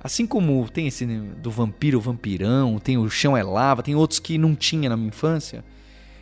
Assim 0.04 0.28
como 0.28 0.70
tem 0.70 0.88
esse 0.88 1.06
do 1.06 1.50
vampiro 1.50 2.00
vampirão, 2.00 2.80
tem 2.80 2.98
o 2.98 3.10
chão 3.10 3.36
é 3.36 3.44
lava, 3.44 3.82
tem 3.82 3.96
outros 3.96 4.20
que 4.20 4.38
não 4.38 4.56
tinha 4.56 4.90
na 4.90 4.96
minha 4.96 5.10
infância. 5.10 5.64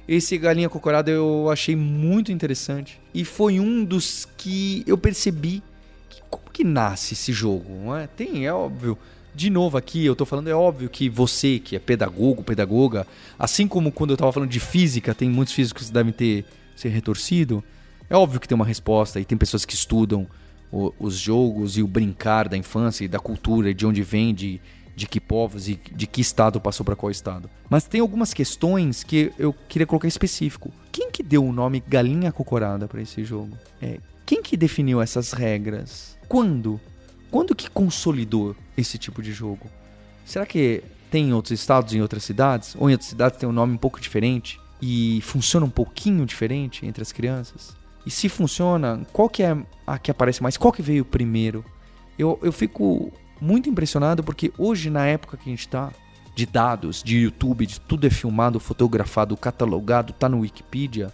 Esse 0.07 0.37
Galinha 0.37 0.69
Cocorada 0.69 1.09
eu 1.09 1.49
achei 1.51 1.75
muito 1.75 2.31
interessante. 2.31 3.01
E 3.13 3.25
foi 3.25 3.59
um 3.59 3.83
dos 3.83 4.27
que 4.37 4.83
eu 4.85 4.97
percebi 4.97 5.63
que 6.09 6.21
como 6.29 6.45
que 6.51 6.63
nasce 6.63 7.15
esse 7.15 7.33
jogo, 7.33 7.65
não 7.83 7.95
é? 7.95 8.07
Tem, 8.07 8.45
é 8.45 8.53
óbvio. 8.53 8.97
De 9.35 9.49
novo 9.49 9.77
aqui, 9.77 10.05
eu 10.05 10.15
tô 10.15 10.25
falando, 10.25 10.47
é 10.47 10.55
óbvio 10.55 10.89
que 10.89 11.09
você, 11.09 11.59
que 11.59 11.75
é 11.75 11.79
pedagogo, 11.79 12.41
pedagoga, 12.41 13.05
assim 13.37 13.67
como 13.67 13.91
quando 13.91 14.11
eu 14.11 14.17
tava 14.17 14.31
falando 14.31 14.49
de 14.49 14.59
física, 14.61 15.13
tem 15.13 15.29
muitos 15.29 15.53
físicos 15.53 15.87
que 15.87 15.93
devem 15.93 16.13
ter 16.13 16.45
ser 16.75 16.89
retorcido, 16.89 17.63
é 18.09 18.15
óbvio 18.15 18.39
que 18.39 18.47
tem 18.47 18.55
uma 18.55 18.65
resposta 18.65 19.19
e 19.19 19.25
tem 19.25 19.37
pessoas 19.37 19.65
que 19.65 19.73
estudam 19.73 20.25
o, 20.71 20.93
os 20.99 21.17
jogos 21.17 21.77
e 21.77 21.83
o 21.83 21.87
brincar 21.87 22.47
da 22.47 22.55
infância 22.55 23.03
e 23.03 23.07
da 23.07 23.19
cultura, 23.19 23.73
de 23.73 23.85
onde 23.85 24.03
vem, 24.03 24.33
de 24.33 24.61
de 24.95 25.05
que 25.07 25.19
povos 25.19 25.67
e 25.67 25.79
de 25.91 26.07
que 26.07 26.21
estado 26.21 26.59
passou 26.59 26.85
para 26.85 26.95
qual 26.95 27.11
estado. 27.11 27.49
Mas 27.69 27.83
tem 27.83 27.99
algumas 27.99 28.33
questões 28.33 29.03
que 29.03 29.31
eu 29.37 29.53
queria 29.67 29.85
colocar 29.85 30.07
específico. 30.07 30.71
Quem 30.91 31.11
que 31.11 31.21
deu 31.21 31.43
o 31.43 31.51
nome 31.51 31.83
Galinha 31.85 32.31
Cocorada 32.31 32.87
para 32.87 33.01
esse 33.01 33.23
jogo? 33.23 33.57
É, 33.81 33.99
quem 34.25 34.41
que 34.41 34.55
definiu 34.55 35.01
essas 35.01 35.33
regras? 35.33 36.17
Quando? 36.29 36.79
Quando 37.35 37.53
que 37.53 37.69
consolidou 37.69 38.55
esse 38.77 38.97
tipo 38.97 39.21
de 39.21 39.33
jogo? 39.33 39.69
Será 40.23 40.45
que 40.45 40.81
tem 41.11 41.31
em 41.31 41.33
outros 41.33 41.59
estados, 41.59 41.93
em 41.93 42.01
outras 42.01 42.23
cidades? 42.23 42.77
Ou 42.79 42.89
em 42.89 42.93
outras 42.93 43.09
cidades 43.09 43.37
tem 43.37 43.49
um 43.49 43.51
nome 43.51 43.73
um 43.73 43.77
pouco 43.77 43.99
diferente? 43.99 44.57
E 44.81 45.19
funciona 45.19 45.65
um 45.65 45.69
pouquinho 45.69 46.25
diferente 46.25 46.85
entre 46.85 47.01
as 47.01 47.11
crianças? 47.11 47.75
E 48.05 48.09
se 48.09 48.29
funciona, 48.29 49.05
qual 49.11 49.27
que 49.27 49.43
é 49.43 49.53
a 49.85 49.99
que 49.99 50.09
aparece 50.09 50.41
mais? 50.41 50.55
Qual 50.55 50.71
que 50.71 50.81
veio 50.81 51.03
primeiro? 51.03 51.65
Eu, 52.17 52.39
eu 52.41 52.53
fico 52.53 53.11
muito 53.41 53.69
impressionado 53.69 54.23
porque 54.23 54.53
hoje, 54.57 54.89
na 54.89 55.05
época 55.05 55.35
que 55.35 55.49
a 55.49 55.51
gente 55.51 55.67
está, 55.67 55.91
de 56.33 56.45
dados, 56.45 57.03
de 57.03 57.17
YouTube, 57.17 57.65
de 57.65 57.81
tudo 57.81 58.07
é 58.07 58.09
filmado, 58.09 58.61
fotografado, 58.61 59.35
catalogado, 59.35 60.13
tá 60.13 60.29
no 60.29 60.39
Wikipedia, 60.39 61.11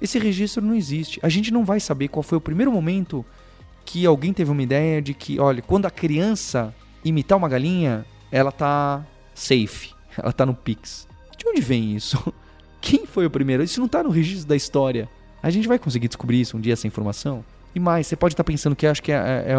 esse 0.00 0.20
registro 0.20 0.64
não 0.64 0.76
existe. 0.76 1.18
A 1.20 1.28
gente 1.28 1.52
não 1.52 1.64
vai 1.64 1.80
saber 1.80 2.06
qual 2.06 2.22
foi 2.22 2.38
o 2.38 2.40
primeiro 2.40 2.70
momento 2.70 3.26
que 3.88 4.04
alguém 4.04 4.34
teve 4.34 4.50
uma 4.50 4.62
ideia 4.62 5.00
de 5.00 5.14
que, 5.14 5.40
olha, 5.40 5.62
quando 5.62 5.86
a 5.86 5.90
criança 5.90 6.74
imitar 7.02 7.38
uma 7.38 7.48
galinha, 7.48 8.04
ela 8.30 8.52
tá 8.52 9.02
safe, 9.34 9.94
ela 10.14 10.30
tá 10.30 10.44
no 10.44 10.52
Pix. 10.52 11.08
De 11.38 11.48
onde 11.48 11.62
vem 11.62 11.96
isso? 11.96 12.22
Quem 12.82 13.06
foi 13.06 13.24
o 13.24 13.30
primeiro? 13.30 13.62
Isso 13.62 13.80
não 13.80 13.88
tá 13.88 14.02
no 14.02 14.10
registro 14.10 14.46
da 14.46 14.54
história. 14.54 15.08
A 15.42 15.48
gente 15.48 15.66
vai 15.66 15.78
conseguir 15.78 16.06
descobrir 16.06 16.38
isso 16.38 16.54
um 16.54 16.60
dia, 16.60 16.74
essa 16.74 16.86
informação? 16.86 17.42
E 17.74 17.80
mais, 17.80 18.06
você 18.06 18.14
pode 18.14 18.34
estar 18.34 18.44
tá 18.44 18.46
pensando 18.46 18.76
que 18.76 18.86
acho 18.86 19.02
que 19.02 19.10
é, 19.10 19.16
é, 19.16 19.54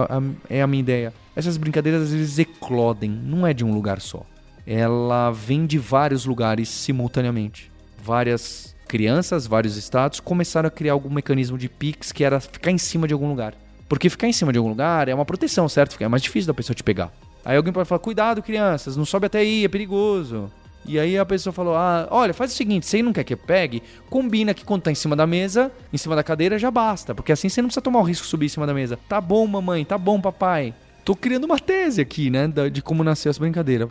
é, 0.52 0.58
é, 0.58 0.62
a 0.62 0.68
minha 0.68 0.82
ideia. 0.82 1.12
Essas 1.36 1.58
brincadeiras 1.58 2.04
às 2.04 2.14
vezes 2.14 2.38
eclodem, 2.38 3.10
não 3.10 3.48
é 3.48 3.54
de 3.54 3.66
um 3.66 3.74
lugar 3.74 4.00
só. 4.00 4.24
Ela 4.66 5.32
vem 5.32 5.66
de 5.66 5.80
vários 5.80 6.26
lugares 6.26 6.70
simultaneamente. 6.70 7.72
Várias 8.04 8.76
crianças, 8.88 9.48
vários 9.48 9.76
estados 9.76 10.20
começaram 10.20 10.68
a 10.68 10.72
criar 10.72 10.94
algum 10.94 11.10
mecanismo 11.10 11.58
de 11.58 11.68
Pix 11.68 12.12
que 12.12 12.24
era 12.24 12.40
ficar 12.40 12.70
em 12.70 12.78
cima 12.78 13.08
de 13.08 13.14
algum 13.14 13.28
lugar. 13.28 13.56
Porque 13.90 14.10
ficar 14.10 14.28
em 14.28 14.34
cima 14.34 14.54
de 14.54 14.60
algum 14.60 14.70
lugar 14.70 15.10
é 15.10 15.16
uma 15.16 15.26
proteção, 15.26 15.68
certo? 15.68 16.02
É 16.02 16.08
mais 16.08 16.22
difícil 16.22 16.48
da 16.48 16.54
pessoa 16.54 16.76
te 16.76 16.84
pegar. 16.84 17.12
Aí 17.44 17.58
alguém 17.58 17.74
pode 17.74 17.90
falar: 17.90 18.00
cuidado, 18.00 18.42
crianças, 18.44 18.96
não 18.96 19.04
sobe 19.04 19.26
até 19.26 19.40
aí, 19.40 19.66
é 19.66 19.68
perigoso. 19.68 20.52
E 20.86 21.00
aí 21.00 21.18
a 21.18 21.26
pessoa 21.26 21.52
falou: 21.52 21.76
Ah, 21.76 22.08
olha, 22.12 22.34
faz 22.34 22.54
o 22.54 22.56
seguinte, 22.56 22.86
você 22.86 23.02
não 23.02 23.12
quer 23.12 23.24
que 23.24 23.34
eu 23.34 23.38
pegue, 23.38 23.82
combina 24.10 24.54
que 24.54 24.64
quando 24.64 24.84
tá 24.84 24.92
em 24.92 24.96
cima 24.96 25.16
da 25.16 25.26
mesa, 25.26 25.72
em 25.92 25.98
cima 25.98 26.16
da 26.16 26.24
cadeira, 26.24 26.60
já 26.60 26.70
basta. 26.70 27.16
Porque 27.16 27.32
assim 27.32 27.50
você 27.50 27.62
não 27.62 27.68
precisa 27.68 27.82
tomar 27.82 28.00
o 28.00 28.04
risco 28.04 28.24
de 28.24 28.30
subir 28.30 28.46
em 28.46 28.50
cima 28.50 28.68
da 28.68 28.74
mesa. 28.74 28.98
Tá 29.10 29.20
bom, 29.20 29.46
mamãe, 29.48 29.84
tá 29.84 29.98
bom, 29.98 30.22
papai. 30.22 30.74
Tô 31.04 31.16
criando 31.16 31.46
uma 31.46 31.60
tese 31.60 32.00
aqui, 32.00 32.30
né? 32.30 32.48
De 32.72 32.82
como 32.84 33.04
nasceu 33.04 33.32
essa 33.32 33.40
brincadeira. 33.40 33.90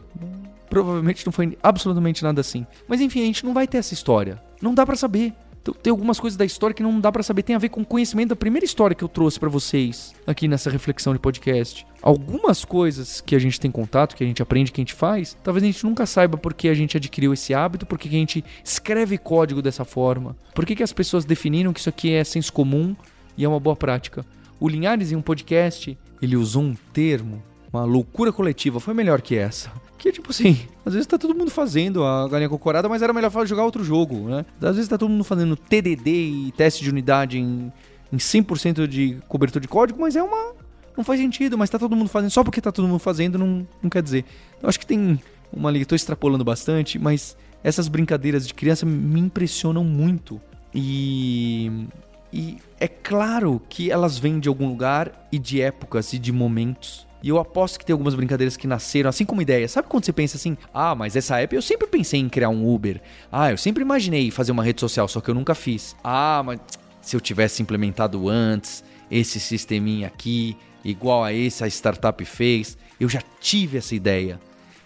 Provavelmente 0.71 1.27
não 1.27 1.33
foi 1.33 1.59
absolutamente 1.63 2.23
nada 2.23 2.41
assim. 2.41 2.65
Mas 2.87 3.01
enfim, 3.01 3.23
a 3.23 3.27
gente 3.27 3.45
não 3.45 3.53
vai 3.53 3.67
ter 3.67 3.79
essa 3.79 3.95
história. 3.95 4.41
Não 4.63 4.75
dá 4.75 4.87
para 4.87 4.95
saber. 4.97 5.33
Então, 5.61 5.75
tem 5.75 5.91
algumas 5.91 6.19
coisas 6.19 6.37
da 6.37 6.45
história 6.45 6.75
que 6.75 6.83
não 6.83 7.01
dá 7.01 7.11
para 7.11 7.23
saber, 7.23 7.43
tem 7.43 7.57
a 7.57 7.59
ver 7.59 7.69
com 7.69 7.81
o 7.81 7.85
conhecimento 7.85 8.31
da 8.31 8.37
primeira 8.37 8.65
história 8.65 8.95
que 8.95 9.05
eu 9.05 9.09
trouxe 9.09 9.39
para 9.39 9.49
vocês 9.49 10.15
aqui 10.27 10.49
nessa 10.49 10.71
reflexão 10.71 11.13
de 11.13 11.19
podcast. 11.19 11.87
Algumas 12.01 12.65
coisas 12.65 13.21
que 13.21 13.35
a 13.35 13.39
gente 13.39 13.59
tem 13.59 13.71
contato, 13.71 14.15
que 14.17 14.23
a 14.23 14.27
gente 14.27 14.43
aprende, 14.43 14.71
que 14.71 14.81
a 14.81 14.83
gente 14.83 14.95
faz, 14.95 15.37
talvez 15.43 15.63
a 15.65 15.67
gente 15.67 15.85
nunca 15.85 16.07
saiba 16.07 16.37
por 16.37 16.55
que 16.55 16.69
a 16.69 16.75
gente 16.75 16.97
adquiriu 16.97 17.33
esse 17.33 17.53
hábito, 17.53 17.87
por 17.87 17.99
que 17.99 18.09
a 18.09 18.13
gente 18.13 18.45
escreve 18.65 19.19
código 19.19 19.61
dessa 19.61 19.85
forma, 19.85 20.37
por 20.55 20.65
que 20.65 20.83
as 20.83 20.93
pessoas 20.93 21.25
definiram 21.25 21.73
que 21.73 21.81
isso 21.81 21.89
aqui 21.89 22.13
é 22.13 22.23
senso 22.25 22.53
comum 22.53 22.95
e 23.37 23.45
é 23.45 23.49
uma 23.49 23.61
boa 23.61 23.77
prática. 23.77 24.25
O 24.61 24.69
Linhares, 24.69 25.13
em 25.13 25.17
um 25.17 25.23
podcast, 25.23 25.97
ele 26.21 26.37
usou 26.37 26.63
um 26.63 26.75
termo, 26.93 27.43
uma 27.73 27.85
loucura 27.85 28.33
coletiva, 28.33 28.81
foi 28.81 28.95
melhor 28.95 29.21
que 29.21 29.37
essa 29.37 29.71
que, 29.99 30.13
tipo 30.13 30.31
assim, 30.31 30.57
às 30.87 30.95
vezes 30.95 31.07
tá 31.07 31.19
todo 31.19 31.35
mundo 31.35 31.51
fazendo 31.51 32.05
a 32.05 32.29
galinha 32.29 32.49
cocorada, 32.49 32.89
mas 32.89 33.03
era 33.03 33.13
melhor 33.13 33.31
jogar 33.47 33.65
outro 33.65 33.83
jogo, 33.83 34.29
né? 34.29 34.47
Às 34.63 34.77
vezes 34.77 34.89
tá 34.89 34.97
todo 34.97 35.11
mundo 35.11 35.25
fazendo 35.25 35.57
TDD 35.57 36.11
e 36.11 36.53
teste 36.57 36.85
de 36.85 36.89
unidade 36.89 37.39
em, 37.39 37.73
em 38.13 38.17
100% 38.17 38.87
de 38.87 39.19
cobertura 39.29 39.61
de 39.61 39.69
código, 39.69 40.01
mas 40.01 40.15
é 40.15 40.23
uma. 40.23 40.55
Não 40.97 41.05
faz 41.05 41.21
sentido, 41.21 41.59
mas 41.59 41.69
tá 41.69 41.79
todo 41.79 41.95
mundo 41.97 42.09
fazendo. 42.09 42.31
Só 42.31 42.45
porque 42.45 42.61
tá 42.61 42.71
todo 42.71 42.87
mundo 42.87 43.01
fazendo 43.01 43.37
não, 43.37 43.67
não 43.83 43.91
quer 43.91 44.03
dizer. 44.03 44.25
Eu 44.63 44.69
acho 44.69 44.79
que 44.79 44.87
tem 44.87 45.21
uma 45.53 45.71
liga, 45.71 45.85
tô 45.85 45.95
extrapolando 45.95 46.45
bastante, 46.45 46.99
mas 46.99 47.37
essas 47.63 47.89
brincadeiras 47.89 48.47
de 48.47 48.55
criança 48.55 48.87
me 48.87 49.21
impressionam 49.21 49.85
muito. 49.85 50.41
E. 50.73 51.87
E 52.31 52.59
é 52.79 52.87
claro 52.87 53.61
que 53.71 53.91
elas 53.91 54.19
vêm 54.19 54.39
de 54.39 54.51
algum 54.51 54.69
lugar 54.69 55.27
e 55.33 55.39
de 55.39 55.63
épocas 55.63 56.13
e 56.13 56.19
de 56.19 56.31
momentos. 56.31 57.08
E 57.23 57.29
eu 57.29 57.39
aposto 57.39 57.79
que 57.79 57.85
tem 57.85 57.93
algumas 57.93 58.15
brincadeiras 58.15 58.57
que 58.57 58.67
nasceram 58.67 59.11
assim 59.11 59.25
como 59.25 59.43
ideia. 59.43 59.67
Sabe 59.69 59.89
quando 59.89 60.05
você 60.05 60.13
pensa 60.13 60.37
assim: 60.37 60.57
ah, 60.73 60.95
mas 60.95 61.17
essa 61.17 61.39
app 61.41 61.55
eu 61.55 61.63
sempre 61.63 61.87
pensei 61.87 62.21
em 62.21 62.29
criar 62.29 62.49
um 62.49 62.73
Uber. 62.73 63.01
Ah, 63.31 63.51
eu 63.51 63.57
sempre 63.57 63.83
imaginei 63.83 64.31
fazer 64.31 64.53
uma 64.53 64.63
rede 64.63 64.81
social, 64.81 65.09
só 65.09 65.21
que 65.21 65.29
eu 65.29 65.35
nunca 65.35 65.55
fiz. 65.55 65.97
Ah, 66.03 66.43
mas 66.45 66.61
se 67.01 67.17
eu 67.17 67.21
tivesse 67.21 67.63
implementado 67.63 68.29
antes 68.29 68.85
esse 69.11 69.41
sisteminha 69.41 70.07
aqui, 70.07 70.57
igual 70.85 71.25
a 71.25 71.33
esse 71.33 71.65
a 71.65 71.67
startup 71.67 72.23
fez, 72.25 72.77
eu 73.01 73.09
já 73.09 73.23
tive 73.41 73.79
essa 73.79 73.95
ideia. 73.95 74.39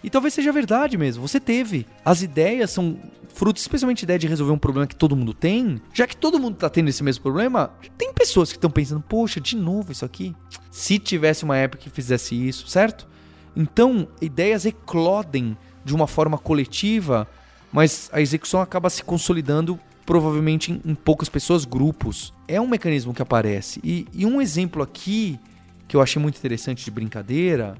E 0.03 0.09
talvez 0.09 0.33
seja 0.33 0.51
verdade 0.51 0.97
mesmo, 0.97 1.25
você 1.25 1.39
teve. 1.39 1.87
As 2.03 2.21
ideias 2.21 2.71
são 2.71 2.97
fruto, 3.33 3.59
especialmente 3.59 4.03
a 4.03 4.05
ideia 4.05 4.19
de 4.19 4.27
resolver 4.27 4.51
um 4.51 4.57
problema 4.57 4.85
que 4.85 4.95
todo 4.95 5.15
mundo 5.15 5.33
tem. 5.33 5.81
Já 5.93 6.05
que 6.05 6.15
todo 6.15 6.39
mundo 6.39 6.55
está 6.55 6.69
tendo 6.69 6.89
esse 6.89 7.03
mesmo 7.03 7.23
problema, 7.23 7.71
tem 7.97 8.13
pessoas 8.13 8.51
que 8.51 8.57
estão 8.57 8.69
pensando, 8.69 9.01
poxa, 9.01 9.39
de 9.39 9.55
novo 9.55 9.91
isso 9.91 10.05
aqui. 10.05 10.35
Se 10.69 10.99
tivesse 10.99 11.43
uma 11.43 11.57
época 11.57 11.83
que 11.83 11.89
fizesse 11.89 12.35
isso, 12.35 12.67
certo? 12.67 13.07
Então, 13.55 14.07
ideias 14.21 14.65
eclodem 14.65 15.57
de 15.85 15.95
uma 15.95 16.07
forma 16.07 16.37
coletiva, 16.37 17.27
mas 17.71 18.09
a 18.11 18.21
execução 18.21 18.61
acaba 18.61 18.89
se 18.89 19.03
consolidando 19.03 19.79
provavelmente 20.05 20.71
em, 20.71 20.81
em 20.83 20.95
poucas 20.95 21.29
pessoas, 21.29 21.65
grupos. 21.65 22.33
É 22.47 22.59
um 22.59 22.67
mecanismo 22.67 23.13
que 23.13 23.21
aparece. 23.21 23.79
E, 23.83 24.05
e 24.13 24.25
um 24.25 24.41
exemplo 24.41 24.83
aqui 24.83 25.39
que 25.87 25.95
eu 25.95 26.01
achei 26.01 26.21
muito 26.21 26.37
interessante 26.37 26.83
de 26.83 26.91
brincadeira 26.91 27.75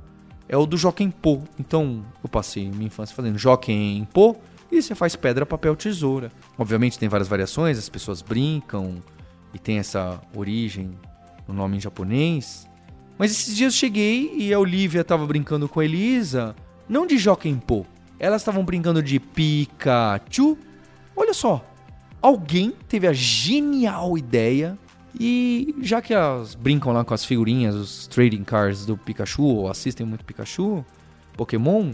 é 0.48 0.58
o 0.58 0.66
do 0.66 0.78
Joaquim 0.78 1.10
Pô. 1.10 1.42
Então, 1.60 2.04
eu 2.24 2.30
passei 2.30 2.70
minha 2.70 2.88
infância 2.88 3.16
fazendo 3.16 3.38
Joaquim 3.38 4.08
Pô 4.14 4.36
e 4.72 4.82
você 4.82 4.96
faz 4.96 5.16
pedra, 5.16 5.46
papel, 5.46 5.76
tesoura. 5.76 6.32
Obviamente 6.58 6.98
tem 6.98 7.08
várias 7.08 7.28
variações, 7.28 7.78
as 7.78 7.90
pessoas 7.90 8.22
brincam 8.22 9.02
e 9.54 9.60
tem 9.60 9.78
essa 9.78 10.20
origem 10.36 10.92
no 11.48 11.54
nome 11.54 11.78
em 11.78 11.80
japonês. 11.80 12.68
Mas 13.18 13.32
esses 13.32 13.56
dias 13.56 13.74
eu 13.74 13.80
cheguei 13.80 14.34
e 14.36 14.54
a 14.54 14.60
Olivia 14.60 15.02
estava 15.02 15.26
brincando 15.26 15.70
com 15.70 15.80
a 15.80 15.86
Elisa, 15.86 16.56
não 16.90 17.06
de 17.06 17.18
Joaquim 17.18 17.58
Pô. 17.58 17.86
Elas 18.20 18.42
estavam 18.42 18.64
brincando 18.66 19.04
de 19.04 19.20
Pikachu. 19.20 20.58
Olha 21.16 21.34
só, 21.34 21.64
alguém 22.22 22.74
teve 22.88 23.06
a 23.06 23.14
genial 23.14 24.18
ideia 24.18 24.78
e 25.20 25.76
já 25.82 26.02
que 26.02 26.14
elas 26.14 26.56
brincam 26.56 26.92
lá 26.92 27.04
com 27.04 27.14
as 27.14 27.24
figurinhas, 27.24 27.76
os 27.76 28.08
trading 28.08 28.44
cards 28.44 28.86
do 28.86 28.98
Pikachu, 28.98 29.44
ou 29.44 29.70
assistem 29.70 30.06
muito 30.06 30.26
Pikachu, 30.26 30.84
Pokémon, 31.38 31.94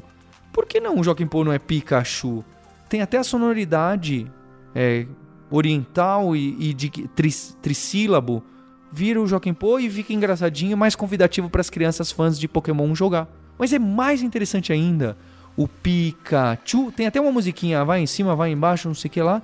por 0.51 0.65
que 0.65 0.80
não 0.80 0.99
o 0.99 1.03
Joaquim 1.03 1.28
Pô 1.28 1.43
não 1.43 1.51
é 1.51 1.59
Pikachu? 1.59 2.43
Tem 2.88 3.01
até 3.01 3.17
a 3.17 3.24
sonoridade 3.24 4.30
é, 4.74 5.05
oriental 5.49 6.36
e, 6.36 6.70
e 6.70 6.74
de 6.74 6.89
tris, 6.89 7.57
trissílabo. 7.61 8.43
Vira 8.91 9.22
o 9.22 9.28
Joaquim 9.28 9.53
Pô 9.53 9.78
e 9.78 9.89
fica 9.89 10.13
engraçadinho, 10.13 10.76
mais 10.76 10.95
convidativo 10.95 11.49
para 11.49 11.61
as 11.61 11.70
crianças 11.70 12.11
fãs 12.11 12.39
de 12.39 12.47
Pokémon 12.47 12.93
jogar. 12.95 13.28
Mas 13.57 13.74
é 13.74 13.80
mais 13.80 14.24
interessante 14.24 14.74
ainda 14.74 15.17
o 15.55 15.67
Pikachu. 15.67 16.91
Tem 16.91 17.05
até 17.05 17.20
uma 17.20 17.32
musiquinha, 17.32 17.84
vai 17.84 18.01
em 18.01 18.07
cima, 18.07 18.36
vai 18.36 18.51
embaixo, 18.51 18.88
não 18.88 18.95
sei 18.95 19.09
o 19.09 19.11
que 19.11 19.22
lá. 19.22 19.41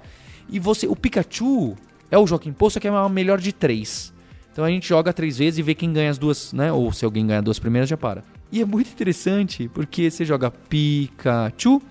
E 0.49 0.59
você, 0.59 0.87
o 0.87 0.95
Pikachu, 0.95 1.75
é 2.09 2.17
o 2.17 2.27
Joaquim 2.27 2.53
só 2.69 2.79
que 2.79 2.87
é 2.87 2.91
uma 2.91 3.09
melhor 3.09 3.39
de 3.39 3.51
três. 3.51 4.13
Então 4.51 4.63
a 4.63 4.69
gente 4.69 4.87
joga 4.87 5.11
três 5.11 5.37
vezes 5.37 5.57
e 5.57 5.61
vê 5.61 5.75
quem 5.75 5.91
ganha 5.91 6.09
as 6.09 6.17
duas, 6.17 6.53
né? 6.53 6.71
Ou 6.71 6.91
se 6.93 7.03
alguém 7.03 7.27
ganha 7.27 7.41
duas 7.41 7.59
primeiras, 7.59 7.89
já 7.89 7.97
para. 7.97 8.23
E 8.51 8.61
é 8.61 8.65
muito 8.65 8.89
interessante, 8.89 9.69
porque 9.73 10.09
você 10.09 10.23
joga 10.23 10.49
Pikachu, 10.49 11.81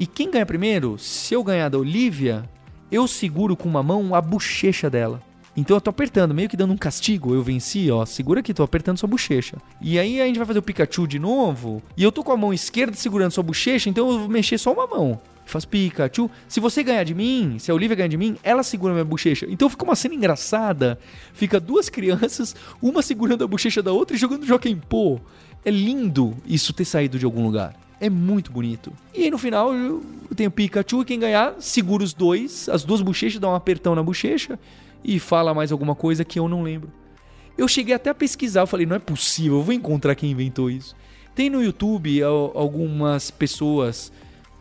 e 0.00 0.06
quem 0.06 0.30
ganha 0.30 0.46
primeiro, 0.46 0.96
se 0.96 1.34
eu 1.34 1.42
ganhar 1.42 1.68
da 1.68 1.78
Olivia, 1.78 2.48
eu 2.90 3.08
seguro 3.08 3.56
com 3.56 3.68
uma 3.68 3.82
mão 3.82 4.14
a 4.14 4.20
bochecha 4.20 4.88
dela. 4.88 5.20
Então 5.56 5.76
eu 5.76 5.80
tô 5.80 5.90
apertando, 5.90 6.32
meio 6.32 6.48
que 6.48 6.56
dando 6.56 6.72
um 6.72 6.76
castigo. 6.76 7.34
Eu 7.34 7.42
venci, 7.42 7.90
ó. 7.90 8.06
Segura 8.06 8.38
aqui, 8.38 8.54
tô 8.54 8.62
apertando 8.62 8.96
sua 8.96 9.08
bochecha. 9.08 9.56
E 9.80 9.98
aí 9.98 10.20
a 10.20 10.26
gente 10.26 10.36
vai 10.38 10.46
fazer 10.46 10.60
o 10.60 10.62
Pikachu 10.62 11.04
de 11.04 11.18
novo. 11.18 11.82
E 11.96 12.02
eu 12.04 12.12
tô 12.12 12.22
com 12.22 12.30
a 12.30 12.36
mão 12.36 12.54
esquerda 12.54 12.96
segurando 12.96 13.32
sua 13.32 13.42
bochecha, 13.42 13.90
então 13.90 14.08
eu 14.08 14.20
vou 14.20 14.28
mexer 14.28 14.56
só 14.56 14.72
uma 14.72 14.86
mão. 14.86 15.20
Faz 15.48 15.64
Pikachu. 15.64 16.30
Se 16.46 16.60
você 16.60 16.82
ganhar 16.82 17.04
de 17.04 17.14
mim, 17.14 17.56
se 17.58 17.70
a 17.70 17.74
Olivia 17.74 17.96
ganhar 17.96 18.08
de 18.08 18.18
mim, 18.18 18.36
ela 18.42 18.62
segura 18.62 18.92
minha 18.92 19.04
bochecha. 19.04 19.46
Então 19.48 19.70
fica 19.70 19.82
uma 19.82 19.96
cena 19.96 20.14
engraçada. 20.14 20.98
Fica 21.32 21.58
duas 21.58 21.88
crianças, 21.90 22.54
uma 22.82 23.00
segurando 23.00 23.44
a 23.44 23.46
bochecha 23.46 23.82
da 23.82 23.90
outra 23.90 24.14
e 24.14 24.18
jogando 24.18 24.44
Joaquim 24.44 24.76
Pô. 24.76 25.18
É 25.64 25.70
lindo 25.70 26.36
isso 26.46 26.74
ter 26.74 26.84
saído 26.84 27.18
de 27.18 27.24
algum 27.24 27.42
lugar. 27.42 27.74
É 27.98 28.10
muito 28.10 28.52
bonito. 28.52 28.92
E 29.14 29.24
aí 29.24 29.30
no 29.30 29.38
final 29.38 29.74
eu 29.74 30.02
tenho 30.36 30.50
Pikachu 30.50 31.00
e 31.00 31.04
quem 31.06 31.18
ganhar 31.18 31.54
segura 31.58 32.04
os 32.04 32.12
dois, 32.12 32.68
as 32.68 32.84
duas 32.84 33.00
bochechas, 33.00 33.40
dá 33.40 33.48
um 33.48 33.54
apertão 33.54 33.94
na 33.94 34.02
bochecha 34.02 34.58
e 35.02 35.18
fala 35.18 35.54
mais 35.54 35.72
alguma 35.72 35.94
coisa 35.94 36.26
que 36.26 36.38
eu 36.38 36.46
não 36.46 36.62
lembro. 36.62 36.92
Eu 37.56 37.66
cheguei 37.66 37.94
até 37.94 38.10
a 38.10 38.14
pesquisar, 38.14 38.60
eu 38.60 38.66
falei, 38.66 38.84
não 38.84 38.94
é 38.94 39.00
possível, 39.00 39.56
eu 39.58 39.62
vou 39.62 39.74
encontrar 39.74 40.14
quem 40.14 40.30
inventou 40.30 40.70
isso. 40.70 40.94
Tem 41.34 41.48
no 41.48 41.62
YouTube 41.62 42.22
algumas 42.22 43.30
pessoas, 43.30 44.12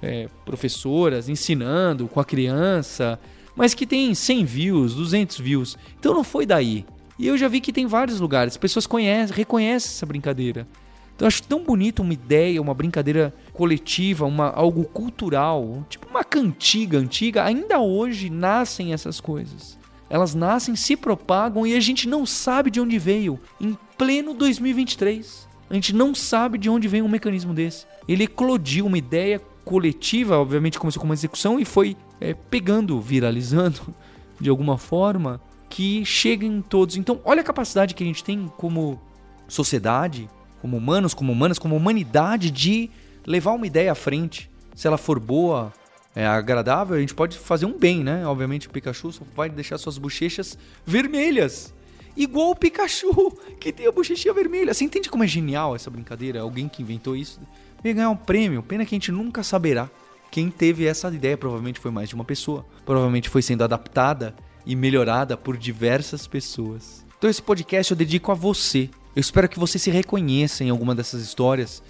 é, 0.01 0.27
professoras, 0.45 1.29
ensinando 1.29 2.07
com 2.07 2.19
a 2.19 2.25
criança, 2.25 3.19
mas 3.55 3.73
que 3.73 3.87
tem 3.87 4.13
100 4.13 4.45
views, 4.45 4.95
200 4.95 5.39
views. 5.39 5.77
Então 5.99 6.13
não 6.13 6.23
foi 6.23 6.45
daí. 6.45 6.85
E 7.19 7.25
eu 7.27 7.37
já 7.37 7.47
vi 7.47 7.59
que 7.59 7.73
tem 7.73 7.87
vários 7.87 8.19
lugares, 8.19 8.57
pessoas 8.57 8.85
conhecem, 8.85 9.35
reconhecem 9.35 9.89
essa 9.89 10.05
brincadeira. 10.05 10.67
Então 11.15 11.25
eu 11.25 11.29
acho 11.29 11.41
tão 11.41 11.63
bonito 11.63 12.03
uma 12.03 12.13
ideia, 12.13 12.61
uma 12.61 12.75
brincadeira 12.75 13.33
coletiva, 13.51 14.25
uma, 14.25 14.51
algo 14.51 14.83
cultural, 14.83 15.83
tipo 15.89 16.07
uma 16.07 16.23
cantiga 16.23 16.99
antiga. 16.99 17.43
Ainda 17.43 17.79
hoje 17.79 18.29
nascem 18.29 18.93
essas 18.93 19.19
coisas. 19.19 19.79
Elas 20.09 20.35
nascem, 20.35 20.75
se 20.75 20.95
propagam 20.95 21.65
e 21.65 21.75
a 21.75 21.79
gente 21.79 22.07
não 22.07 22.23
sabe 22.23 22.69
de 22.69 22.79
onde 22.79 22.99
veio. 22.99 23.39
Em 23.59 23.75
pleno 23.97 24.35
2023. 24.35 25.47
A 25.69 25.73
gente 25.73 25.93
não 25.93 26.13
sabe 26.15 26.57
de 26.57 26.69
onde 26.69 26.87
vem 26.87 27.01
um 27.01 27.09
mecanismo 27.09 27.53
desse. 27.53 27.85
Ele 28.07 28.23
eclodiu 28.23 28.85
uma 28.85 28.97
ideia 28.97 29.41
coletiva, 29.67 30.37
obviamente 30.37 30.79
começou 30.79 31.01
com 31.01 31.05
uma 31.05 31.13
execução 31.13 31.59
e 31.59 31.65
foi 31.65 31.97
é, 32.21 32.33
pegando, 32.33 33.01
viralizando 33.01 33.93
de 34.39 34.49
alguma 34.49 34.77
forma, 34.77 35.41
que 35.69 36.05
chega 36.05 36.45
em 36.45 36.61
todos. 36.61 36.95
Então, 36.95 37.19
olha 37.25 37.41
a 37.41 37.43
capacidade 37.43 37.93
que 37.93 38.01
a 38.01 38.07
gente 38.07 38.23
tem 38.23 38.47
como 38.55 39.01
sociedade, 39.45 40.29
como 40.61 40.77
humanos, 40.77 41.13
como 41.13 41.33
humanas, 41.33 41.59
como 41.59 41.75
humanidade 41.75 42.49
de 42.49 42.89
levar 43.25 43.51
uma 43.51 43.67
ideia 43.67 43.91
à 43.91 43.95
frente. 43.95 44.49
Se 44.73 44.87
ela 44.87 44.97
for 44.97 45.19
boa, 45.19 45.73
é 46.15 46.25
agradável, 46.25 46.95
a 46.95 46.99
gente 46.99 47.13
pode 47.13 47.37
fazer 47.37 47.65
um 47.65 47.77
bem, 47.77 48.03
né? 48.03 48.25
Obviamente 48.25 48.67
o 48.67 48.71
Pikachu 48.71 49.11
só 49.11 49.23
vai 49.35 49.49
deixar 49.49 49.77
suas 49.77 49.97
bochechas 49.97 50.57
vermelhas. 50.85 51.73
Igual 52.15 52.51
o 52.51 52.55
Pikachu, 52.55 53.37
que 53.59 53.73
tem 53.73 53.85
a 53.85 53.91
bochechinha 53.91 54.33
vermelha. 54.33 54.73
Você 54.73 54.85
entende 54.85 55.09
como 55.09 55.25
é 55.25 55.27
genial 55.27 55.75
essa 55.75 55.89
brincadeira? 55.89 56.39
Alguém 56.39 56.69
que 56.69 56.81
inventou 56.81 57.17
isso 57.17 57.41
veio 57.83 57.95
ganhar 57.95 58.09
um 58.09 58.15
prêmio. 58.15 58.63
Pena 58.63 58.85
que 58.85 58.93
a 58.93 58.97
gente 58.97 59.11
nunca 59.11 59.43
saberá. 59.43 59.89
Quem 60.29 60.49
teve 60.49 60.85
essa 60.85 61.07
ideia 61.09 61.37
provavelmente 61.37 61.79
foi 61.79 61.91
mais 61.91 62.09
de 62.09 62.15
uma 62.15 62.25
pessoa. 62.25 62.65
Provavelmente 62.85 63.29
foi 63.29 63.41
sendo 63.41 63.63
adaptada 63.63 64.35
e 64.65 64.75
melhorada 64.75 65.37
por 65.37 65.57
diversas 65.57 66.27
pessoas. 66.27 67.05
Então 67.17 67.29
esse 67.29 67.41
podcast 67.41 67.91
eu 67.91 67.97
dedico 67.97 68.31
a 68.31 68.35
você. 68.35 68.89
Eu 69.15 69.21
espero 69.21 69.49
que 69.49 69.59
você 69.59 69.79
se 69.79 69.89
reconheça 69.89 70.63
em 70.63 70.69
alguma 70.69 70.93
dessas 70.93 71.21
histórias, 71.21 71.81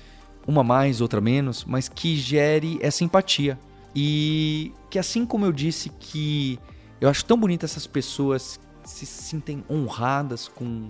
uma 0.46 0.64
mais, 0.64 1.02
outra 1.02 1.20
menos, 1.20 1.66
mas 1.66 1.90
que 1.90 2.16
gere 2.16 2.78
essa 2.82 3.04
empatia 3.04 3.60
e 3.94 4.72
que 4.90 5.00
assim 5.00 5.26
como 5.26 5.44
eu 5.44 5.52
disse 5.52 5.90
que 6.00 6.60
eu 7.02 7.10
acho 7.10 7.26
tão 7.26 7.38
bonito 7.38 7.66
essas 7.66 7.88
pessoas 7.88 8.60
se 8.86 9.06
sentem 9.06 9.64
honradas 9.70 10.48
com, 10.48 10.90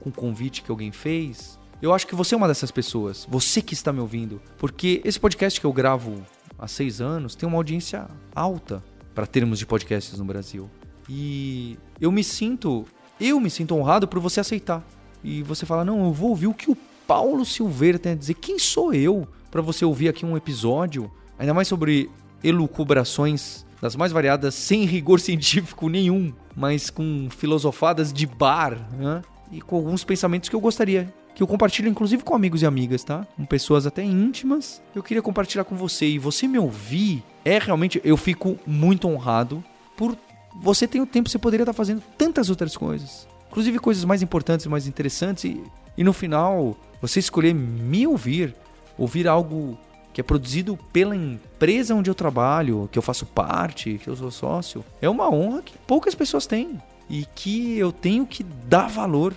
com 0.00 0.08
o 0.08 0.12
convite 0.12 0.62
que 0.62 0.70
alguém 0.70 0.90
fez, 0.90 1.58
eu 1.80 1.92
acho 1.92 2.06
que 2.06 2.14
você 2.14 2.34
é 2.34 2.38
uma 2.38 2.48
dessas 2.48 2.70
pessoas. 2.70 3.26
Você 3.30 3.60
que 3.60 3.74
está 3.74 3.92
me 3.92 4.00
ouvindo. 4.00 4.40
Porque 4.58 5.00
esse 5.04 5.18
podcast 5.18 5.60
que 5.60 5.66
eu 5.66 5.72
gravo 5.72 6.22
há 6.58 6.66
seis 6.66 7.00
anos 7.00 7.34
tem 7.34 7.48
uma 7.48 7.58
audiência 7.58 8.06
alta 8.34 8.82
para 9.14 9.26
termos 9.26 9.58
de 9.58 9.66
podcasts 9.66 10.18
no 10.18 10.24
Brasil. 10.24 10.68
E 11.08 11.78
eu 12.00 12.10
me 12.10 12.24
sinto, 12.24 12.84
eu 13.20 13.38
me 13.38 13.50
sinto 13.50 13.74
honrado 13.74 14.08
por 14.08 14.18
você 14.20 14.40
aceitar. 14.40 14.82
E 15.22 15.42
você 15.42 15.66
fala: 15.66 15.84
"Não, 15.84 16.04
eu 16.04 16.12
vou 16.12 16.30
ouvir 16.30 16.46
o 16.46 16.54
que 16.54 16.70
o 16.70 16.76
Paulo 17.06 17.44
Silveira 17.44 17.98
tem 17.98 18.12
a 18.12 18.16
dizer. 18.16 18.34
Quem 18.34 18.58
sou 18.58 18.92
eu 18.92 19.26
para 19.50 19.60
você 19.62 19.84
ouvir 19.84 20.08
aqui 20.08 20.24
um 20.24 20.36
episódio, 20.36 21.10
ainda 21.38 21.54
mais 21.54 21.68
sobre 21.68 22.10
elucubrações 22.42 23.64
das 23.80 23.94
mais 23.94 24.12
variadas, 24.12 24.54
sem 24.54 24.84
rigor 24.84 25.20
científico 25.20 25.88
nenhum, 25.88 26.32
mas 26.56 26.90
com 26.90 27.28
filosofadas 27.30 28.12
de 28.12 28.26
bar, 28.26 28.88
né? 28.96 29.22
E 29.52 29.60
com 29.60 29.76
alguns 29.76 30.02
pensamentos 30.02 30.48
que 30.48 30.56
eu 30.56 30.60
gostaria 30.60 31.12
que 31.34 31.42
eu 31.42 31.46
compartilho 31.46 31.88
inclusive 31.88 32.22
com 32.22 32.34
amigos 32.34 32.62
e 32.62 32.66
amigas, 32.66 33.02
tá? 33.02 33.26
Com 33.36 33.44
pessoas 33.44 33.86
até 33.86 34.02
íntimas. 34.02 34.80
Eu 34.94 35.02
queria 35.02 35.22
compartilhar 35.22 35.64
com 35.64 35.74
você 35.74 36.06
e 36.06 36.18
você 36.18 36.46
me 36.46 36.58
ouvir, 36.58 37.22
é 37.44 37.58
realmente 37.58 38.00
eu 38.04 38.16
fico 38.16 38.58
muito 38.66 39.08
honrado 39.08 39.62
por 39.96 40.16
você 40.54 40.86
ter 40.86 41.00
o 41.00 41.06
tempo, 41.06 41.28
você 41.28 41.38
poderia 41.38 41.64
estar 41.64 41.72
fazendo 41.72 42.02
tantas 42.16 42.48
outras 42.48 42.76
coisas. 42.76 43.26
Inclusive 43.50 43.78
coisas 43.78 44.04
mais 44.04 44.22
importantes, 44.22 44.66
mais 44.66 44.86
interessantes 44.86 45.44
e, 45.44 45.62
e 45.96 46.04
no 46.04 46.12
final 46.12 46.76
você 47.00 47.18
escolher 47.18 47.54
me 47.54 48.06
ouvir, 48.06 48.54
ouvir 48.96 49.26
algo 49.26 49.76
que 50.12 50.20
é 50.20 50.24
produzido 50.24 50.78
pela 50.92 51.16
empresa 51.16 51.94
onde 51.94 52.08
eu 52.08 52.14
trabalho, 52.14 52.88
que 52.92 52.98
eu 52.98 53.02
faço 53.02 53.26
parte, 53.26 53.98
que 54.02 54.08
eu 54.08 54.14
sou 54.14 54.30
sócio, 54.30 54.84
é 55.02 55.08
uma 55.08 55.28
honra 55.28 55.60
que 55.60 55.76
poucas 55.78 56.14
pessoas 56.14 56.46
têm 56.46 56.80
e 57.10 57.26
que 57.34 57.76
eu 57.76 57.90
tenho 57.90 58.24
que 58.24 58.44
dar 58.44 58.88
valor 58.88 59.34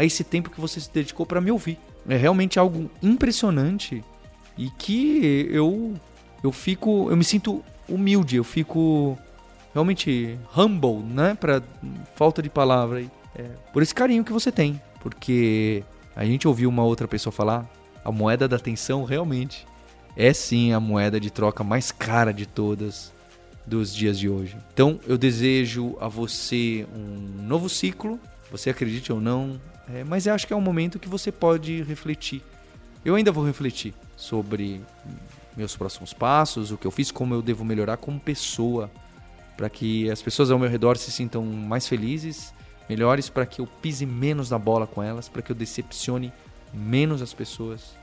a 0.00 0.04
esse 0.04 0.24
tempo 0.24 0.48
que 0.48 0.58
você 0.58 0.80
se 0.80 0.90
dedicou 0.90 1.26
para 1.26 1.42
me 1.42 1.50
ouvir. 1.50 1.78
É 2.08 2.16
realmente 2.16 2.58
algo 2.58 2.90
impressionante 3.02 4.02
e 4.56 4.70
que 4.70 5.46
eu 5.50 5.94
eu 6.42 6.50
fico, 6.50 7.10
eu 7.10 7.16
me 7.18 7.22
sinto 7.22 7.62
humilde, 7.86 8.36
eu 8.36 8.44
fico 8.44 9.18
realmente 9.74 10.38
humble, 10.56 11.04
né, 11.04 11.36
para 11.38 11.62
falta 12.14 12.40
de 12.40 12.48
palavra, 12.48 13.02
é, 13.36 13.42
por 13.74 13.82
esse 13.82 13.94
carinho 13.94 14.24
que 14.24 14.32
você 14.32 14.50
tem, 14.50 14.80
porque 15.00 15.84
a 16.16 16.24
gente 16.24 16.48
ouviu 16.48 16.70
uma 16.70 16.82
outra 16.82 17.06
pessoa 17.06 17.30
falar, 17.30 17.70
a 18.02 18.10
moeda 18.10 18.48
da 18.48 18.56
atenção 18.56 19.04
realmente 19.04 19.66
é 20.16 20.32
sim 20.32 20.72
a 20.72 20.80
moeda 20.80 21.20
de 21.20 21.30
troca 21.30 21.62
mais 21.62 21.92
cara 21.92 22.32
de 22.32 22.46
todas 22.46 23.12
dos 23.66 23.94
dias 23.94 24.18
de 24.18 24.30
hoje. 24.30 24.56
Então 24.72 24.98
eu 25.06 25.18
desejo 25.18 25.94
a 26.00 26.08
você 26.08 26.86
um 26.96 27.46
novo 27.46 27.68
ciclo, 27.68 28.18
você 28.50 28.70
acredite 28.70 29.12
ou 29.12 29.20
não, 29.20 29.60
é, 29.94 30.04
mas 30.04 30.26
eu 30.26 30.34
acho 30.34 30.46
que 30.46 30.52
é 30.52 30.56
um 30.56 30.60
momento 30.60 30.98
que 30.98 31.08
você 31.08 31.30
pode 31.30 31.82
refletir. 31.82 32.42
Eu 33.04 33.14
ainda 33.14 33.32
vou 33.32 33.44
refletir 33.44 33.94
sobre 34.16 34.80
meus 35.56 35.76
próximos 35.76 36.12
passos, 36.12 36.70
o 36.70 36.76
que 36.76 36.86
eu 36.86 36.90
fiz, 36.90 37.10
como 37.10 37.34
eu 37.34 37.42
devo 37.42 37.64
melhorar 37.64 37.96
como 37.96 38.20
pessoa, 38.20 38.90
para 39.56 39.68
que 39.68 40.10
as 40.10 40.22
pessoas 40.22 40.50
ao 40.50 40.58
meu 40.58 40.68
redor 40.68 40.96
se 40.96 41.10
sintam 41.10 41.44
mais 41.44 41.86
felizes, 41.86 42.54
melhores, 42.88 43.28
para 43.28 43.46
que 43.46 43.60
eu 43.60 43.66
pise 43.66 44.06
menos 44.06 44.50
na 44.50 44.58
bola 44.58 44.86
com 44.86 45.02
elas, 45.02 45.28
para 45.28 45.42
que 45.42 45.52
eu 45.52 45.56
decepcione 45.56 46.32
menos 46.72 47.20
as 47.20 47.32
pessoas 47.32 47.98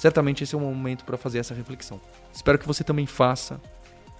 certamente 0.00 0.42
esse 0.42 0.54
é 0.54 0.58
o 0.58 0.60
momento 0.62 1.04
para 1.04 1.18
fazer 1.18 1.40
essa 1.40 1.52
reflexão. 1.52 2.00
Espero 2.32 2.58
que 2.58 2.66
você 2.66 2.82
também 2.82 3.04
faça 3.04 3.60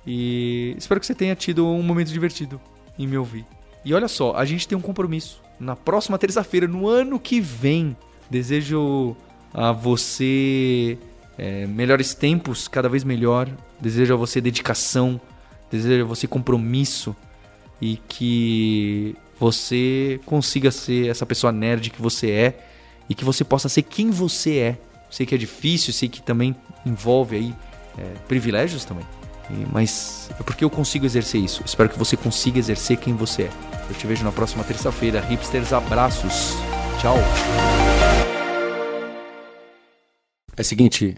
e 0.07 0.75
espero 0.77 1.01
que 1.01 1.07
você 1.07 1.15
tenha 1.15 1.35
tido 1.35 1.67
um 1.67 1.83
momento 1.83 2.13
divertido 2.13 2.61
em 2.99 3.07
me 3.07 3.17
ouvir. 3.17 3.47
E 3.85 3.95
olha 3.95 4.09
só, 4.09 4.35
a 4.35 4.45
gente 4.45 4.67
tem 4.69 4.77
um 4.77 4.81
compromisso. 4.81 5.41
Na 5.59 5.77
próxima 5.77 6.19
terça-feira, 6.19 6.67
no 6.67 6.89
ano 6.89 7.19
que 7.19 7.41
vem, 7.41 7.97
desejo 8.31 9.17
a 9.53 9.73
você 9.73 10.99
é, 11.37 11.67
melhores 11.67 12.15
tempos, 12.15 12.69
cada 12.69 12.89
vez 12.89 13.05
melhor. 13.05 13.49
Desejo 13.81 14.15
a 14.15 14.17
você 14.17 14.41
dedicação, 14.41 15.21
desejo 15.71 16.05
a 16.05 16.07
você 16.07 16.27
compromisso 16.27 17.17
e 17.81 17.97
que 18.09 19.17
você 19.39 20.21
consiga 20.27 20.71
ser 20.71 21.09
essa 21.09 21.25
pessoa 21.25 21.51
nerd 21.51 21.91
que 21.91 22.03
você 22.03 22.31
é 22.31 22.67
e 23.09 23.15
que 23.15 23.25
você 23.25 23.43
possa 23.43 23.69
ser 23.69 23.83
quem 23.83 24.11
você 24.11 24.59
é 24.59 24.79
Sei 25.11 25.27
que 25.27 25.35
é 25.35 25.39
difícil, 25.39 25.93
sei 25.93 26.09
que 26.09 26.23
também 26.23 26.55
envolve 26.87 27.37
aí 27.37 27.55
é, 27.99 28.05
privilégios 28.29 28.85
também. 28.85 29.05
E, 29.53 29.67
mas 29.73 30.31
é 30.39 30.43
porque 30.43 30.65
eu 30.65 30.71
consigo 30.71 31.05
exercer 31.05 31.41
isso. 31.43 31.63
Espero 31.65 31.89
que 31.89 31.99
você 31.99 32.17
consiga 32.17 32.59
exercer 32.59 32.97
quem 32.97 33.15
você 33.15 33.43
é. 33.45 33.51
Eu 33.89 33.95
te 33.95 34.07
vejo 34.07 34.25
na 34.25 34.33
próxima 34.33 34.63
terça-feira. 34.63 35.21
Hipsters, 35.21 35.73
abraços. 35.73 36.55
Tchau. 37.01 37.17
É 40.57 40.61
o 40.61 40.65
seguinte, 40.65 41.17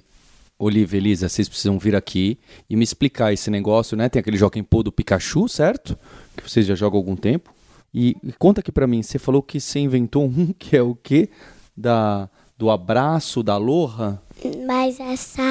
Olivia, 0.59 0.99
Elisa, 0.99 1.28
vocês 1.28 1.49
precisam 1.49 1.78
vir 1.78 1.97
aqui 1.97 2.39
e 2.70 2.76
me 2.76 2.85
explicar 2.85 3.33
esse 3.33 3.51
negócio, 3.51 3.97
né? 3.97 4.09
Tem 4.09 4.20
aquele 4.20 4.37
Joaquim 4.37 4.62
Pô 4.62 4.83
do 4.83 4.93
Pikachu, 4.93 5.49
certo? 5.49 5.99
Que 6.37 6.49
vocês 6.49 6.64
já 6.64 6.74
jogam 6.74 6.99
há 6.99 7.01
algum 7.01 7.16
tempo. 7.16 7.53
E, 7.93 8.16
e 8.22 8.33
conta 8.33 8.61
aqui 8.61 8.72
pra 8.72 8.87
mim, 8.87 9.03
você 9.03 9.18
falou 9.18 9.43
que 9.43 9.61
você 9.61 9.80
inventou 9.80 10.24
um 10.24 10.53
que 10.59 10.76
é 10.76 10.83
o 10.83 10.95
quê? 10.95 11.28
Da, 11.76 12.30
do 12.57 12.70
abraço, 12.70 13.43
da 13.43 13.55
aloha? 13.55 14.22
Mas 14.66 15.01
essa 15.01 15.43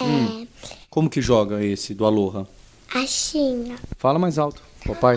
é 0.00 0.79
Como 0.90 1.08
que 1.08 1.22
joga 1.22 1.64
esse 1.64 1.94
do 1.94 2.04
aloha? 2.04 2.46
a 2.92 3.06
China. 3.06 3.76
Fala 3.98 4.18
mais 4.18 4.36
alto, 4.38 4.60
papai. 4.84 5.16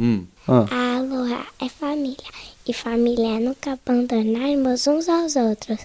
Hum. 0.00 0.24
Ah. 0.48 0.64
A 0.70 0.96
Aloha 0.96 1.46
é 1.60 1.68
família. 1.68 2.16
E 2.66 2.72
família 2.72 3.36
é 3.36 3.40
nunca 3.40 3.72
abandonarmos 3.72 4.86
uns 4.86 5.08
aos 5.08 5.36
outros. 5.36 5.78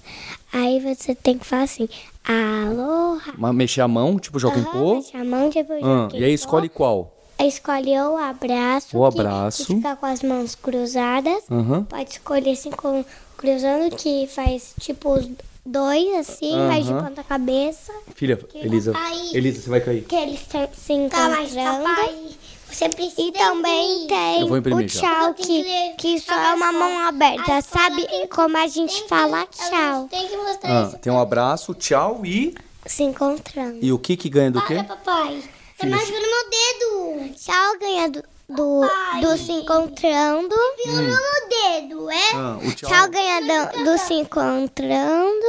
Aí 0.54 0.80
você 0.80 1.14
tem 1.14 1.38
que 1.38 1.46
falar 1.46 1.64
assim, 1.64 1.90
Aloha. 2.24 3.34
Mas 3.38 3.54
mexer 3.56 3.82
a 3.82 3.88
mão, 3.88 4.18
tipo 4.18 4.40
joga 4.40 4.60
em 4.60 4.64
pô. 4.64 4.96
mexe 4.96 5.18
a 5.18 5.24
mão, 5.26 5.50
tipo, 5.50 5.74
Ah, 5.74 5.80
joga 5.82 6.18
em 6.18 6.22
e 6.22 6.24
aí 6.24 6.34
escolhe 6.34 6.70
qual? 6.70 7.14
Escolhe 7.40 8.00
ou 8.00 8.14
o 8.14 8.18
abraço. 8.18 8.98
O 8.98 9.12
que- 9.12 9.20
abraço. 9.20 9.66
Que, 9.66 9.76
fica 9.76 9.96
com 9.98 10.06
as 10.06 10.24
mãos 10.24 10.56
cruzadas. 10.56 11.44
Aham. 11.52 11.84
Pode 11.84 12.12
escolher 12.12 12.52
assim, 12.52 12.72
com, 12.72 13.04
cruzando, 13.36 13.96
que 13.98 14.26
faz 14.28 14.74
tipo 14.80 15.12
os 15.14 15.30
dois, 15.68 16.16
assim, 16.16 16.56
mais 16.56 16.86
de 16.86 16.94
ponta 16.94 17.24
cabeça. 17.24 17.94
Filha, 18.16 18.40
Elisa. 18.56 18.94
Elisa, 19.34 19.62
você 19.62 19.70
vai 19.70 19.82
cair. 19.82 20.04
Que 20.04 20.16
eles 20.16 20.42
estão 20.42 20.68
se 20.74 20.94
encontrando. 20.94 22.38
Você 22.72 22.90
precisa 22.90 23.22
e 23.22 23.32
também 23.32 24.08
tem 24.08 24.44
o 24.44 24.88
tchau, 24.88 25.34
que, 25.34 25.64
que 25.98 26.20
só 26.20 26.34
é 26.34 26.54
uma 26.54 26.72
mão 26.72 27.00
aberta. 27.08 27.62
Sabe 27.62 28.06
como 28.28 28.58
a 28.58 28.68
gente 28.68 29.08
fala 29.08 29.46
tchau? 29.48 30.08
Tem 30.10 30.28
que 30.28 30.38
mostrar 30.38 30.84
Ah, 30.84 30.98
tem 30.98 31.12
um 31.12 31.20
abraço, 31.20 31.74
tchau 31.74 32.26
e. 32.26 32.54
Se 32.86 33.04
encontrando. 33.04 33.80
E 33.82 33.92
o 33.92 33.98
que 33.98 34.16
que 34.16 34.30
ganha 34.30 34.52
do 34.52 34.62
quê? 34.66 34.84
papai. 34.84 35.44
Tá 35.78 35.88
machucando 35.88 36.26
meu 36.26 36.50
dedo. 36.50 37.34
Tchau 37.36 37.80
ganha 37.80 38.10
do, 38.10 38.24
do, 38.50 38.82
do 39.22 39.38
se 39.38 39.52
encontrando. 39.52 40.56
Viu 40.86 41.02
no 41.02 41.50
dedo, 41.50 42.10
é? 42.10 42.32
Ah, 42.34 42.58
o 42.64 42.72
tchau. 42.74 42.90
Tchau 42.90 43.10
ganha 43.10 43.42
do, 43.84 43.98
se 43.98 44.14
encontrando. 44.14 45.46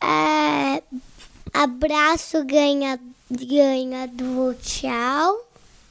Ah, 0.00 0.76
É, 0.76 0.82
abraço 1.52 2.44
ganha, 2.44 2.98
ganha 3.30 4.06
do 4.08 4.54
tchau. 4.62 5.44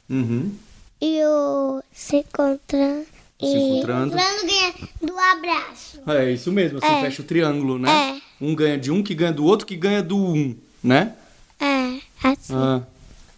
uhum. 0.08 0.52
E 1.00 1.20
o 1.24 1.82
se 1.92 2.16
encontrando. 2.16 3.04
Se 3.38 3.46
encontrando. 3.46 4.16
ganha 4.16 4.74
do 5.02 5.18
abraço. 5.18 6.00
É 6.06 6.30
isso 6.30 6.50
mesmo, 6.50 6.80
você 6.80 6.86
É. 6.86 7.00
fecha 7.02 7.20
o 7.20 7.24
triângulo, 7.24 7.78
né? 7.78 8.20
É. 8.40 8.44
Um 8.44 8.54
ganha 8.54 8.78
de 8.78 8.90
um, 8.90 9.02
que 9.02 9.14
ganha 9.14 9.32
do 9.32 9.44
outro, 9.44 9.66
que 9.66 9.76
ganha 9.76 10.02
do 10.02 10.16
um, 10.16 10.56
né? 10.82 11.14
É, 11.60 11.98
assim. 12.26 12.54
Ah. 12.54 12.80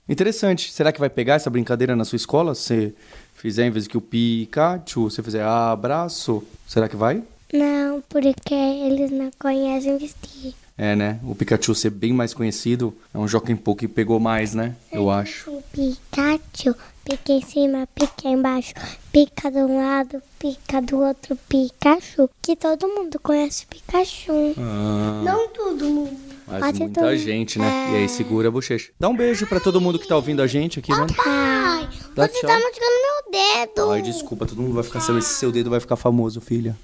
Interessante. 0.08 0.72
Será 0.72 0.92
que 0.92 1.00
vai 1.00 1.10
pegar 1.10 1.34
essa 1.34 1.50
brincadeira 1.50 1.96
na 1.96 2.04
sua 2.04 2.16
escola? 2.16 2.54
Se 2.54 2.94
fizer, 3.34 3.66
em 3.66 3.70
vez 3.70 3.86
que 3.86 3.96
o 3.96 4.00
Pikachu, 4.00 5.10
você 5.10 5.22
fizer 5.22 5.42
abraço, 5.42 6.42
será 6.66 6.88
que 6.88 6.96
vai? 6.96 7.22
Não, 7.52 8.02
porque 8.08 8.54
eles 8.54 9.10
não 9.10 9.30
conhecem 9.38 9.96
vestir. 9.98 10.54
É, 10.78 10.94
né? 10.94 11.18
O 11.24 11.34
Pikachu 11.34 11.74
ser 11.74 11.90
bem 11.90 12.12
mais 12.12 12.34
conhecido 12.34 12.94
é 13.14 13.18
um 13.18 13.26
Joaquim 13.26 13.56
Pô 13.56 13.74
que 13.74 13.88
pegou 13.88 14.20
mais, 14.20 14.54
né? 14.54 14.74
Eu 14.92 15.10
acho. 15.10 15.50
O 15.50 15.62
Pikachu 15.72 16.74
pica 17.02 17.32
em 17.32 17.40
cima, 17.40 17.88
pica 17.94 18.28
embaixo, 18.28 18.74
pica 19.10 19.50
de 19.50 19.58
um 19.58 19.76
lado, 19.78 20.20
pica 20.38 20.82
do 20.82 20.98
outro 20.98 21.36
Pikachu. 21.48 22.28
Que 22.42 22.54
todo 22.56 22.88
mundo 22.88 23.18
conhece 23.20 23.64
o 23.64 23.68
Pikachu. 23.68 24.54
Ah, 24.58 25.22
Não 25.24 25.48
todo 25.48 25.84
mundo. 25.84 26.25
Mas 26.46 26.60
Pode 26.60 26.78
muita 26.78 27.00
todo- 27.00 27.16
gente, 27.16 27.58
né? 27.58 27.88
É. 27.88 27.92
E 27.92 27.96
aí 28.02 28.08
segura 28.08 28.48
a 28.48 28.50
bochecha. 28.50 28.90
Dá 28.98 29.08
um 29.08 29.16
beijo 29.16 29.46
pra 29.46 29.60
todo 29.60 29.80
mundo 29.80 29.98
que 29.98 30.06
tá 30.06 30.16
ouvindo 30.16 30.40
a 30.42 30.46
gente 30.46 30.78
aqui, 30.78 30.90
né? 30.92 31.06
Pai, 31.16 31.88
Dá 32.14 32.26
você 32.26 32.40
tchau. 32.40 32.48
tá 32.50 32.54
machucando 32.54 32.96
meu 33.02 33.66
dedo. 33.66 33.90
Ai, 33.92 34.02
desculpa, 34.02 34.46
todo 34.46 34.60
mundo 34.62 34.74
vai 34.74 34.82
ficar 34.84 35.00
sabendo 35.00 35.22
se 35.22 35.34
seu 35.34 35.50
dedo 35.52 35.70
vai 35.70 35.80
ficar 35.80 35.96
famoso, 35.96 36.40
filha. 36.40 36.76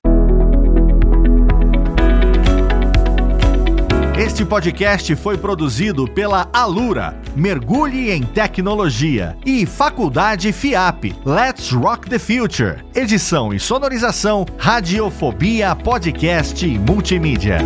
Este 4.18 4.44
podcast 4.44 5.16
foi 5.16 5.36
produzido 5.36 6.06
pela 6.06 6.48
Alura, 6.52 7.20
Mergulhe 7.34 8.10
em 8.10 8.22
Tecnologia, 8.22 9.36
e 9.44 9.66
Faculdade 9.66 10.52
FIAP. 10.52 11.14
Let's 11.24 11.70
Rock 11.72 12.08
the 12.08 12.18
Future. 12.18 12.84
Edição 12.94 13.52
e 13.52 13.58
sonorização, 13.58 14.46
Radiofobia 14.58 15.74
Podcast 15.74 16.64
e 16.64 16.78
Multimídia. 16.78 17.58